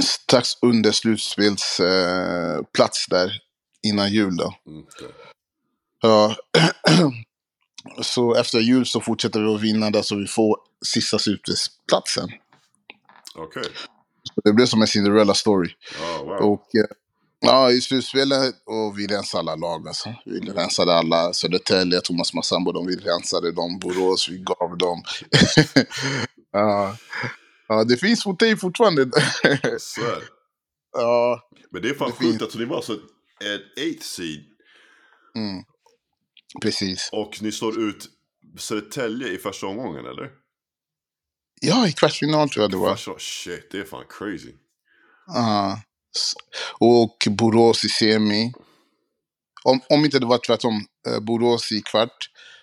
strax 0.04 0.50
under 0.62 0.92
slutspelsplats 0.92 1.80
eh, 1.80 2.64
plats 2.74 3.08
där 3.10 3.42
innan 3.84 4.12
jul 4.12 4.38
då. 4.38 4.54
Okej. 4.66 5.16
Ja. 6.02 6.36
Så 8.02 8.36
efter 8.36 8.60
jul 8.60 8.86
så 8.86 9.02
fortsätter 9.02 9.40
vi 9.40 9.56
att 9.56 9.62
vinna 9.62 9.90
där 9.90 10.02
så 10.02 10.16
vi 10.16 10.28
får 10.28 10.58
sista 10.86 11.20
slutsplatsen. 11.20 12.30
Okej. 13.36 13.64
Så 14.24 14.42
det 14.44 14.54
blev 14.54 14.66
som 14.66 14.82
en 14.82 14.88
Cinderella 14.88 15.34
story. 15.34 15.70
Ja, 16.02 16.24
wow. 16.24 16.52
Och 16.52 16.68
ja, 17.40 17.72
i 17.72 17.82
slutspelet, 17.82 18.56
och 18.66 19.00
vi 19.00 19.08
rensade 19.08 19.40
alla 19.42 19.56
lag 19.56 19.88
alltså. 19.88 20.16
Vi 20.26 20.40
rensade 20.40 20.94
alla, 20.94 21.34
Södertälje, 21.34 22.02
Thomas 22.02 22.34
Massambo, 22.34 22.72
de, 22.72 22.88
vi 22.88 22.96
rensade 22.96 23.52
dem, 23.52 23.80
Borås, 23.80 24.30
vi 24.30 24.38
gav 24.38 24.78
dem. 24.78 25.04
ja. 26.52 26.98
ja, 27.68 27.84
det 27.84 27.98
finns 27.98 28.24
fotej 28.24 28.58
fortfarande. 28.58 29.02
Så 29.80 30.02
är 30.02 30.16
det. 30.16 30.28
ja, 30.94 31.50
Men 31.72 31.82
det 31.82 31.90
är 31.90 31.94
fan 31.94 32.12
Det 32.20 32.26
sjukt 32.26 32.42
att 32.42 32.56
ni 32.56 32.66
var 32.66 32.82
så 32.82 32.94
ett 32.94 33.96
8 33.96 34.04
seed 34.04 34.44
mm. 35.36 35.64
precis. 36.62 37.10
och 37.12 37.42
ni 37.42 37.52
slår 37.52 37.80
ut 37.80 38.10
Södertälje 38.58 39.28
i 39.28 39.38
första 39.38 39.68
omgången 39.68 40.06
eller? 40.06 40.32
Ja, 41.62 41.88
i 41.88 41.92
kvartsfinal 41.92 42.50
tror 42.50 42.64
jag 42.64 42.72
det 42.72 42.78
var. 42.78 43.20
Shit, 43.20 43.72
det 43.72 43.80
är 43.80 43.84
fan 43.84 44.06
crazy. 44.10 44.54
Ja. 45.28 45.82
Och 46.80 47.18
Borås 47.38 47.84
i 47.86 47.90
semi. 47.90 48.54
Om, 49.64 49.80
om 49.90 50.06
inte 50.06 50.20
det 50.20 50.26
var 50.26 50.38
tvärtom, 50.38 50.74
eh, 51.08 51.20
Borås 51.20 51.72
i 51.72 51.82
kvart, 51.82 52.18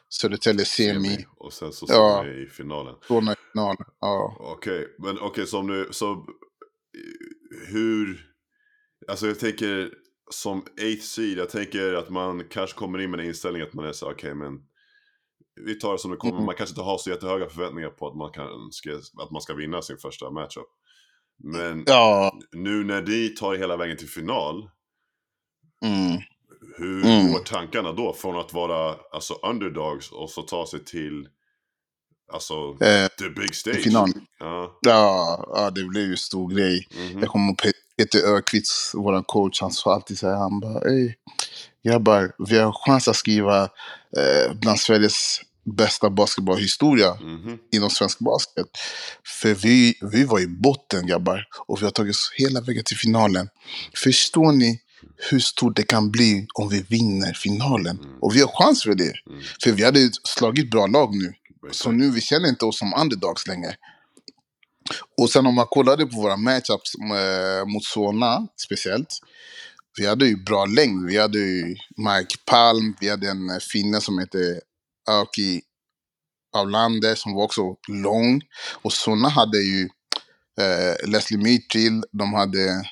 Södertälje 0.08 0.64
semi, 0.64 1.24
Och 1.36 1.52
sen 1.52 1.72
så 1.72 1.86
Ja. 1.88 2.26
i 2.26 2.46
finalen. 2.46 2.94
Solna 3.08 3.32
i 3.32 3.36
final. 3.52 3.76
Ja. 4.00 4.36
Okej, 4.40 4.86
men 4.98 5.18
okej, 5.20 5.46
så 5.46 5.58
om 5.58 5.66
du, 5.66 5.88
så 5.90 6.12
eh, 6.12 6.18
hur, 7.68 8.26
alltså 9.08 9.26
jag 9.26 9.38
tänker 9.38 9.90
som 10.30 10.58
8 10.60 10.66
seed, 11.00 11.38
jag 11.38 11.50
tänker 11.50 11.94
att 11.94 12.10
man 12.10 12.44
kanske 12.48 12.76
kommer 12.78 12.98
in 13.00 13.10
med 13.10 13.20
en 13.20 13.26
inställning 13.26 13.62
att 13.62 13.74
man 13.74 13.86
är 13.86 13.92
så 13.92 14.10
okej 14.10 14.34
men 14.34 14.52
vi 15.66 15.74
tar 15.78 15.92
det 15.92 15.98
som 15.98 16.10
det 16.10 16.16
kommer, 16.16 16.34
Mm. 16.34 16.44
man 16.46 16.54
kanske 16.54 16.72
inte 16.72 16.82
har 16.82 16.98
så 16.98 17.10
jättehöga 17.10 17.48
förväntningar 17.48 17.88
på 17.90 18.08
att 18.08 18.16
man, 18.16 18.32
kan, 18.32 18.48
ska, 18.72 18.90
att 19.22 19.30
man 19.30 19.42
ska 19.42 19.54
vinna 19.54 19.82
sin 19.82 19.98
första 19.98 20.30
matchup. 20.30 20.66
Men 21.46 21.84
ja. 21.86 22.38
nu 22.52 22.84
när 22.84 23.02
ni 23.02 23.28
tar 23.28 23.54
hela 23.54 23.76
vägen 23.76 23.96
till 23.96 24.08
final, 24.08 24.70
Mm. 25.84 26.22
hur 26.78 27.04
Mm. 27.06 27.32
går 27.32 27.38
tankarna 27.38 27.92
då? 27.92 28.12
Från 28.12 28.38
att 28.38 28.52
vara 28.52 28.96
alltså, 29.12 29.34
underdogs 29.34 30.12
och 30.12 30.30
så 30.30 30.42
ta 30.42 30.66
sig 30.66 30.84
till 30.84 31.28
alltså, 32.32 32.54
Eh, 32.84 33.08
the 33.08 33.28
big 33.36 33.54
stage. 33.54 33.82
final. 33.82 34.08
Ja. 34.38 34.78
Ja, 34.82 35.44
ja, 35.54 35.70
det 35.70 35.84
blev 35.84 36.04
ju 36.04 36.16
stor 36.16 36.50
grej. 36.54 36.88
mhm. 36.96 37.18
Jag 37.20 37.28
kommer 37.28 37.46
ihåg 37.48 37.60
Pe- 37.60 37.72
Peter 37.98 38.36
Ökvist, 38.36 38.90
vår 38.94 39.22
coach, 39.22 39.60
han 39.60 39.70
sa 39.70 39.94
alltid 39.94 40.18
så 40.18 40.28
här, 40.28 40.36
han 40.36 40.60
bara, 40.60 40.80
grabbar, 41.84 42.32
vi 42.48 42.58
har 42.58 42.72
chans 42.72 43.08
att 43.08 43.16
skriva 43.16 43.62
eh, 44.16 44.52
bland 44.60 44.80
Sveriges 44.80 45.40
bästa 45.64 46.10
basketbollhistoria 46.10 47.14
Mhm. 47.14 47.58
inom 47.72 47.90
svensk 47.90 48.18
basket. 48.18 48.66
För 49.40 49.54
vi, 49.54 49.94
vi 50.12 50.24
var 50.24 50.40
i 50.40 50.46
botten 50.46 51.06
grabbar 51.06 51.46
och 51.66 51.80
vi 51.80 51.84
har 51.84 51.90
tagit 51.92 52.10
oss 52.10 52.30
hela 52.36 52.60
vägen 52.60 52.84
till 52.84 52.96
finalen. 52.96 53.48
Förstår 53.96 54.52
ni 54.52 54.80
hur 55.30 55.38
stort 55.40 55.76
det 55.76 55.82
kan 55.82 56.10
bli 56.10 56.46
om 56.54 56.68
vi 56.68 56.82
vinner 56.82 57.32
finalen? 57.32 57.98
Mm. 57.98 58.18
Och 58.20 58.36
vi 58.36 58.40
har 58.40 58.48
chans 58.48 58.82
för 58.82 58.94
det. 58.94 59.12
Mm. 59.30 59.42
För 59.62 59.72
vi 59.72 59.84
hade 59.84 60.10
slagit 60.24 60.70
bra 60.70 60.86
lag 60.86 61.14
nu. 61.16 61.32
Så 61.70 61.90
nu 61.90 62.10
vi 62.10 62.20
känner 62.20 62.48
inte 62.48 62.64
oss 62.64 62.78
som 62.78 62.94
underdogs 63.00 63.46
längre. 63.46 63.74
Och 65.18 65.30
sen 65.30 65.46
om 65.46 65.54
man 65.54 65.66
kollade 65.66 66.06
på 66.06 66.16
våra 66.16 66.36
matchups 66.36 66.94
eh, 66.94 67.66
mot 67.66 67.84
Solna 67.84 68.46
speciellt. 68.66 69.08
Vi 69.98 70.06
hade 70.06 70.26
ju 70.26 70.36
bra 70.44 70.66
längd. 70.66 71.06
Vi 71.06 71.18
hade 71.18 71.38
ju 71.38 71.64
Mike 71.96 72.36
Palm, 72.46 72.96
vi 73.00 73.08
hade 73.08 73.28
en 73.30 73.50
eh, 73.50 73.58
finne 73.72 74.00
som 74.00 74.18
heter 74.18 74.60
Auki 75.10 75.60
Aulander 76.56 77.14
som 77.14 77.34
var 77.34 77.44
också 77.44 77.62
lång. 77.88 78.40
Och 78.82 78.92
Solna 78.92 79.28
hade 79.28 79.58
ju 79.58 79.88
eh, 80.60 81.08
Leslie 81.10 81.38
Mitchell, 81.42 82.02
de 82.12 82.32
hade... 82.34 82.84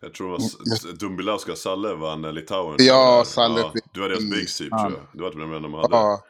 Jag 0.00 0.14
tror 0.14 0.38
det 0.38 0.44
var 0.86 0.92
Dumbilauska 0.92 1.56
Salle 1.56 1.94
vann 1.94 2.24
eh, 2.24 2.32
Litauen. 2.32 2.76
Ja, 2.78 3.14
Eller- 3.14 3.24
Salle 3.24 3.60
Ja, 3.60 3.72
du 3.92 4.00
var 4.00 4.08
deras 4.08 4.20
big 4.20 4.32
precis. 4.32 4.58
typ 4.58 4.70
tror 4.70 4.92
jag. 4.92 5.06
Det 5.12 5.22
var 5.22 5.30
typ 5.30 5.38
den 5.40 5.62
de 5.62 5.74
hade. 5.74 5.96
Ja, 5.96 6.22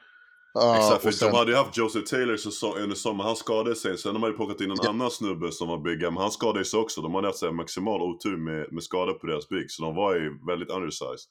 ja, 0.55 0.77
Exakt, 0.77 1.03
för 1.03 1.09
och 1.09 1.15
sen, 1.15 1.31
de 1.31 1.37
hade 1.39 1.51
ju 1.51 1.57
haft 1.57 1.77
Joseph 1.77 2.05
Taylor 2.11 2.37
säsong, 2.37 2.75
under 2.77 2.97
sommaren, 2.97 3.27
han 3.27 3.37
skadade 3.37 3.77
sig. 3.77 3.99
Sen 3.99 4.15
de 4.15 4.23
hade 4.23 4.35
plockat 4.35 4.61
in 4.61 4.71
en 4.71 4.77
Ja. 4.83 4.89
annan 4.89 5.11
snubbe 5.11 5.53
som 5.53 5.69
var 5.69 5.79
bigga, 5.79 6.11
men 6.11 6.23
han 6.23 6.31
skadade 6.31 6.65
sig 6.65 6.81
också. 6.81 7.01
De 7.01 7.15
hade 7.15 7.27
haft 7.27 7.39
så 7.39 7.53
maximal 7.53 8.03
otur 8.03 8.37
med, 8.37 8.73
med 8.73 8.83
skador 8.83 9.13
på 9.15 9.27
deras 9.27 9.49
big, 9.49 9.71
så 9.71 9.83
de 9.83 9.95
var 9.95 10.15
ju 10.15 10.47
väldigt 10.47 10.71
undersized. 10.71 11.31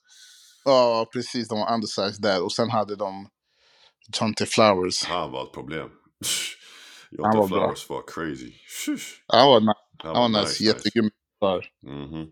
ja, 0.65 1.09
precis. 1.13 1.47
De 1.47 1.59
var 1.59 1.73
undersized 1.73 2.21
där. 2.21 2.43
Och 2.43 2.51
sen 2.51 2.69
hade 2.69 2.95
de 2.95 3.27
Jonte 4.19 4.45
Flowers. 4.45 5.03
Han 5.03 5.31
var 5.31 5.43
ett 5.43 5.53
problem. 5.53 5.89
Jonte 7.11 7.37
var 7.37 7.47
bra. 7.47 7.59
Flowers 7.59 7.89
var 7.89 8.03
crazy. 8.07 8.53
Han 9.27 9.47
var, 9.47 9.61
Han 9.61 9.75
han 10.15 10.31
var 10.31 10.41
nice. 10.41 10.63
Jättegrym 10.63 11.09
försvar. 11.39 11.65
Mhm. 11.85 12.27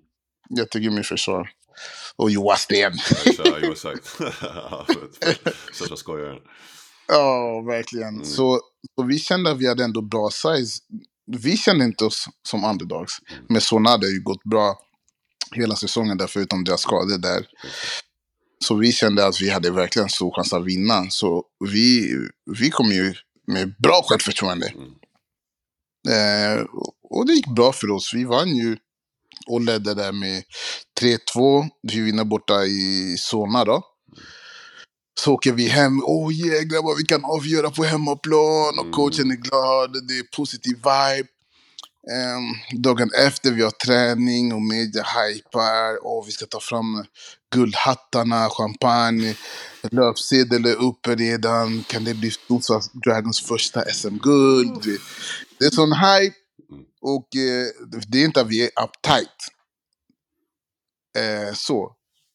Jättegrym 0.57 0.97
i 0.97 1.03
försvar. 1.03 1.49
Och 2.15 2.31
Johan 2.31 2.57
Sten. 2.57 2.93
Ja, 3.25 3.57
exakt. 3.71 4.07
Största 5.73 5.95
skojaren. 5.95 6.39
Ja, 7.07 7.61
verkligen. 7.61 8.07
Mm. 8.07 8.25
Så, 8.25 8.59
så 8.95 9.05
vi 9.07 9.19
kände 9.19 9.51
att 9.51 9.57
vi 9.57 9.67
hade 9.67 9.83
ändå 9.83 10.01
bra 10.01 10.29
size. 10.29 10.81
Vi 11.25 11.57
kände 11.57 11.85
inte 11.85 12.05
oss 12.05 12.25
som 12.47 12.63
underdogs. 12.63 13.13
Mm. 13.31 13.45
Men 13.49 13.61
Sona 13.61 13.89
hade 13.89 14.07
ju 14.07 14.23
gått 14.23 14.43
bra 14.43 14.79
hela 15.55 15.75
säsongen 15.75 16.17
där, 16.17 16.27
förutom 16.27 16.63
deras 16.63 16.81
skador 16.81 17.17
där. 17.17 17.47
Så 18.65 18.75
vi 18.75 18.91
kände 18.91 19.25
att 19.25 19.41
vi 19.41 19.49
hade 19.49 19.71
verkligen 19.71 20.09
stor 20.09 20.35
chans 20.35 20.53
att 20.53 20.65
vinna. 20.65 21.09
Så 21.09 21.43
vi, 21.65 22.15
vi 22.59 22.69
kom 22.69 22.91
ju 22.91 23.13
med 23.47 23.75
bra 23.83 24.01
självförtroende. 24.05 24.67
Mm. 24.67 24.91
Eh, 26.07 26.65
och 27.09 27.25
det 27.25 27.33
gick 27.33 27.55
bra 27.55 27.71
för 27.71 27.91
oss. 27.91 28.13
Vi 28.13 28.23
vann 28.23 28.55
ju 28.55 28.77
och 29.47 29.61
ledde 29.61 29.93
där 29.93 30.11
med 30.11 30.43
3-2. 31.01 31.69
Vi 31.81 32.01
vinner 32.01 32.23
borta 32.23 32.65
i 32.65 33.15
Solna 33.17 33.65
då. 33.65 33.83
Så 35.19 35.33
åker 35.33 35.51
vi 35.51 35.67
hem. 35.67 36.03
Åh 36.03 36.27
oh, 36.27 36.33
yeah, 36.33 36.63
grabbar, 36.63 36.97
vi 36.97 37.03
kan 37.03 37.25
avgöra 37.25 37.71
på 37.71 37.83
hemmaplan. 37.83 38.73
Mm. 38.73 38.87
Och 38.87 38.95
coachen 38.95 39.31
är 39.31 39.35
glad. 39.35 40.07
Det 40.07 40.13
är 40.13 40.35
positiv 40.37 40.75
vibe. 40.75 41.29
Um, 42.07 42.79
dagen 42.81 43.09
efter 43.27 43.51
vi 43.51 43.61
har 43.63 43.71
träning 43.71 44.53
och 44.53 44.61
media 44.61 45.03
hypar. 45.03 46.05
Och 46.05 46.27
vi 46.27 46.31
ska 46.31 46.45
ta 46.45 46.59
fram 46.59 47.05
guldhattarna, 47.53 48.49
champagne. 48.49 49.35
Löpsedel 49.91 50.65
är 50.65 50.75
uppe 50.75 51.15
redan. 51.15 51.83
Kan 51.83 52.03
det 52.03 52.13
bli 52.13 52.31
Storstads 52.31 52.91
Dragons 52.91 53.41
första 53.41 53.81
SM-guld? 53.93 54.81
Det- 54.83 55.01
Det 55.59 55.65
är 55.65 55.69
sån 55.71 55.93
hype. 55.93 56.35
Mm. 56.71 56.83
Och 57.01 57.35
eh, 57.35 57.67
det 58.07 58.17
är 58.21 58.25
inte 58.25 58.41
att 58.41 58.47
vi 58.47 58.63
är 58.63 58.69
uptight. 58.83 59.37
Eh, 61.17 61.53
så. 61.53 61.91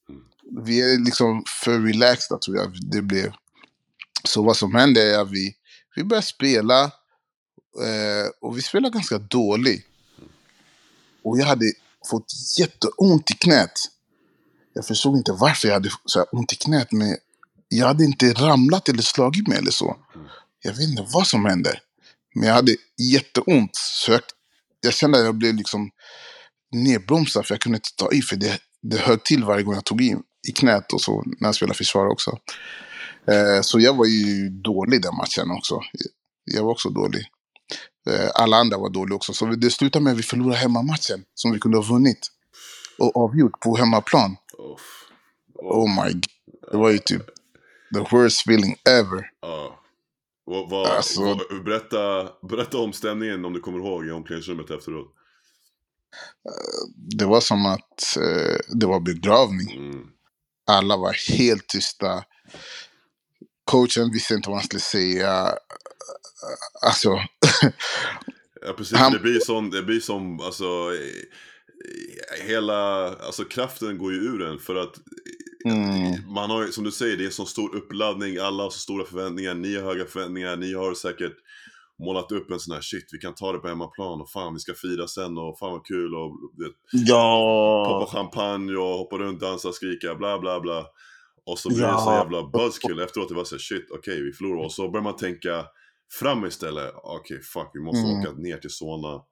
Mm. 0.09 0.65
Vi 0.65 0.81
är 0.83 1.05
liksom 1.05 1.43
för 1.65 1.81
relaxed 1.81 2.41
tror 2.41 2.57
jag 2.57 2.73
det 2.91 3.03
blev. 3.03 3.33
Så 4.25 4.43
vad 4.45 4.57
som 4.57 4.75
hände 4.75 5.15
är 5.15 5.19
att 5.19 5.31
vi, 5.31 5.55
vi 5.97 6.05
började 6.05 6.27
spela. 6.27 6.91
Eh, 7.83 8.31
och 8.41 8.59
vi 8.59 8.62
spelade 8.62 8.93
ganska 8.95 9.18
dåligt. 9.18 9.87
Och 11.25 11.39
jag 11.39 11.47
hade 11.47 11.72
fått 12.11 12.33
jätteont 12.59 13.31
i 13.31 13.35
knät. 13.35 13.72
Jag 14.72 14.87
förstod 14.87 15.16
inte 15.16 15.33
varför 15.33 15.68
jag 15.68 15.75
hade 15.75 15.91
så 16.05 16.18
här 16.18 16.29
ont 16.33 16.53
i 16.53 16.57
knät. 16.57 16.93
Men 16.93 17.16
jag 17.68 17.87
hade 17.87 18.05
inte 18.05 18.33
ramlat 18.33 18.89
eller 18.89 19.03
slagit 19.03 19.49
mig 19.49 19.59
eller 19.59 19.70
så. 19.70 19.97
Jag 20.62 20.72
vet 20.72 20.89
inte 20.89 21.07
vad 21.12 21.27
som 21.27 21.45
hände. 21.45 21.81
Men 22.35 22.49
jag 22.49 22.55
hade 22.55 22.77
jätteont. 23.12 23.70
Så 23.77 24.12
jag, 24.12 24.20
jag 24.81 24.95
kände 24.95 25.18
att 25.18 25.25
jag 25.25 25.35
blev 25.35 25.55
liksom 25.55 25.91
nedbromsad 26.72 27.47
för 27.47 27.55
jag 27.55 27.61
kunde 27.61 27.77
inte 27.77 27.97
ta 27.97 28.12
i. 28.12 28.22
För 28.22 28.37
det, 28.37 28.59
det 28.83 28.99
höll 28.99 29.18
till 29.18 29.45
varje 29.45 29.62
gång 29.62 29.75
jag 29.75 29.85
tog 29.85 30.03
i, 30.03 30.16
i 30.49 30.53
knät 30.53 30.93
och 30.93 31.01
så 31.01 31.22
när 31.27 31.49
jag 31.49 31.55
spelade 31.55 31.77
försvar 31.77 32.07
också. 32.07 32.39
Eh, 33.27 33.61
så 33.61 33.81
jag 33.81 33.97
var 33.97 34.07
ju 34.07 34.49
dålig 34.49 35.03
den 35.03 35.16
matchen 35.16 35.51
också. 35.51 35.81
Jag 36.45 36.62
var 36.62 36.70
också 36.70 36.91
dålig. 36.91 37.27
Eh, 38.11 38.31
alla 38.35 38.57
andra 38.57 38.79
var 38.79 38.91
dåliga 38.91 39.17
också. 39.17 39.33
Så 39.33 39.47
det 39.47 39.71
slutade 39.71 40.03
med 40.05 40.13
att 40.13 40.19
vi 40.19 40.23
förlorade 40.23 40.57
hemmamatchen 40.57 41.25
som 41.35 41.53
vi 41.53 41.59
kunde 41.59 41.79
ha 41.79 41.83
vunnit. 41.85 42.31
Och 42.99 43.17
avgjort 43.17 43.61
på 43.61 43.77
hemmaplan. 43.77 44.37
Uff. 44.75 45.09
Oh 45.55 46.05
my 46.05 46.13
god. 46.13 46.27
Det 46.71 46.77
var 46.77 46.91
ju 46.91 46.99
typ 46.99 47.27
the 47.95 48.17
worst 48.17 48.41
feeling 48.41 48.77
ever. 48.89 49.31
Ja. 49.41 49.81
Vad, 50.45 50.71
vad, 50.71 50.87
Alltså- 50.87 51.21
vad, 51.25 51.65
berätta, 51.65 52.29
berätta 52.49 52.79
om 52.79 52.93
stämningen 52.93 53.45
om 53.45 53.53
du 53.53 53.61
kommer 53.61 53.79
ihåg 53.79 54.07
i 54.07 54.11
omklädningsrummet 54.11 54.71
efteråt. 54.71 55.15
Det 57.19 57.25
var 57.25 57.41
som 57.41 57.67
att 57.67 58.17
eh, 58.17 58.57
det 58.69 58.87
var 58.87 59.01
begravning. 59.01 59.77
Mm. 59.77 60.07
Alla 60.67 60.97
var 60.97 61.13
helt 61.39 61.67
tysta. 61.69 62.25
Coachen 63.65 64.11
visste 64.13 64.35
inte 64.35 64.49
vad 64.49 64.59
han 64.59 64.65
skulle 64.67 64.81
säga. 64.81 65.55
Alltså, 66.87 67.19
Ja 68.67 68.73
precis, 68.73 68.99
Han- 68.99 69.13
det 69.13 69.19
blir 69.19 69.39
som, 69.41 69.71
det 69.71 69.83
blir 69.83 70.01
som, 70.01 70.41
alltså, 70.41 70.65
eh, 70.65 72.47
hela, 72.47 73.09
alltså 73.15 73.45
kraften 73.45 73.99
går 73.99 74.13
ju 74.13 74.19
ur 74.19 74.43
en 74.43 74.59
för 74.59 74.75
att 74.77 74.95
Mm. 75.67 76.33
man 76.35 76.51
har 76.51 76.67
som 76.67 76.85
du 76.85 76.91
säger, 76.91 77.17
det 77.17 77.25
är 77.27 77.31
så 77.31 77.45
stor 77.47 77.75
uppladdning, 77.77 78.39
alla 78.39 78.63
har 78.63 78.71
så 78.71 78.79
stora 78.79 79.05
förväntningar, 79.05 79.55
ni 79.55 79.75
har 79.77 79.83
höga 79.83 80.05
förväntningar, 80.05 80.57
ni 80.57 80.75
har 80.75 80.95
säkert 80.95 81.33
målat 82.05 82.33
upp 82.33 82.51
en 82.51 82.61
sån 82.61 82.75
här 82.75 82.81
shit, 82.81 83.09
vi 83.13 83.19
kan 83.19 83.35
ta 83.35 83.53
det 83.53 83.59
på 83.59 83.69
hemmaplan 83.69 84.21
och 84.21 84.31
fan 84.31 84.55
vi 84.55 84.61
ska 84.61 84.75
fira 84.75 85.07
sen 85.09 85.39
och 85.39 85.59
fan 85.59 85.73
vad 85.73 85.87
kul 85.87 86.15
och 86.15 86.31
vet, 86.59 86.73
Ja. 86.93 87.85
poppa 87.89 88.17
champagne 88.19 88.77
och 88.77 88.99
hoppa 88.99 89.19
runt, 89.19 89.41
dansa, 89.41 89.73
skrika, 89.73 90.15
bla 90.15 90.39
bla 90.39 90.61
bla. 90.61 90.87
Och 91.47 91.59
så 91.59 91.69
blir 91.69 91.79
det 91.81 91.85
Ja. 91.87 91.99
så 91.99 92.11
jävla 92.11 92.43
buzzkill 92.49 93.01
efteråt, 93.01 93.29
det 93.29 93.35
var 93.35 93.45
så 93.45 93.55
här, 93.55 93.61
shit, 93.61 93.87
okej 93.91 94.23
vi 94.23 94.33
förlorar. 94.33 94.65
Och 94.65 94.73
så 94.73 94.91
börjar 94.91 95.05
man 95.05 95.17
tänka 95.17 95.65
fram 96.19 96.45
istället, 96.47 96.93
okej 96.95 97.41
fuck, 97.43 97.71
vi 97.75 97.81
måste 97.81 97.99
Mm. 98.09 98.21
åka 98.21 98.33
ner 98.33 98.57
till 98.57 98.71
Solna 98.71 99.09
och 99.09 99.27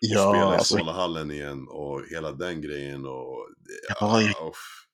Ja, 0.00 0.30
spela 0.32 0.52
i 0.54 0.56
alltså, 0.56 0.76
Solnahallen 0.76 1.30
igen 1.30 1.66
och 1.68 2.02
hela 2.10 2.32
den 2.32 2.60
grejen 2.60 3.06
och... 3.06 3.48
Ja, 3.88 3.96
ah, 4.06 4.20
uff. 4.48 4.86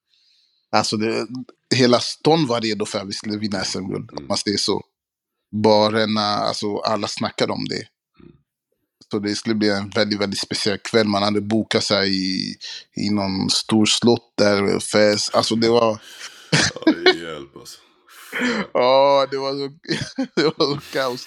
alltså 0.72 0.96
det, 0.96 1.26
hela 1.74 2.00
stan 2.00 2.46
var 2.46 2.60
redo 2.60 2.86
för 2.86 2.98
att 2.98 3.08
vi 3.08 3.12
skulle 3.12 3.38
vinna 3.38 3.64
SM-guld, 3.64 4.10
Mm. 4.10 4.22
om 4.22 4.28
man 4.28 4.36
säger 4.36 4.58
så. 4.58 4.82
Barerna, 5.64 6.20
alltså 6.20 6.76
alla 6.76 7.08
snackade 7.08 7.52
om 7.52 7.64
det. 7.68 7.86
Mm. 8.20 8.32
Så 9.10 9.18
det 9.18 9.34
skulle 9.34 9.54
bli 9.54 9.68
en 9.70 9.90
väldigt, 9.90 10.20
väldigt 10.20 10.40
speciell 10.40 10.78
kväll. 10.78 11.06
Man 11.08 11.22
hade 11.22 11.40
bokat 11.40 11.84
sig 11.84 12.08
i, 12.14 12.56
i 12.96 13.10
någon 13.10 13.50
stor 13.50 13.86
slott 13.86 14.32
där, 14.36 14.78
fest. 14.80 15.34
Alltså 15.34 15.54
det 15.54 15.68
var... 15.68 15.98
Ja, 16.74 16.92
det 16.92 17.10
är 17.10 17.32
hjälp 17.32 17.56
alltså. 17.56 17.78
Ja, 18.72 19.26
det 19.30 19.36
var 19.36 19.52
så, 19.52 19.68
det 20.36 20.44
var 20.44 20.74
så 20.74 20.80
kaos. 20.92 21.26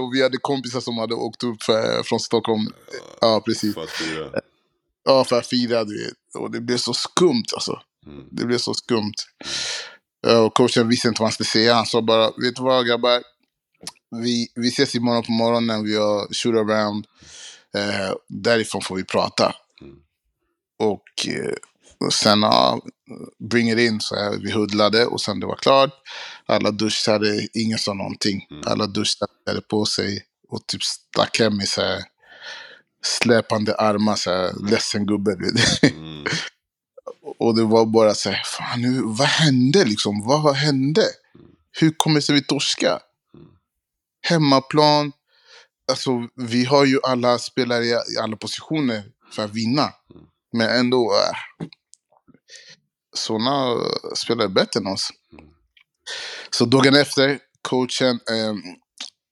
och 0.00 0.14
vi 0.14 0.22
hade 0.22 0.38
kompisar 0.38 0.80
som 0.80 0.98
hade 0.98 1.14
åkt 1.14 1.42
upp 1.42 1.62
för, 1.62 2.02
från 2.02 2.20
Stockholm. 2.20 2.72
Ja, 3.20 3.42
precis. 3.46 3.74
För 3.74 3.82
att 3.82 3.90
fira. 3.90 4.30
Ja, 5.04 5.24
för 5.24 5.38
att 5.38 5.46
fira. 5.46 5.84
Du 5.84 6.04
vet. 6.04 6.14
Och 6.34 6.50
det 6.50 6.60
blev 6.60 6.76
så 6.76 6.94
skumt 6.94 7.46
alltså. 7.54 7.80
Mm. 8.06 8.24
Det 8.30 8.46
blev 8.46 8.58
så 8.58 8.74
skumt. 8.74 9.14
Och 10.44 10.54
coachen 10.54 10.88
visste 10.88 11.08
inte 11.08 11.22
vad 11.22 11.26
han 11.26 11.32
skulle 11.32 11.46
säga. 11.46 11.74
Han 11.74 11.86
sa 11.86 12.02
bara, 12.02 12.26
vet 12.26 12.56
du 12.56 12.62
vad 12.62 12.86
grabbar? 12.86 13.22
Vi, 14.22 14.48
vi 14.54 14.68
ses 14.68 14.94
imorgon 14.94 15.22
på 15.22 15.32
morgonen, 15.32 15.84
vi 15.84 15.96
har 15.96 16.34
shoot 16.34 16.54
around. 16.54 17.06
Eh, 17.74 18.14
därifrån 18.28 18.82
får 18.82 18.96
vi 18.96 19.04
prata. 19.04 19.54
Mm. 19.80 19.96
Och, 20.78 21.28
eh, 21.28 21.52
och 21.52 21.75
sen, 22.12 22.42
ja, 22.42 22.80
bring 23.50 23.70
it 23.70 23.78
in. 23.78 24.00
Så 24.00 24.14
här, 24.14 24.38
vi 24.42 24.52
huddlade 24.52 25.06
och 25.06 25.20
sen 25.20 25.40
det 25.40 25.46
var 25.46 25.56
klart. 25.56 25.90
Alla 26.46 26.70
duschade, 26.70 27.48
ingen 27.54 27.78
sa 27.78 27.94
någonting. 27.94 28.46
Mm. 28.50 28.62
Alla 28.66 28.86
duschade 28.86 29.32
hade 29.46 29.60
på 29.60 29.86
sig 29.86 30.24
och 30.48 30.66
typ 30.66 30.82
stack 30.82 31.38
hem 31.38 31.60
i 31.60 31.66
så 31.66 31.80
här 31.80 32.02
släpande 33.02 33.74
armar, 33.74 34.16
så 34.16 34.30
här, 34.30 34.70
ledsen 34.70 35.06
gubbe. 35.06 35.36
Mm. 35.82 36.24
Och 37.38 37.56
det 37.56 37.64
var 37.64 37.86
bara 37.86 38.14
så 38.14 38.30
här, 38.30 38.42
fan 38.44 38.82
nu, 38.82 39.02
vad 39.04 39.28
hände 39.28 39.84
liksom? 39.84 40.24
Vad 40.26 40.54
hände? 40.54 41.02
Hur 41.80 41.90
kommer 41.96 42.16
det 42.16 42.22
sig 42.22 42.34
vi 42.34 42.42
torska? 42.42 42.88
Mm. 43.34 43.46
Hemmaplan, 44.22 45.12
alltså 45.90 46.10
vi 46.34 46.64
har 46.64 46.84
ju 46.84 47.00
alla 47.02 47.38
spelare 47.38 47.84
i 47.84 47.90
i 47.90 48.18
alla 48.22 48.36
positioner 48.36 49.02
för 49.32 49.44
att 49.44 49.54
vinna. 49.54 49.92
Men 50.52 50.70
ändå, 50.70 51.12
äh, 51.12 51.66
sådana 53.16 53.76
spelar 54.14 54.48
bättre 54.48 54.80
än 54.80 54.86
oss. 54.86 55.08
Mm. 55.32 55.44
Så 56.50 56.64
dagen 56.64 56.94
efter, 56.94 57.38
coachen, 57.62 58.20
ehm, 58.30 58.62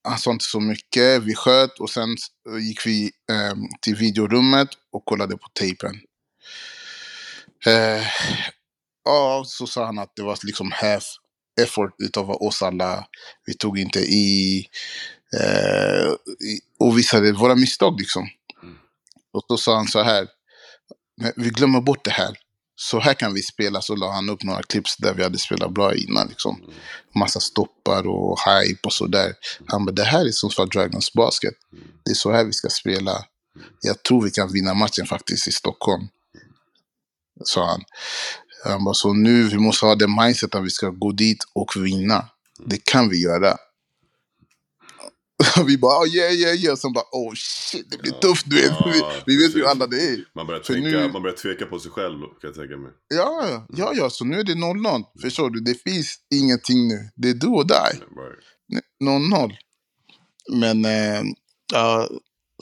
han 0.09 0.19
sa 0.19 0.31
inte 0.31 0.45
så 0.45 0.61
mycket, 0.61 1.23
vi 1.23 1.35
sköt 1.35 1.81
och 1.81 1.91
sen 1.91 2.17
gick 2.61 2.87
vi 2.87 3.11
ehm, 3.33 3.59
till 3.81 3.97
videorummet 3.97 4.69
och 4.93 5.05
kollade 5.05 5.37
på 5.37 5.49
tejpen. 5.59 6.01
Eh, 7.67 8.07
ja, 9.05 9.45
så 9.47 9.67
sa 9.67 9.85
han 9.87 9.99
att 9.99 10.13
det 10.17 10.23
var 10.23 10.39
liksom 10.43 10.73
half 10.73 11.05
effort 11.61 11.95
utav 11.99 12.31
oss 12.31 12.63
alla. 12.63 13.07
Vi 13.47 13.55
tog 13.55 13.79
inte 13.79 14.01
i 14.01 14.59
eh, 15.41 16.13
och 16.79 16.99
visade 16.99 17.33
våra 17.33 17.55
misstag 17.55 18.01
liksom. 18.01 18.29
Mm. 18.63 18.79
Och 19.33 19.45
då 19.49 19.57
sa 19.57 19.77
han 19.77 19.89
så 19.89 20.03
här, 20.03 20.29
"Men 21.17 21.33
vi 21.37 21.51
glömmer 21.51 21.81
bort 21.81 22.05
det 22.05 22.11
här. 22.11 22.37
Så 22.77 23.01
här 23.01 23.15
kan 23.15 23.35
vi 23.35 23.43
spela. 23.43 23.83
Så 23.83 23.97
la 23.97 24.13
han 24.13 24.29
upp 24.29 24.43
några 24.43 24.63
clips 24.63 24.97
där 24.97 25.15
vi 25.15 25.23
hade 25.23 25.39
spelat 25.39 25.75
bra 25.75 25.95
innan. 25.95 26.29
Liksom. 26.29 26.57
Mm. 26.61 26.71
Massa 27.15 27.41
stoppar 27.41 28.07
och 28.07 28.39
hype 28.41 28.81
och 28.83 28.93
sådär. 28.93 29.35
Han 29.67 29.85
bara, 29.85 29.93
det 29.93 30.05
här 30.05 30.27
är 30.27 30.31
Sundsvall 30.31 30.69
Dragons 30.69 31.13
basket. 31.13 31.55
Mm. 31.73 31.85
Det 32.05 32.11
är 32.11 32.15
så 32.15 32.33
här 32.33 32.45
vi 32.45 32.53
ska 32.53 32.69
spela. 32.69 33.25
Jag 33.81 34.03
tror 34.03 34.23
vi 34.23 34.31
kan 34.31 34.53
vinna 34.53 34.75
matchen 34.75 35.07
faktiskt 35.07 35.49
i 35.49 35.53
Stockholm. 35.53 36.09
Sa 37.45 37.67
han. 37.67 37.85
Han 38.65 38.85
bara, 38.85 38.95
så 38.95 39.13
nu 39.13 39.49
vi 39.49 39.59
måste 39.59 39.87
ha 39.87 39.95
det 39.95 40.09
mindset 40.09 40.55
att 40.55 40.65
vi 40.65 40.71
ska 40.71 40.91
gå 40.91 41.13
dit 41.13 41.45
och 41.53 41.73
vinna. 41.77 42.29
Det 42.67 42.85
kan 42.85 43.09
vi 43.09 43.23
göra. 43.23 43.57
vi 45.67 45.79
bara, 45.79 45.99
oh, 46.03 46.09
yeah, 46.09 46.33
yeah, 46.33 46.55
yeah. 46.57 46.77
Sen 46.77 46.93
bara, 46.93 47.05
oh 47.13 47.33
shit, 47.35 47.91
det 47.91 47.99
blir 47.99 48.13
Ja. 48.13 48.19
tufft. 48.19 48.45
Du 48.51 48.57
vet. 48.57 48.71
Ja, 48.71 49.13
vi, 49.27 49.37
vi 49.37 49.43
vet 49.43 49.53
precis. 49.53 49.69
alla 49.69 49.87
det 49.87 49.97
är. 50.01 50.25
Man 50.35 50.47
börjar 50.47 50.61
tänka, 50.61 50.89
nu- 50.89 51.09
man 51.13 51.23
börjar 51.23 51.37
tveka 51.37 51.67
på 51.67 51.79
sig 51.79 51.91
själv 51.91 52.19
kan 52.21 52.29
jag 52.43 52.55
tänka 52.55 52.77
mig. 52.77 52.91
Ja, 53.15 53.67
ja, 53.69 53.93
ja, 53.95 54.11
så 54.11 54.25
nu 54.25 54.41
är 54.41 54.45
det 54.45 54.55
0-0. 54.55 55.03
Förstår 55.23 55.51
du? 55.51 55.61
Det 55.61 55.83
finns 55.83 56.17
ingenting 56.35 56.89
nu. 56.89 57.11
Det 57.17 57.29
är 57.31 57.35
du 57.35 57.47
och. 57.47 57.71
Right. 57.71 58.03
0-0. 59.05 59.53
Men, 60.53 60.85
eh, 60.85 61.23
ja, 61.73 62.09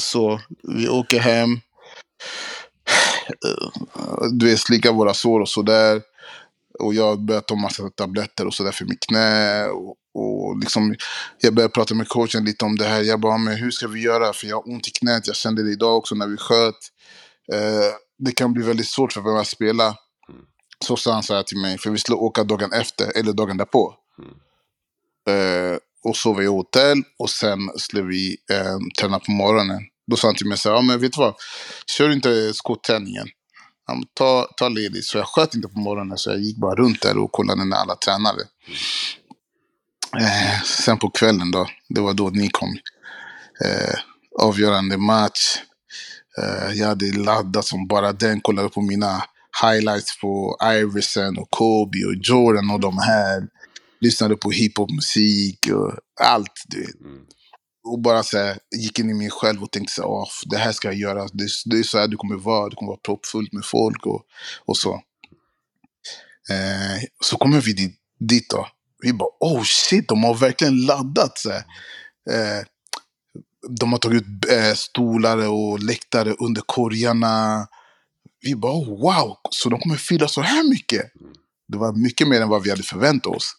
så 0.00 0.40
vi 0.62 0.88
åker 0.88 1.18
hem. 1.20 1.48
Eh, 3.44 4.28
Du 4.32 4.46
vet, 4.46 4.60
slicka 4.60 4.92
våra 4.92 5.14
sår 5.14 5.40
och 5.40 5.48
sådär. 5.48 6.02
Och 6.82 6.94
jag 6.94 7.24
började 7.24 7.46
ta 7.46 7.54
massa 7.54 7.90
tabletter 7.90 8.46
och 8.46 8.54
sådär 8.54 8.72
för 8.72 8.84
mitt 8.84 9.06
knä. 9.06 9.66
Och, 9.66 9.96
och 10.14 10.58
liksom, 10.58 10.94
jag 11.40 11.54
började 11.54 11.72
prata 11.72 11.94
med 11.94 12.08
coachen 12.08 12.44
lite 12.44 12.64
om 12.64 12.76
det 12.76 12.84
här. 12.84 13.02
Jag 13.02 13.20
bara, 13.20 13.38
men 13.38 13.56
hur 13.56 13.70
ska 13.70 13.88
vi 13.88 14.00
göra? 14.00 14.32
För 14.32 14.46
jag 14.46 14.56
har 14.56 14.68
ont 14.68 14.88
i 14.88 14.90
knät. 14.90 15.26
Jag 15.26 15.36
kände 15.36 15.62
det 15.62 15.70
idag 15.70 15.96
också 15.96 16.14
när 16.14 16.26
vi 16.26 16.36
sköt. 16.36 16.74
Eh, 17.52 17.94
det 18.18 18.32
kan 18.32 18.52
bli 18.52 18.62
väldigt 18.62 18.88
svårt 18.88 19.12
för 19.12 19.20
mig 19.20 19.40
att 19.40 19.46
spela. 19.46 19.84
Mm. 19.84 20.42
Så 20.84 20.96
sa 20.96 21.12
han 21.12 21.22
så 21.22 21.34
här 21.34 21.42
till 21.42 21.58
mig, 21.58 21.78
för 21.78 21.90
vi 21.90 21.98
skulle 21.98 22.16
åka 22.16 22.44
dagen 22.44 22.72
efter, 22.72 23.18
eller 23.18 23.32
dagen 23.32 23.56
därpå. 23.56 23.94
Mm. 24.18 25.72
Eh, 25.72 25.78
och 26.04 26.16
sova 26.16 26.42
i 26.42 26.46
hotell 26.46 27.02
och 27.18 27.30
sen 27.30 27.58
skulle 27.76 28.02
vi 28.02 28.36
eh, 28.50 28.78
träna 29.00 29.18
på 29.18 29.30
morgonen. 29.30 29.82
Då 30.10 30.16
sa 30.16 30.28
han 30.28 30.34
till 30.34 30.48
mig 30.48 30.58
så 30.58 30.68
här, 30.68 30.76
ja 30.76 30.82
men 30.82 31.00
vet 31.00 31.12
du 31.12 31.20
vad? 31.20 31.34
Kör 31.86 32.10
inte 32.10 32.54
skotträningen. 32.54 33.28
Han 33.86 34.04
ta, 34.14 34.48
ta 34.56 34.68
ledigt. 34.68 35.04
Så 35.04 35.18
jag 35.18 35.26
sköt 35.26 35.54
inte 35.54 35.68
på 35.68 35.78
morgonen 35.78 36.18
så 36.18 36.30
jag 36.30 36.40
gick 36.40 36.56
bara 36.56 36.74
runt 36.74 37.02
där 37.02 37.18
och 37.18 37.32
kollade 37.32 37.64
när 37.64 37.76
alla 37.76 37.96
tränade. 37.96 38.42
Eh, 40.20 40.62
sen 40.64 40.98
på 40.98 41.10
kvällen 41.10 41.50
då, 41.50 41.68
det 41.88 42.00
var 42.00 42.14
då 42.14 42.28
ni 42.28 42.48
kom. 42.48 42.78
Eh, 43.64 43.94
avgörande 44.40 44.96
match. 44.96 45.56
Eh, 46.38 46.72
jag 46.72 46.86
hade 46.86 47.12
laddat 47.12 47.64
som 47.64 47.86
bara 47.86 48.12
den, 48.12 48.40
kollade 48.40 48.68
på 48.68 48.80
mina 48.80 49.24
highlights 49.62 50.20
på 50.20 50.56
Iverson 50.74 51.38
och 51.38 51.50
Kobe 51.50 52.04
och 52.06 52.14
Jordan 52.22 52.70
och 52.70 52.80
de 52.80 52.98
här. 52.98 53.48
Lyssnade 54.00 54.36
på 54.36 54.50
hiphopmusik 54.50 55.68
och 55.72 55.92
allt. 56.20 56.64
Du 56.68 56.80
vet. 56.80 57.00
Mm. 57.00 57.26
Och 57.84 58.00
bara 58.00 58.22
så 58.22 58.38
här, 58.38 58.58
gick 58.76 58.98
in 58.98 59.10
i 59.10 59.14
mig 59.14 59.30
själv 59.30 59.62
och 59.62 59.70
tänkte 59.70 59.94
så 59.94 60.02
här, 60.02 60.50
det 60.50 60.56
här 60.56 60.72
ska 60.72 60.88
jag 60.88 60.96
göra. 60.96 61.28
Det, 61.32 61.48
det 61.64 61.78
är 61.78 61.82
så 61.82 61.98
här 61.98 62.08
du 62.08 62.16
kommer 62.16 62.36
vara. 62.36 62.68
Du 62.68 62.76
kommer 62.76 62.90
vara 62.90 63.00
proppfullt 63.04 63.52
med 63.52 63.64
folk 63.64 64.06
och, 64.06 64.22
och 64.64 64.76
så. 64.76 65.02
Eh, 66.50 67.02
så 67.24 67.36
kommer 67.36 67.60
vi 67.60 67.72
dit, 67.72 67.96
dit 68.18 68.50
då. 68.50 68.68
Vi 69.02 69.12
bara, 69.12 69.28
oh 69.40 69.62
shit, 69.64 70.08
de 70.08 70.24
har 70.24 70.34
verkligen 70.34 70.86
laddat. 70.86 71.38
Så 71.38 71.50
här. 71.50 71.64
Eh, 72.30 72.64
de 73.68 73.92
har 73.92 73.98
tagit 73.98 74.22
ut 74.22 74.50
eh, 74.50 74.74
stolar 74.74 75.48
och 75.48 75.80
läktare 75.80 76.34
under 76.38 76.62
korgarna. 76.66 77.66
Vi 78.40 78.54
bara, 78.54 78.72
oh, 78.72 78.88
wow, 78.88 79.36
så 79.50 79.68
de 79.68 79.80
kommer 79.80 79.96
fylla 79.96 80.28
så 80.28 80.40
här 80.40 80.68
mycket. 80.68 81.12
Det 81.68 81.78
var 81.78 81.92
mycket 81.92 82.28
mer 82.28 82.40
än 82.40 82.48
vad 82.48 82.62
vi 82.62 82.70
hade 82.70 82.82
förväntat 82.82 83.36
oss. 83.36 83.56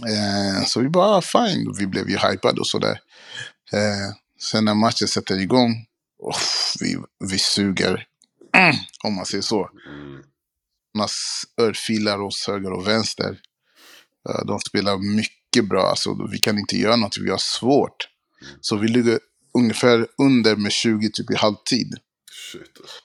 Eh, 0.00 0.64
så 0.66 0.80
vi 0.80 0.88
bara, 0.88 1.06
ah, 1.06 1.20
fine. 1.20 1.74
Vi 1.78 1.86
blev 1.86 2.10
ju 2.10 2.18
hypade 2.18 2.60
och 2.60 2.66
sådär. 2.66 3.00
Eh, 3.72 4.14
sen 4.40 4.64
när 4.64 4.74
matchen 4.74 5.08
sätter 5.08 5.38
igång, 5.38 5.86
oh, 6.18 6.38
vi, 6.80 6.96
vi 7.30 7.38
suger. 7.38 8.06
Mm, 8.56 8.76
om 9.04 9.14
man 9.14 9.26
säger 9.26 9.42
så. 9.42 9.70
Man 10.94 11.08
örfilar 11.60 12.22
oss 12.22 12.46
höger 12.46 12.72
och 12.72 12.88
vänster. 12.88 13.40
Eh, 14.28 14.46
de 14.46 14.60
spelar 14.60 15.16
mycket 15.16 15.68
bra. 15.68 15.82
Alltså, 15.82 16.28
vi 16.30 16.38
kan 16.38 16.58
inte 16.58 16.76
göra 16.76 16.96
något, 16.96 17.18
vi 17.18 17.30
har 17.30 17.38
svårt. 17.38 18.08
Så 18.60 18.76
vi 18.76 18.88
ligger 18.88 19.18
ungefär 19.58 20.06
under 20.18 20.56
med 20.56 20.72
20 20.72 21.10
typ 21.10 21.30
i 21.30 21.36
halvtid. 21.36 21.94
Shit. 22.52 22.62
Alltså. 22.80 22.96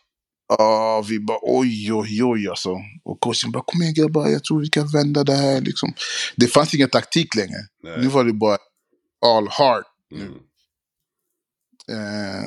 Ja, 0.47 1.05
vi 1.09 1.19
bara 1.19 1.39
oj, 1.41 1.93
oj, 1.93 2.23
oj 2.23 2.47
alltså. 2.49 2.77
Och 3.03 3.19
coachen 3.19 3.51
bara, 3.51 3.63
kom 3.63 3.81
igen 3.81 3.93
grabbar, 3.93 4.27
jag 4.27 4.43
tror 4.43 4.61
vi 4.61 4.69
kan 4.69 4.87
vända 4.87 5.23
det 5.23 5.35
här 5.35 5.61
liksom. 5.61 5.93
Det 6.35 6.47
fanns 6.47 6.73
ingen 6.73 6.89
taktik 6.89 7.35
längre. 7.35 7.67
Nej. 7.83 7.97
Nu 7.97 8.07
var 8.07 8.23
det 8.23 8.33
bara 8.33 8.57
all 9.25 9.47
heart. 9.47 9.85
Mm. 10.11 10.33
Eh, 11.89 12.45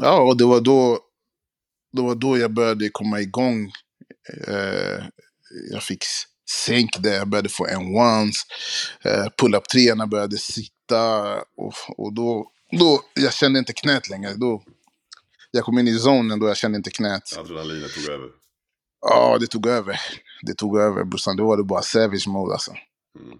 ja, 0.00 0.20
och 0.20 0.36
det 0.36 0.44
var 0.44 0.60
då 0.60 0.98
det 1.92 2.02
var 2.02 2.14
då 2.14 2.38
jag 2.38 2.52
började 2.52 2.88
komma 2.88 3.20
igång. 3.20 3.72
Eh, 4.46 5.04
jag 5.70 5.82
fick 5.82 6.04
sänk 6.66 6.90
där, 6.98 7.14
jag 7.14 7.28
började 7.28 7.48
få 7.48 7.66
en 7.66 7.96
ones. 7.96 8.36
Eh, 9.04 9.26
Pull-up 9.38 9.68
treorna 9.68 10.06
började 10.06 10.38
sitta. 10.38 11.34
Och, 11.56 11.74
och 11.96 12.12
då, 12.14 12.50
då, 12.78 13.00
jag 13.14 13.34
kände 13.34 13.58
inte 13.58 13.72
knät 13.72 14.08
längre. 14.08 14.34
Då, 14.34 14.62
jag 15.50 15.64
kom 15.64 15.78
in 15.78 15.88
i 15.88 15.98
zonen 15.98 16.38
då 16.40 16.48
jag 16.48 16.56
kände 16.56 16.76
inte 16.76 16.90
knät. 16.90 17.36
Adrenalinet 17.38 17.94
tog 17.94 18.08
över. 18.14 18.28
Ja, 19.00 19.38
det 19.40 19.46
tog 19.46 19.66
över. 19.66 20.00
Det 20.42 20.54
tog 20.54 20.78
över 20.78 21.04
brorsan. 21.04 21.36
Då 21.36 21.46
var 21.46 21.56
det 21.56 21.64
bara 21.64 21.82
savage 21.82 22.28
mode 22.28 22.52
alltså. 22.52 22.70
Mm. 23.20 23.38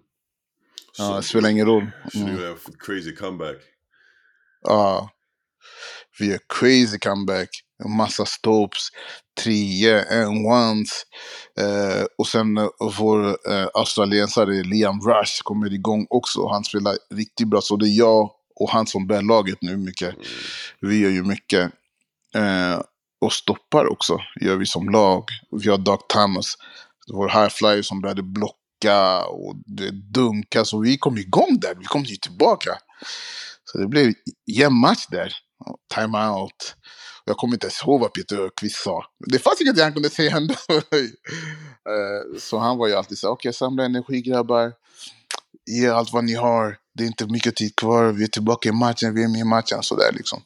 Ja, 0.98 1.16
det 1.16 1.22
Så- 1.22 1.28
spelar 1.28 1.48
ingen 1.50 1.66
roll. 1.66 1.90
Så 2.12 2.18
Mm. 2.18 2.36
gör 2.36 2.50
en 2.50 2.56
crazy 2.78 3.14
comeback. 3.16 3.56
Ja. 4.62 5.10
Vi 6.18 6.26
gör 6.30 6.38
crazy 6.48 6.98
comeback. 6.98 7.48
En 7.84 7.96
massa 7.96 8.24
stops, 8.26 8.88
treor, 9.44 9.98
en 10.10 10.46
ones. 10.46 10.88
Eh, 11.58 12.04
och 12.18 12.26
sen 12.26 12.58
eh, 12.58 12.68
vår 12.98 13.28
eh, 13.52 13.68
australiensare 13.74 14.62
Liam 14.62 15.00
Rush 15.00 15.42
kommer 15.42 15.72
igång 15.72 16.06
också. 16.10 16.46
Han 16.48 16.64
spelar 16.64 16.96
riktigt 17.14 17.48
bra. 17.48 17.60
Så 17.60 17.76
det 17.76 17.86
är 17.88 17.98
jag 17.98 18.30
och 18.56 18.70
han 18.70 18.86
som 18.86 19.06
bär 19.06 19.22
laget 19.22 19.58
nu 19.62 19.76
mycket. 19.76 20.14
Mm. 20.14 20.26
Vi 20.80 20.98
gör 21.00 21.10
ju 21.10 21.22
mycket. 21.24 21.72
Eh, 22.34 22.80
och 23.20 23.32
stoppar 23.32 23.92
också, 23.92 24.18
gör 24.40 24.56
vi 24.56 24.66
som 24.66 24.88
lag. 24.88 25.24
Vi 25.50 25.70
har 25.70 25.78
Doug 25.78 26.08
Thomas, 26.08 26.54
vår 27.12 27.28
high 27.28 27.48
flyer 27.48 27.82
som 27.82 28.00
började 28.00 28.22
blocka 28.22 29.24
och 29.24 29.54
det 29.66 29.90
dunka. 29.90 30.64
Så 30.64 30.80
vi 30.80 30.98
kom 30.98 31.18
igång 31.18 31.58
där, 31.60 31.74
vi 31.74 31.84
kom 31.84 32.02
ju 32.02 32.16
tillbaka. 32.16 32.70
Så 33.64 33.78
det 33.78 33.86
blev 33.86 34.12
jämn 34.46 34.76
match 34.76 35.06
där. 35.10 35.32
Timeout. 35.94 36.76
Jag 37.24 37.36
kommer 37.36 37.54
inte 37.54 37.66
ens 37.66 37.82
ihåg 37.82 38.00
vad 38.00 38.12
Peter 38.12 38.38
Öqvist 38.46 38.82
sa. 38.82 39.04
Det 39.26 39.38
fanns 39.38 39.60
inget 39.60 39.80
han 39.80 39.92
kunde 39.92 40.10
säga 40.10 40.36
ändå. 40.36 40.54
Eh, 41.80 42.38
så 42.38 42.58
han 42.58 42.78
var 42.78 42.88
ju 42.88 42.94
alltid 42.94 43.18
så 43.18 43.26
här, 43.26 43.32
okej 43.32 43.52
samla 43.52 43.84
energi 43.84 44.20
grabbar. 44.22 44.72
Ge 45.70 45.88
allt 45.88 46.12
vad 46.12 46.24
ni 46.24 46.34
har. 46.34 46.76
Det 46.94 47.04
är 47.04 47.06
inte 47.06 47.26
mycket 47.26 47.56
tid 47.56 47.76
kvar. 47.76 48.12
Vi 48.12 48.24
är 48.24 48.28
tillbaka 48.28 48.68
i 48.68 48.72
matchen, 48.72 49.14
vi 49.14 49.24
är 49.24 49.28
med 49.28 49.40
i 49.40 49.44
matchen. 49.44 49.82
Sådär 49.82 50.12
liksom. 50.12 50.42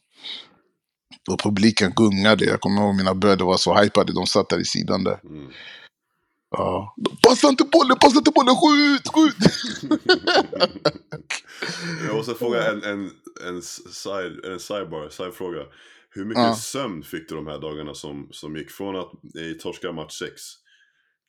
Och 1.31 1.41
publiken 1.41 1.93
gungade. 1.97 2.45
Jag 2.45 2.61
kommer 2.61 2.83
ihåg 2.83 2.95
mina 2.95 3.15
bröder 3.15 3.45
var 3.45 3.57
så 3.57 3.75
hypade. 3.75 4.13
De 4.13 4.27
satt 4.27 4.49
där 4.49 4.61
i 4.61 4.65
sidan 4.65 5.05
där. 5.05 5.21
Mm. 5.25 5.51
Ja. 6.51 6.95
Passa 7.23 7.49
inte 7.49 7.65
bollen, 7.65 7.97
passa 8.01 8.19
inte 8.19 8.31
bollen, 8.31 8.55
skjut, 8.57 9.09
skjut! 9.09 9.37
Jag 12.07 12.17
måste 12.17 12.35
fråga 12.35 12.71
en, 12.71 12.83
en, 12.83 13.11
en, 13.47 13.63
side, 13.63 14.45
en 14.45 14.61
sidebar, 14.61 15.09
sidefråga. 15.09 15.63
Hur 16.11 16.25
mycket 16.25 16.43
Ja. 16.43 16.57
sömn 16.57 17.03
fick 17.03 17.29
du 17.29 17.35
de 17.35 17.47
här 17.47 17.59
dagarna 17.61 17.95
som, 17.95 18.29
som 18.31 18.57
gick 18.57 18.71
från 18.71 18.97
att 18.97 19.11
ni 19.35 19.55
torskade 19.55 19.93
match 19.93 20.19
6 20.19 20.43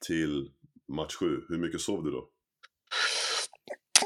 till 0.08 0.50
match 0.94 1.16
7? 1.16 1.26
Hur 1.50 1.58
mycket 1.58 1.82
sov 1.82 2.04
du 2.04 2.12
då? 2.12 2.28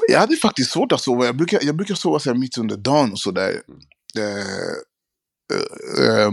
Jag 0.08 0.20
hade 0.20 0.36
faktiskt 0.36 0.70
svårt 0.70 0.92
att 0.92 1.00
sova. 1.00 1.24
Jag 1.26 1.36
brukar, 1.36 1.58
jag 1.62 1.76
brukar 1.76 1.94
sova 1.94 2.18
så 2.18 2.34
mitt 2.34 2.58
under 2.58 2.76
dagen 2.76 3.12
och 3.12 3.18
sådär. 3.18 3.62
Eh, 4.18 4.24
eh, 4.24 4.76
eh, 5.98 6.30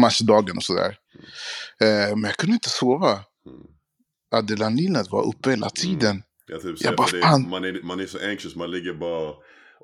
matchdagen 0.00 0.56
och 0.56 0.62
sådär. 0.62 0.98
Eh, 1.80 2.16
men 2.16 2.22
jag 2.24 2.36
kunde 2.36 2.54
inte 2.54 2.70
sova. 2.70 3.10
Mm. 3.10 3.22
Adrenalinet 4.34 5.10
var 5.10 5.22
uppe 5.28 5.50
hela 5.50 5.70
tiden. 5.70 6.22
Jag 6.46 6.62
typ 6.62 6.76
Jag 6.80 6.96
bara, 6.96 7.08
det, 7.12 7.22
fan. 7.22 7.48
man, 7.48 7.64
är, 7.64 7.82
man 7.82 8.00
är 8.00 8.06
så 8.06 8.18
anxious, 8.30 8.56
man 8.56 8.70
ligger 8.70 8.94
bara 8.94 9.34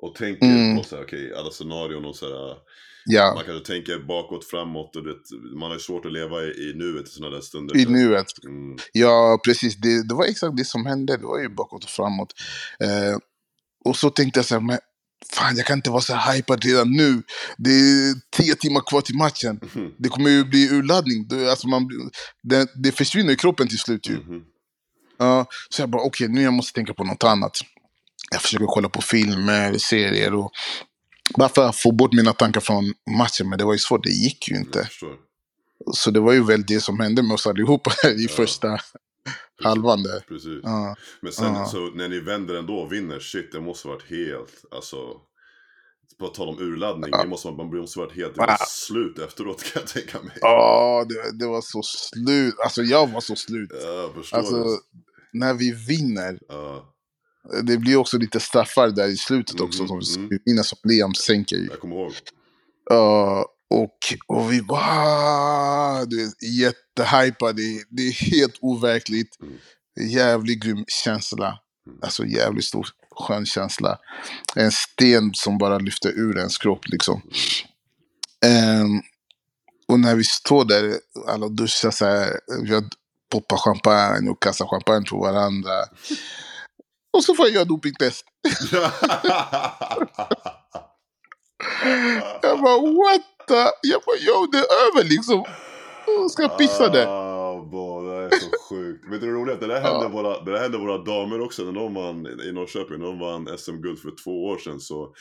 och 0.01 0.15
tänker 0.15 0.45
Mm. 0.45 0.77
på 0.77 0.83
så 0.83 0.95
här, 0.95 1.03
okej, 1.03 1.33
alla 1.35 1.51
scenarion 1.51 2.05
och 2.05 2.15
så 2.15 2.25
här, 2.25 2.57
Ja, 3.05 3.33
Man 3.35 3.45
kanske 3.45 3.65
tänker 3.73 3.99
bakåt, 3.99 4.45
framåt 4.45 4.95
och 4.95 5.03
det, 5.03 5.15
man 5.59 5.71
har 5.71 5.77
svårt 5.77 6.05
att 6.05 6.11
leva 6.13 6.43
i, 6.43 6.47
i 6.47 6.73
nuet 6.75 7.07
i 7.07 7.09
sådana 7.09 7.35
där 7.35 7.41
stunder. 7.41 7.77
i 7.77 7.85
nuet. 7.85 8.43
Mm. 8.45 8.77
Ja, 8.93 9.39
precis. 9.45 9.75
Det, 9.75 10.07
det 10.07 10.15
var 10.15 10.25
exakt 10.25 10.57
det 10.57 10.65
som 10.65 10.85
hände. 10.85 11.17
Det 11.17 11.23
var 11.25 11.39
ju 11.39 11.49
bakåt 11.49 11.83
och 11.83 11.89
framåt. 11.89 12.33
Eh, 12.79 13.17
och 13.85 13.95
så 13.95 14.09
tänkte 14.09 14.39
jag 14.39 14.45
så 14.45 14.55
här, 14.55 14.61
men 14.61 14.79
fan 15.33 15.57
jag 15.57 15.65
kan 15.65 15.77
inte 15.77 15.89
vara 15.89 16.01
så 16.01 16.15
hypad 16.15 16.65
redan 16.65 16.91
nu. 16.91 17.23
Det 17.57 17.69
är 17.69 18.15
tio 18.37 18.55
timmar 18.55 18.81
kvar 18.81 19.01
till 19.01 19.15
matchen. 19.17 19.59
Mhm. 19.75 19.91
Det 19.97 20.09
kommer 20.09 20.29
ju 20.29 20.43
bli 20.43 20.69
urladdning. 20.69 21.27
Det, 21.27 21.49
alltså 21.49 21.67
man, 21.67 21.89
det, 22.43 22.69
det 22.75 22.91
försvinner 22.91 23.33
i 23.33 23.35
kroppen 23.35 23.67
till 23.67 23.79
slut 23.79 24.09
ju. 24.09 24.13
Mhm. 24.13 24.41
Ja, 25.17 25.45
så 25.69 25.81
jag 25.81 25.89
bara, 25.89 26.03
okej, 26.03 26.27
nu 26.27 26.41
jag 26.41 26.53
måste 26.53 26.73
tänka 26.73 26.93
på 26.93 27.03
något 27.03 27.23
annat. 27.23 27.57
Jag 28.31 28.41
försöker 28.41 28.65
kolla 28.65 28.89
på 28.89 29.01
filmer, 29.01 29.77
serier 29.77 30.33
och 30.33 30.51
bara 31.37 31.49
för 31.49 31.69
att 31.69 31.75
få 31.75 31.91
bort 31.91 32.13
mina 32.13 32.33
tankar 32.33 32.61
från 32.61 32.93
matchen. 33.17 33.49
Men 33.49 33.59
det 33.59 33.65
var 33.65 33.73
ju 33.73 33.79
svårt, 33.79 34.03
det 34.03 34.09
gick 34.11 34.49
ju 34.49 34.55
inte. 34.55 34.89
Så 35.93 36.11
det 36.11 36.19
var 36.19 36.33
ju 36.33 36.43
väl 36.43 36.65
det 36.65 36.81
som 36.81 36.99
hände 36.99 37.21
med 37.21 37.33
oss 37.33 37.47
allihopa 37.47 37.91
i 38.25 38.27
första 38.27 38.79
halvan 39.63 40.03
där. 40.03 40.19
Precis. 40.27 40.59
Ja, 40.63 40.95
Men 41.21 41.31
sen 41.31 41.53
Ja. 41.55 41.65
så 41.65 41.79
när 41.89 42.09
ni 42.09 42.19
vänder 42.19 42.55
ändå 42.55 42.75
och 42.79 42.93
vinner, 42.93 43.19
shit 43.19 43.51
det 43.51 43.61
måste 43.61 43.87
varit 43.87 44.09
helt, 44.09 44.65
alltså. 44.71 44.97
På 46.19 46.27
tal 46.27 46.49
om 46.49 46.59
urladdning, 46.59 47.11
det 47.11 47.27
måste, 47.27 47.51
man 47.51 47.67
måste 47.77 47.99
varit 47.99 48.15
helt 48.15 48.33
det 48.35 48.39
var 48.39 48.47
Ja. 48.47 48.57
slut 48.67 49.19
efteråt 49.19 49.63
kan 49.73 49.81
jag 49.81 49.87
tänka 49.87 50.21
mig. 50.21 50.37
Ja, 50.41 51.05
det, 51.09 51.37
det 51.39 51.47
var 51.47 51.61
så 51.61 51.81
slut. 51.83 52.55
Alltså 52.63 52.81
jag 52.81 53.07
var 53.07 53.21
så 53.21 53.35
slut. 53.35 53.69
Ja, 53.83 54.11
förstår 54.15 54.37
Alltså, 54.37 54.63
det. 54.63 54.79
när 55.33 55.53
vi 55.53 55.71
vinner, 55.87 56.39
Ja, 56.47 56.93
det 57.63 57.77
blir 57.77 57.95
också 57.95 58.17
lite 58.17 58.39
straffar 58.39 58.87
där 58.89 59.07
i 59.07 59.17
slutet 59.17 59.59
också. 59.59 59.83
Mhm, 59.83 60.01
Som 60.01 60.23
mm. 60.23 60.29
vi 60.29 60.51
vinner 60.51 60.63
som 60.63 60.77
Liam 60.83 61.13
sänker 61.13 61.55
ju. 61.55 61.67
jag 61.67 61.79
kommer 61.79 61.95
ihåg. 61.95 62.13
Ja, 62.89 63.45
och, 63.69 63.97
och 64.27 64.51
vi 64.51 64.61
bara, 64.61 66.05
du 66.05 66.25
vet, 66.25 66.43
jättehypade. 66.43 67.61
Det 67.89 68.01
är 68.01 68.11
helt 68.11 68.55
overkligt. 68.61 69.37
Mm. 69.41 69.57
Jävligt 70.09 70.63
grym 70.63 70.85
känsla. 70.87 71.59
Mm. 71.87 71.99
Alltså 72.01 72.25
jävligt 72.25 72.65
stor 72.65 72.87
skön 73.11 73.45
känsla. 73.45 73.97
En 74.55 74.71
sten 74.71 75.31
som 75.33 75.57
bara 75.57 75.77
lyfter 75.77 76.09
ur 76.09 76.37
ens 76.37 76.57
kropp 76.57 76.87
liksom. 76.87 77.21
Ehm, 78.45 79.01
och 79.87 79.99
när 79.99 80.15
vi 80.15 80.23
står 80.23 80.65
där, 80.65 80.93
alla 81.27 81.47
duschar 81.49 81.91
så 81.91 82.05
här, 82.05 82.39
vi 82.63 82.73
har 82.73 82.83
poppat 83.31 83.59
champagne 83.59 84.29
och 84.29 84.41
kastat 84.41 84.69
champagne 84.69 85.05
på 85.09 85.19
varandra. 85.19 85.71
Och 87.13 87.23
så 87.23 87.35
får 87.35 87.45
jag 87.45 87.55
göra 87.55 87.65
dopingtest. 87.65 88.25
Jag 92.41 92.61
bara 92.61 92.77
what 92.81 93.21
the? 93.47 93.87
Jag 93.87 94.01
bara 94.05 94.17
yo 94.17 94.45
det 94.51 94.57
är 94.57 94.63
över 94.87 95.09
liksom. 95.09 95.43
Jag 96.07 96.31
ska 96.31 96.47
pissa 96.47 96.89
där. 96.89 97.05
Ah, 97.07 97.39
det 98.29 98.35
är 98.35 98.39
så 98.39 98.49
sjukt. 98.69 99.05
Vet 99.11 99.21
du 99.21 99.27
det 99.27 99.33
roliga? 99.33 99.53
är 99.53 99.55
att 99.55 99.61
Det 99.61 99.67
där 99.67 99.81
hände, 99.81 100.05
Ja. 100.05 100.07
våra, 100.09 100.43
det 100.43 100.51
där 100.51 100.59
hände 100.59 100.77
våra 100.77 100.97
damer 100.97 101.41
också 101.41 101.63
när 101.63 101.71
de 101.71 101.93
vann 101.93 102.27
i 102.27 102.51
Norrköping. 102.51 102.99
När 102.99 103.05
de 103.05 103.19
vann 103.19 103.57
SM-guld 103.57 103.99
för 103.99 104.11
två 104.23 104.45
år 104.45 104.57
sedan. 104.57 104.79
Så 104.79 105.13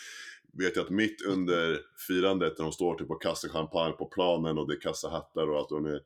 vet 0.58 0.76
jag 0.76 0.84
att 0.84 0.90
mitt 0.90 1.22
under 1.26 1.78
firandet 2.08 2.58
när 2.58 2.64
de 2.64 2.72
står 2.72 2.94
typ 2.94 3.10
och 3.10 3.22
kastar 3.22 3.48
champagne 3.48 3.92
på 3.92 4.04
planen 4.06 4.58
och 4.58 4.68
det 4.68 4.76
kastar 4.76 5.10
hattar 5.10 5.50
och 5.50 5.58
allt 5.58 5.72
och 5.72 5.82
ni, 5.82 5.98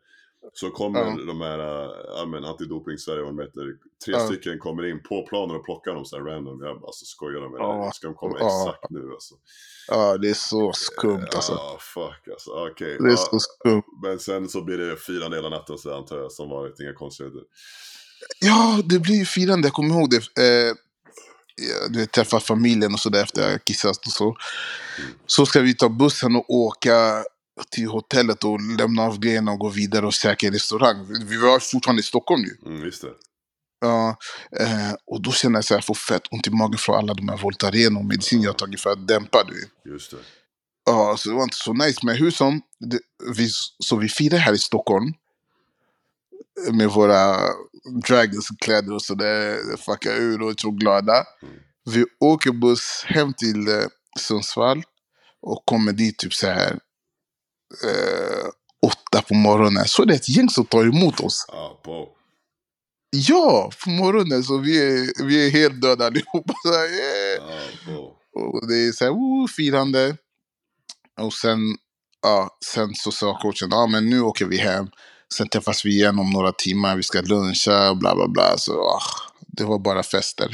så 0.52 0.70
kommer 0.70 1.00
Ja. 1.00 1.16
de 1.26 1.40
här 1.40 1.58
äh, 1.58 1.90
ja, 2.16 2.26
men, 2.26 2.44
antidoping-Sverige, 2.44 3.22
vad 3.22 3.36
de 3.36 3.42
heter, 3.42 3.66
tre 4.04 4.12
Ja. 4.14 4.26
stycken 4.26 4.58
kommer 4.58 4.86
in 4.90 5.02
på 5.02 5.26
planen 5.26 5.56
och 5.56 5.64
plockar 5.64 5.94
dem 5.94 6.04
så 6.04 6.16
här 6.16 6.24
random. 6.24 6.60
Jag 6.62 6.80
bara, 6.80 6.86
alltså 6.86 7.04
skojar 7.04 7.40
de 7.40 7.52
med 7.52 7.60
Ja. 7.60 7.84
det? 7.86 7.94
Ska 7.94 8.06
de 8.06 8.14
komma 8.16 8.36
exakt 8.36 8.90
nu 8.90 9.10
alltså? 9.12 9.34
Ja 9.88 10.18
det 10.18 10.30
är 10.30 10.34
så 10.34 10.72
skumt 10.72 11.26
alltså. 11.34 11.52
Ja, 11.52 11.78
fuck 11.80 12.28
alltså. 12.32 12.50
Okej. 12.70 12.96
Det 13.00 13.12
är 13.12 13.16
så 13.16 13.38
skumt. 13.40 13.82
Men 14.02 14.18
sen 14.18 14.48
så 14.48 14.62
blir 14.64 14.78
det 14.78 14.96
firande 14.96 15.36
hela 15.36 15.48
natten 15.48 15.78
så 15.78 15.96
antar 15.96 16.18
jag, 16.18 16.32
som 16.32 16.48
vanligt, 16.50 16.80
inga 16.80 16.94
konstigheter. 16.94 17.40
Ja, 18.40 18.80
det 18.84 18.98
blir 18.98 19.14
ju 19.16 19.24
firande. 19.24 19.66
Jag 19.68 19.72
kommer 19.74 19.94
ihåg 19.94 20.10
det. 20.10 20.42
Eh, 20.68 20.74
du 21.90 21.98
vet, 21.98 22.12
träffa 22.12 22.40
familjen 22.40 22.92
och 22.92 23.00
sådär 23.00 23.22
efter 23.22 23.50
jag 23.50 23.64
kissat 23.64 24.06
och 24.06 24.12
så. 24.12 24.36
Så 25.26 25.46
ska 25.46 25.60
vi 25.60 25.74
ta 25.76 25.88
bussen 25.88 26.36
och 26.36 26.50
åka 26.50 27.24
till 27.70 27.88
hotellet 27.88 28.44
och 28.44 28.60
lämna 28.78 29.02
av 29.02 29.18
grejerna 29.18 29.52
och 29.52 29.58
gå 29.58 29.68
vidare 29.68 30.06
och 30.06 30.12
käka 30.12 30.46
i 30.46 30.50
restaurang. 30.50 31.06
Vi 31.26 31.36
var 31.36 31.58
fortfarande 31.58 32.00
i 32.00 32.02
Stockholm 32.02 32.42
ju. 32.42 32.70
Mm, 32.70 32.84
just 32.84 33.02
det. 33.02 33.12
Ja, 33.80 34.16
eh, 34.60 34.92
och 35.06 35.22
då 35.22 35.32
känner 35.32 35.56
jag 35.56 35.64
så 35.64 35.74
här, 35.74 35.78
jag 35.78 35.84
får 35.84 35.94
fett 35.94 36.22
ont 36.30 36.46
i 36.46 36.50
magen 36.50 36.78
från 36.78 36.96
alla 36.96 37.14
de 37.14 37.28
här 37.28 37.36
Voltaren 37.36 37.96
och 37.96 38.04
medicin 38.04 38.42
jag 38.42 38.58
tagit 38.58 38.80
för 38.80 38.90
att 38.90 39.08
dämpa 39.08 39.44
det. 39.44 39.90
Just 39.90 40.10
det. 40.10 40.16
Ja, 40.84 41.16
så 41.18 41.28
det 41.28 41.34
var 41.34 41.42
inte 41.42 41.56
så 41.56 41.72
nice. 41.72 42.00
Men 42.02 42.16
hur 42.16 42.30
som, 42.30 42.62
det, 42.80 42.98
vi, 43.36 43.48
så 43.78 43.96
vi 43.96 44.08
firar 44.08 44.38
här 44.38 44.52
i 44.52 44.58
Stockholm. 44.58 45.12
Med 46.72 46.88
våra 46.88 47.36
Dragons-kläder 48.06 48.92
och 48.92 49.02
sådär. 49.02 49.76
Fuckar 49.76 50.12
ur 50.12 50.42
och 50.42 50.60
så 50.60 50.70
glada. 50.70 51.24
Mm. 51.42 51.54
Vi 51.90 52.04
åker 52.20 52.52
buss 52.52 53.04
hem 53.06 53.32
till 53.34 53.68
eh, 53.68 53.84
Sundsvall. 54.18 54.82
Och 55.40 55.62
kommer 55.66 55.92
dit 55.92 56.18
typ 56.18 56.34
så 56.34 56.46
här 56.46 56.78
eh, 57.84 58.48
åtta 58.86 59.22
på 59.28 59.34
morgonen. 59.34 59.84
Så 59.86 60.04
det 60.04 60.14
är 60.14 60.16
ett 60.16 60.28
gäng 60.28 60.48
som 60.48 60.64
tar 60.64 60.84
emot 60.84 61.20
oss. 61.20 61.46
På. 61.84 62.08
Ja, 63.10 63.70
på 63.84 63.90
morgonen. 63.90 64.44
Så 64.44 64.58
vi 64.58 64.78
är, 64.78 65.24
vi 65.24 65.46
är 65.46 65.50
helt 65.50 65.82
döda 65.82 66.06
allihopa. 66.06 66.54
Så 66.64 66.72
här, 66.72 66.88
yeah. 66.88 67.50
På. 67.86 68.16
Och 68.40 68.68
det 68.68 68.74
är 68.74 68.92
så 68.92 69.04
här, 69.04 69.12
oh, 69.12 69.48
firande. 69.48 70.16
Och 71.20 71.32
sen 71.32 71.76
ja, 72.22 72.58
sen 72.64 72.94
så 72.94 73.12
sa 73.12 73.38
coachen, 73.38 73.68
ja 73.70 73.86
men 73.86 74.10
nu 74.10 74.20
åker 74.20 74.46
vi 74.46 74.56
hem. 74.56 74.86
Sen 75.34 75.48
träffas 75.48 75.84
vi 75.84 75.90
igen 75.90 76.18
om 76.18 76.30
några 76.30 76.52
timmar, 76.52 76.96
vi 76.96 77.02
ska 77.02 77.20
luncha, 77.20 77.94
bla 77.94 78.14
bla 78.14 78.28
bla. 78.28 78.58
Så 78.58 78.80
ah, 78.80 79.02
det 79.46 79.64
var 79.64 79.78
bara 79.78 80.02
fester 80.02 80.50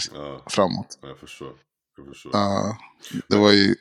framåt. 0.51 0.99
jag 1.03 1.19
förstår. 1.19 1.53
Jag 1.97 2.07
förstår. 2.07 2.33
Det 3.29 3.37
var 3.37 3.53
ju 3.53 3.75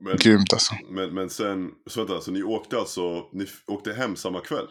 Men, 0.00 0.16
grymt 0.16 0.52
alltså. 0.52 0.74
men, 0.90 1.14
men 1.14 1.30
sen, 1.30 1.70
så 1.86 2.04
vänta, 2.04 2.20
så 2.20 2.30
ni 2.30 2.42
åkte 2.42 2.78
alltså, 2.78 3.28
ni 3.32 3.46
åkte 3.66 3.92
hem 3.92 4.16
samma 4.16 4.40
kväll? 4.40 4.66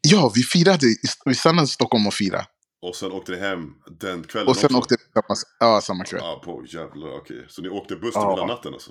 Ja, 0.00 0.32
vi 0.34 0.42
firade, 0.42 0.86
vi 1.24 1.34
stannade 1.34 1.64
i 1.64 1.68
Stockholm 1.68 2.06
och 2.06 2.14
firade. 2.14 2.46
Och 2.82 2.96
sen 2.96 3.12
åkte 3.12 3.32
ni 3.32 3.38
hem 3.38 3.70
den 4.00 4.22
kvällen 4.24 4.48
Och 4.48 4.56
sen 4.56 4.66
också? 4.66 4.78
åkte 4.78 4.96
vi 4.98 5.20
samma, 5.20 5.36
ja, 5.60 5.80
samma 5.80 6.04
kväll. 6.04 6.20
Ja, 6.24 6.42
på 6.44 6.64
jävlar, 6.68 7.16
okej. 7.16 7.44
Så 7.48 7.62
ni 7.62 7.68
åkte 7.68 7.96
buss 7.96 8.14
Ja. 8.14 8.30
hela 8.30 8.46
natten 8.46 8.72
alltså? 8.74 8.90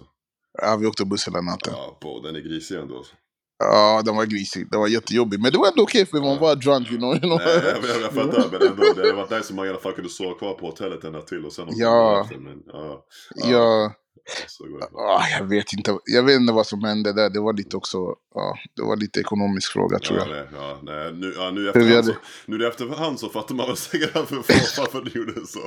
Ja, 0.62 0.76
vi 0.76 0.86
åkte 0.88 1.06
buss 1.06 1.28
hela 1.28 1.42
natten. 1.42 1.74
Ja, 1.76 1.98
på, 2.02 2.20
den 2.22 2.36
är 2.36 2.40
grisig 2.40 2.76
ändå. 2.76 2.98
Alltså. 2.98 3.16
Ja, 3.60 4.02
den 4.06 4.16
var 4.16 4.26
grisig. 4.26 4.72
Det 4.72 4.78
var 4.78 4.88
jättejobbigt. 4.88 5.42
Men 5.42 5.52
det 5.52 5.58
var 5.58 5.68
ändå 5.68 5.84
okej 5.84 6.06
för 6.06 6.18
man 6.20 6.40
var 6.40 6.56
drunk, 6.56 6.92
you 6.92 6.98
know. 6.98 7.12
You 7.12 7.20
know? 7.20 7.38
Nej, 7.46 7.62
jag, 7.64 8.02
jag, 8.02 8.14
fattar, 8.14 8.50
men 8.52 8.62
ändå. 8.68 8.84
Det 8.94 9.02
hade 9.02 9.14
varit 9.14 9.30
nice 9.32 9.50
om 9.50 9.56
man 9.56 9.66
i 9.66 9.70
alla 9.70 9.80
fall 9.80 9.94
kunde 9.94 10.10
sova 10.10 10.34
kvar 10.38 10.54
på 10.54 10.66
hotellet 10.66 11.04
en 11.04 11.12
natt 11.14 11.28
till 11.28 11.46
och 11.46 11.54
sen 11.54 11.68
åkte 11.68 11.82
Ja. 11.82 12.14
man 12.14 12.22
efter. 12.22 12.38
Men, 12.38 12.64
ja, 12.68 13.06
ja, 13.36 13.88
det. 13.88 13.94
ah, 14.94 15.24
jag 15.40 15.46
vet 15.46 15.74
inte. 15.74 15.98
Jag 16.06 16.24
vet 16.24 16.36
inte 16.36 16.54
vad 16.54 16.68
som 16.68 16.84
hände 16.84 17.14
där. 17.14 17.30
Det 17.30 17.40
var 17.40 17.54
lite 17.54 17.78
också, 17.78 17.98
ja, 18.34 18.58
det 18.76 18.82
var 18.82 18.96
lite 18.96 19.20
ekonomisk 19.20 19.72
fråga 19.72 20.00
tror 20.00 20.20
Ja, 20.20 20.26
jag. 20.28 20.36
nej, 20.36 20.48
ja, 20.54 20.80
nej, 20.84 21.14
nu, 21.14 21.34
ja, 21.38 21.52
nu, 21.52 21.68
efterhand 21.68 22.06
så, 22.06 22.12
hade- 22.12 22.18
nu 22.46 22.64
i 22.64 22.68
efterhand 22.68 23.20
så 23.20 23.30
fattar 23.30 23.56
man 23.56 23.68
väl 23.68 23.78
säkert 23.78 24.16
varför, 24.16 24.36
varför 24.82 25.02
du 25.02 25.20
gjorde 25.20 25.48
så. 25.48 25.60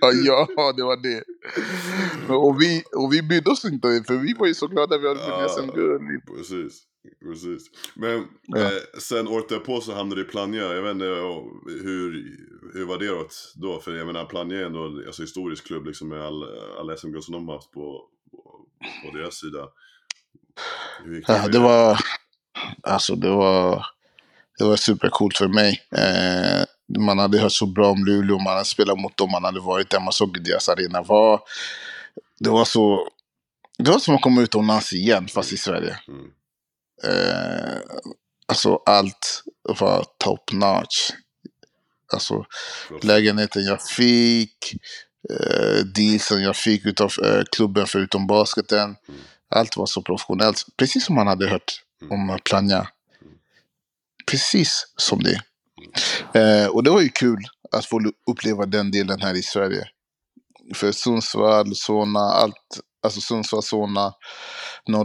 Ja, 0.00 0.12
ja, 0.56 0.72
det 0.76 0.82
var 0.82 0.96
det. 1.02 1.22
Och, 2.34 2.60
vi, 2.60 2.82
och 2.96 3.12
vi 3.12 3.22
brydde 3.22 3.50
oss 3.50 3.64
inte, 3.64 4.02
för 4.06 4.14
vi 4.16 4.32
var 4.38 4.46
ju 4.46 4.54
så 4.54 4.66
glada 4.66 4.98
vi 4.98 5.08
hade 5.08 5.20
vunnit. 5.20 5.50
SM-guld. 5.50 6.02
Precis. 6.36 6.82
Precis. 7.22 7.70
Men 7.94 8.28
Ja. 8.46 8.62
eh, 8.62 8.98
sen 8.98 9.28
året 9.28 9.48
därpå 9.48 9.80
så 9.80 9.94
hamnade 9.94 10.20
du 10.22 10.28
i 10.28 10.30
Plannja. 10.30 10.62
Jag 10.62 10.82
vet 10.82 10.92
inte 10.92 11.04
hur, 11.84 12.36
hur 12.74 12.86
var 12.86 12.98
det 12.98 13.28
då? 13.54 13.80
För 13.80 13.94
jag 13.94 14.06
menar 14.06 14.24
Plannja 14.24 14.60
är 14.60 14.64
ändå 14.64 15.02
alltså, 15.06 15.22
historisk 15.22 15.66
klubb 15.66 15.86
liksom 15.86 16.08
med 16.08 16.22
all, 16.22 16.44
alla 16.80 16.96
SM-guld 16.96 17.24
som 17.24 17.32
de 17.32 17.48
har 17.48 17.54
haft 17.54 17.72
på, 17.72 18.02
på, 19.02 19.18
deras 19.18 19.34
sida. 19.34 19.68
Gick 21.06 21.24
Ja, 21.28 21.48
det 21.48 21.58
var, 21.58 22.00
alltså 22.82 23.14
det 23.14 23.30
var, 23.30 23.86
det 24.58 24.64
var 24.64 24.76
supercoolt 24.76 25.36
för 25.36 25.48
mig. 25.48 25.82
Eh, 25.90 26.64
man 26.98 27.18
hade 27.18 27.38
hört 27.38 27.52
så 27.52 27.66
bra 27.66 27.90
om 27.90 28.04
Luleå, 28.04 28.38
man 28.38 28.52
hade 28.52 28.64
spelat 28.64 28.98
mot 28.98 29.16
dem, 29.16 29.30
man 29.30 29.44
hade 29.44 29.60
varit 29.60 29.90
där, 29.90 30.00
man 30.00 30.12
såg 30.12 30.36
hur 30.36 30.44
deras 30.44 30.68
arena 30.68 31.02
var. 31.02 31.40
Det 32.38 32.50
var 32.50 32.64
så, 32.64 33.08
det 33.78 33.90
var 33.90 33.98
som 33.98 34.14
att 34.14 34.22
komma 34.22 34.42
utomlands 34.42 34.92
igen, 34.92 35.28
fast 35.28 35.52
i 35.52 35.56
Sverige. 35.56 35.98
Mm. 36.08 36.30
Eh, 37.04 37.78
alltså 38.46 38.82
allt 38.86 39.42
var 39.62 40.04
top 40.18 40.52
notch. 40.52 41.10
Alltså 42.12 42.44
lägenheten 43.02 43.64
jag 43.64 43.82
fick, 43.82 44.74
eh, 45.30 45.84
dealsen 45.84 46.42
jag 46.42 46.56
fick 46.56 46.86
utav 46.86 47.12
eh, 47.24 47.42
klubben 47.56 47.86
förutom 47.86 48.26
basketen. 48.26 48.96
Mm. 49.08 49.20
Allt 49.50 49.76
var 49.76 49.86
så 49.86 50.02
professionellt. 50.02 50.64
Precis 50.76 51.04
som 51.04 51.14
man 51.14 51.26
hade 51.26 51.48
hört 51.48 51.82
Mm. 52.02 52.30
om 52.30 52.38
Plannja. 52.44 52.88
Precis 54.30 54.86
som 54.96 55.22
det. 55.22 55.40
Eh, 56.40 56.66
och 56.66 56.82
det 56.82 56.90
var 56.90 57.00
ju 57.00 57.08
kul 57.08 57.38
att 57.72 57.86
få 57.86 58.12
uppleva 58.30 58.66
den 58.66 58.90
delen 58.90 59.20
här 59.20 59.34
i 59.34 59.42
Sverige. 59.42 59.88
För 60.74 60.92
Sundsvall, 60.92 61.76
Solna, 61.76 62.20
allt, 62.20 62.80
alltså 63.02 63.20
Sundsvall, 63.20 63.62
Solna, 63.62 64.12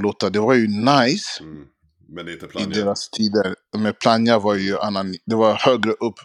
08, 0.03 0.29
det 0.29 0.39
var 0.39 0.53
ju 0.53 0.67
nice 0.67 1.43
Mm. 1.43 1.65
Men 2.11 2.25
det 2.25 2.31
är 2.31 2.33
inte 2.33 2.45
i 2.45 2.49
Plannja. 2.49 2.75
deras 2.75 3.09
tider. 3.09 3.55
Men 3.77 3.93
Plannja 3.93 4.39
var 4.39 4.55
ju 4.55 4.79
annan, 4.79 5.15
det 5.25 5.35
var 5.35 5.55
högre 5.55 5.91
upp 5.91 6.15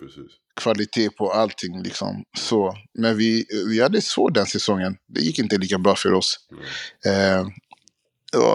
Precis. 0.00 0.32
kvalitet 0.60 1.10
på 1.10 1.32
allting 1.32 1.82
liksom. 1.82 2.24
Så, 2.38 2.76
men 2.94 3.16
vi, 3.16 3.46
vi 3.68 3.82
hade 3.82 4.00
svårt 4.02 4.34
den 4.34 4.46
säsongen. 4.46 4.96
Det 5.06 5.20
gick 5.20 5.38
inte 5.38 5.58
lika 5.58 5.78
bra 5.78 5.94
för 5.94 6.12
oss. 6.12 6.38
Mm. 6.52 7.40
Eh, 7.40 7.48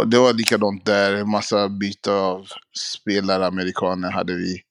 det 0.06 0.18
var 0.18 0.34
likadant 0.34 0.86
där. 0.86 1.26
Massa 1.26 1.70
byte 1.70 2.12
av 2.12 2.48
spelare, 2.78 3.48
amerikaner 3.48 4.12
hade 4.12 4.34
vi. 4.36 4.62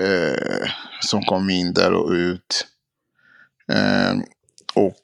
Eh, 0.00 0.68
som 1.00 1.22
kom 1.24 1.50
in 1.50 1.72
där 1.72 1.92
och 1.92 2.10
ut. 2.10 2.66
Eh, 3.72 4.18
och 4.74 5.02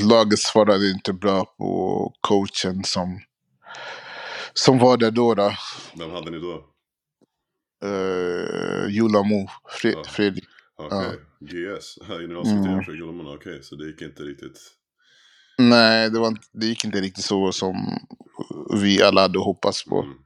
laget 0.00 0.38
svarade 0.38 0.90
inte 0.90 1.12
bra 1.12 1.44
på 1.44 2.12
coachen 2.20 2.84
som, 2.84 3.20
som 4.54 4.78
var 4.78 4.96
där 4.96 5.10
då. 5.10 5.34
då. 5.34 5.52
Vem 5.98 6.10
hade 6.10 6.30
ni 6.30 6.38
då? 6.38 6.64
Eh, 7.84 8.88
Julamo, 8.90 9.46
Fre- 9.82 9.92
Ja. 9.96 10.04
Fredrik. 10.04 10.44
Okej, 10.76 11.18
GS. 11.40 11.98
Generalsekreterare 12.08 12.72
Mm. 12.72 12.84
för 12.84 12.92
Gullomon. 12.92 13.34
Okej, 13.34 13.62
så 13.62 13.76
det 13.76 13.86
gick 13.86 14.02
inte 14.02 14.22
riktigt. 14.22 14.58
Nej, 15.58 16.10
det, 16.10 16.18
var, 16.18 16.28
inte- 16.28 16.46
det 16.52 16.66
gick 16.66 16.84
inte 16.84 17.00
riktigt 17.00 17.24
så 17.24 17.52
som 17.52 17.98
vi 18.82 19.02
alla 19.02 19.20
hade 19.20 19.38
hoppats 19.38 19.84
på. 19.84 20.02
Mm. 20.02 20.16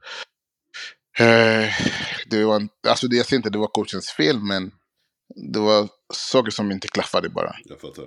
Eh, 1.19 1.69
det 2.29 2.43
var, 2.45 2.55
en- 2.55 2.69
alltså 2.87 3.07
det, 3.07 3.15
jag 3.15 3.25
säger 3.25 3.37
inte 3.37 3.47
att 3.47 3.53
det 3.53 3.59
var 3.59 3.67
coachens 3.67 4.09
fel, 4.09 4.39
men 4.39 4.71
det 5.53 5.59
var 5.59 5.89
saker 6.13 6.51
som 6.51 6.71
inte 6.71 6.87
klaffade 6.87 7.29
bara. 7.29 7.55
Jag 7.65 7.81
fattar. 7.81 8.05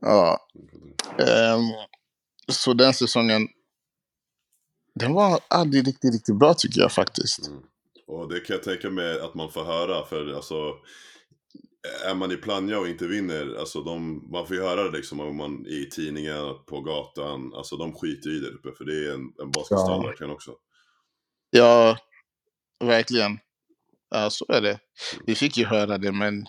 Ja, 0.00 0.38
Jag 0.54 0.70
fattar. 1.18 1.54
ehm, 1.54 1.62
så 2.48 2.74
den 2.74 2.94
säsongen, 2.94 3.48
den 4.94 5.14
var 5.14 5.40
aldrig 5.48 5.86
riktigt, 5.86 6.14
riktigt 6.14 6.38
bra 6.38 6.54
tycker 6.54 6.80
jag 6.80 6.92
faktiskt. 6.92 7.48
Mm. 7.48 7.62
Och 8.06 8.32
det 8.32 8.40
kan 8.40 8.54
jag 8.56 8.62
tänka 8.62 8.90
mig 8.90 9.20
att 9.20 9.34
man 9.34 9.50
får 9.50 9.64
höra 9.64 10.06
för 10.06 10.34
alltså 10.34 10.74
är 12.10 12.14
man 12.14 12.32
i 12.32 12.36
Plannja 12.36 12.78
och 12.78 12.88
inte 12.88 13.06
vinner, 13.06 13.56
alltså 13.58 13.82
de, 13.82 14.28
man 14.32 14.46
får 14.46 14.56
ju 14.56 14.62
höra 14.62 14.82
det 14.90 14.96
liksom 14.96 15.20
om 15.20 15.36
man 15.36 15.66
i 15.66 15.88
tidningen, 15.90 16.54
på 16.66 16.80
gatan, 16.80 17.54
alltså 17.54 17.76
de 17.76 17.92
skiter 17.94 18.30
i 18.30 18.40
det 18.40 18.48
uppe 18.48 18.72
för 18.78 18.84
det 18.84 19.06
är 19.06 19.14
en, 19.14 19.32
en 19.42 19.50
basketstad 19.50 19.92
Ja. 19.92 20.02
verkligen 20.06 20.32
också. 20.32 20.50
Ja, 21.50 21.98
verkligen. 22.84 23.38
Ja, 24.10 24.30
så 24.30 24.44
är 24.48 24.60
det. 24.60 24.78
Vi 25.26 25.34
fick 25.34 25.56
ju 25.56 25.64
höra 25.66 25.98
det, 25.98 26.12
men 26.12 26.46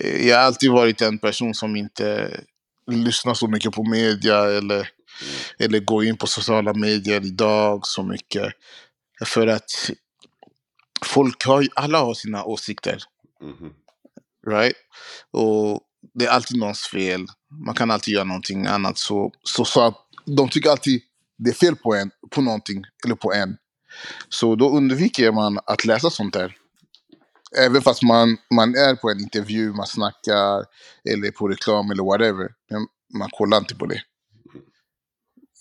eh, 0.00 0.28
jag 0.28 0.36
har 0.36 0.44
alltid 0.44 0.70
varit 0.70 1.02
en 1.02 1.18
person 1.18 1.54
som 1.54 1.76
inte 1.76 2.40
lyssnar 2.90 3.34
så 3.34 3.48
mycket 3.48 3.72
på 3.72 3.84
media 3.84 4.44
eller, 4.44 4.88
eller 5.58 5.78
går 5.80 6.04
in 6.04 6.16
på 6.16 6.26
sociala 6.26 6.74
medier 6.74 7.26
idag 7.26 7.86
så 7.86 8.02
mycket. 8.02 8.52
För 9.24 9.46
att 9.46 9.70
folk 11.06 11.44
har 11.44 11.62
ju, 11.62 11.68
alla 11.74 11.98
har 11.98 12.14
sina 12.14 12.44
åsikter, 12.44 13.02
Mhm. 13.40 13.72
right? 14.46 14.76
Och 15.30 15.80
det 16.14 16.24
är 16.24 16.30
alltid 16.30 16.58
någons 16.58 16.86
fel. 16.86 17.26
Man 17.66 17.74
kan 17.74 17.90
alltid 17.90 18.14
göra 18.14 18.24
någonting 18.24 18.66
annat. 18.66 18.98
Så, 18.98 19.32
så, 19.42 19.64
så 19.64 19.80
att 19.80 19.96
de 20.24 20.48
tycker 20.48 20.70
alltid 20.70 21.02
det 21.38 21.50
är 21.50 21.54
fel 21.54 21.76
på 21.76 21.94
en, 21.94 22.10
på 22.30 22.40
någonting, 22.40 22.84
eller 23.04 23.14
på 23.14 23.32
en. 23.32 23.56
Så 24.28 24.54
då 24.54 24.70
undviker 24.70 25.32
man 25.32 25.58
att 25.66 25.84
läsa 25.84 26.10
sånt 26.10 26.34
där. 26.34 26.56
Även 27.58 27.82
fast 27.82 28.02
man, 28.02 28.36
man 28.54 28.74
är 28.74 28.94
på 28.96 29.10
en 29.10 29.20
intervju, 29.20 29.72
man 29.72 29.86
snackar, 29.86 30.64
eller 31.10 31.30
på 31.30 31.48
reklam 31.48 31.90
eller 31.90 32.02
whatever. 32.02 32.48
Men 32.70 32.86
man 33.18 33.28
kollar 33.32 33.58
inte 33.58 33.74
på 33.74 33.86
det. 33.86 34.02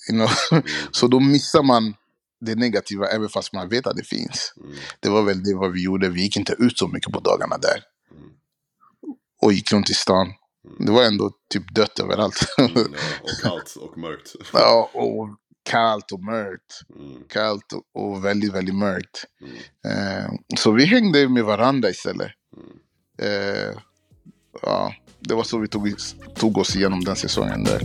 You 0.09 0.17
know? 0.17 0.29
Mm. 0.51 0.63
Så 0.91 1.07
då 1.07 1.19
missar 1.19 1.63
man 1.63 1.95
det 2.41 2.55
negativa 2.55 3.07
även 3.07 3.29
fast 3.29 3.53
man 3.53 3.69
vet 3.69 3.87
att 3.87 3.97
det 3.97 4.03
finns. 4.07 4.53
Mm. 4.57 4.75
Det 4.99 5.09
var 5.09 5.23
väl 5.23 5.43
det 5.43 5.55
vad 5.55 5.71
vi 5.71 5.83
gjorde. 5.83 6.09
Vi 6.09 6.21
gick 6.21 6.37
inte 6.37 6.55
ut 6.59 6.77
så 6.77 6.87
mycket 6.87 7.11
på 7.11 7.19
dagarna 7.19 7.57
där. 7.57 7.83
Mm. 8.11 8.29
Och 9.41 9.53
gick 9.53 9.71
runt 9.71 9.89
i 9.89 9.93
stan. 9.93 10.27
Det 10.79 10.91
var 10.91 11.03
ändå 11.03 11.31
typ 11.53 11.75
dött 11.75 11.99
överallt. 11.99 12.45
Mm, 12.57 12.71
ja, 12.75 12.83
och 13.21 13.29
kallt 13.41 13.75
och 13.75 13.97
mörkt. 13.97 14.33
ja, 14.53 14.89
och 14.93 15.29
kallt 15.69 16.11
och 16.11 16.23
mörkt. 16.23 16.81
Mm. 16.99 17.23
Kallt 17.29 17.73
och- 17.93 18.25
väldigt, 18.25 18.53
väldigt 18.53 18.75
mörkt. 18.75 19.25
Mm. 19.41 20.25
Eh, 20.25 20.31
så 20.57 20.71
vi 20.71 20.85
hängde 20.85 21.29
med 21.29 21.43
varandra 21.43 21.89
istället. 21.89 22.31
Mm. 22.57 22.69
Eh, 23.31 23.77
ja, 24.61 24.93
det 25.19 25.33
var 25.35 25.43
så 25.43 25.57
vi 25.57 25.67
tog, 25.67 25.93
tog 26.35 26.57
oss 26.57 26.75
igenom 26.75 27.03
den 27.03 27.15
säsongen 27.15 27.63
där. 27.63 27.81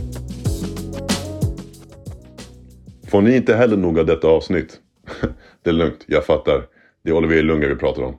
Får 3.09 3.23
ni 3.23 3.37
inte 3.37 3.55
heller 3.57 3.77
nog 3.77 3.99
av 3.99 4.07
detta 4.07 4.29
avsnitt? 4.29 4.81
det 5.63 5.71
är 5.71 5.75
lugnt, 5.75 6.05
jag 6.07 6.25
fattar. 6.25 6.67
Det 7.05 7.11
är 7.11 7.15
Olivier 7.15 7.43
Lunga 7.43 7.69
vi 7.69 7.75
pratar 7.75 8.03
om. 8.03 8.17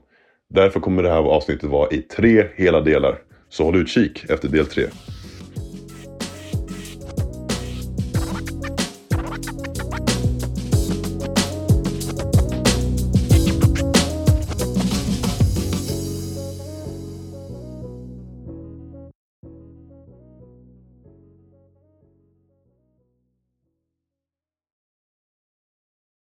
Därför 0.48 0.80
kommer 0.80 1.02
det 1.02 1.08
här 1.08 1.18
avsnittet 1.18 1.70
vara 1.70 1.90
i 1.90 1.98
tre 2.02 2.46
hela 2.54 2.80
delar. 2.80 3.18
Så 3.48 3.64
håll 3.64 3.76
utkik 3.76 4.24
efter 4.30 4.48
del 4.48 4.66
tre. 4.66 4.84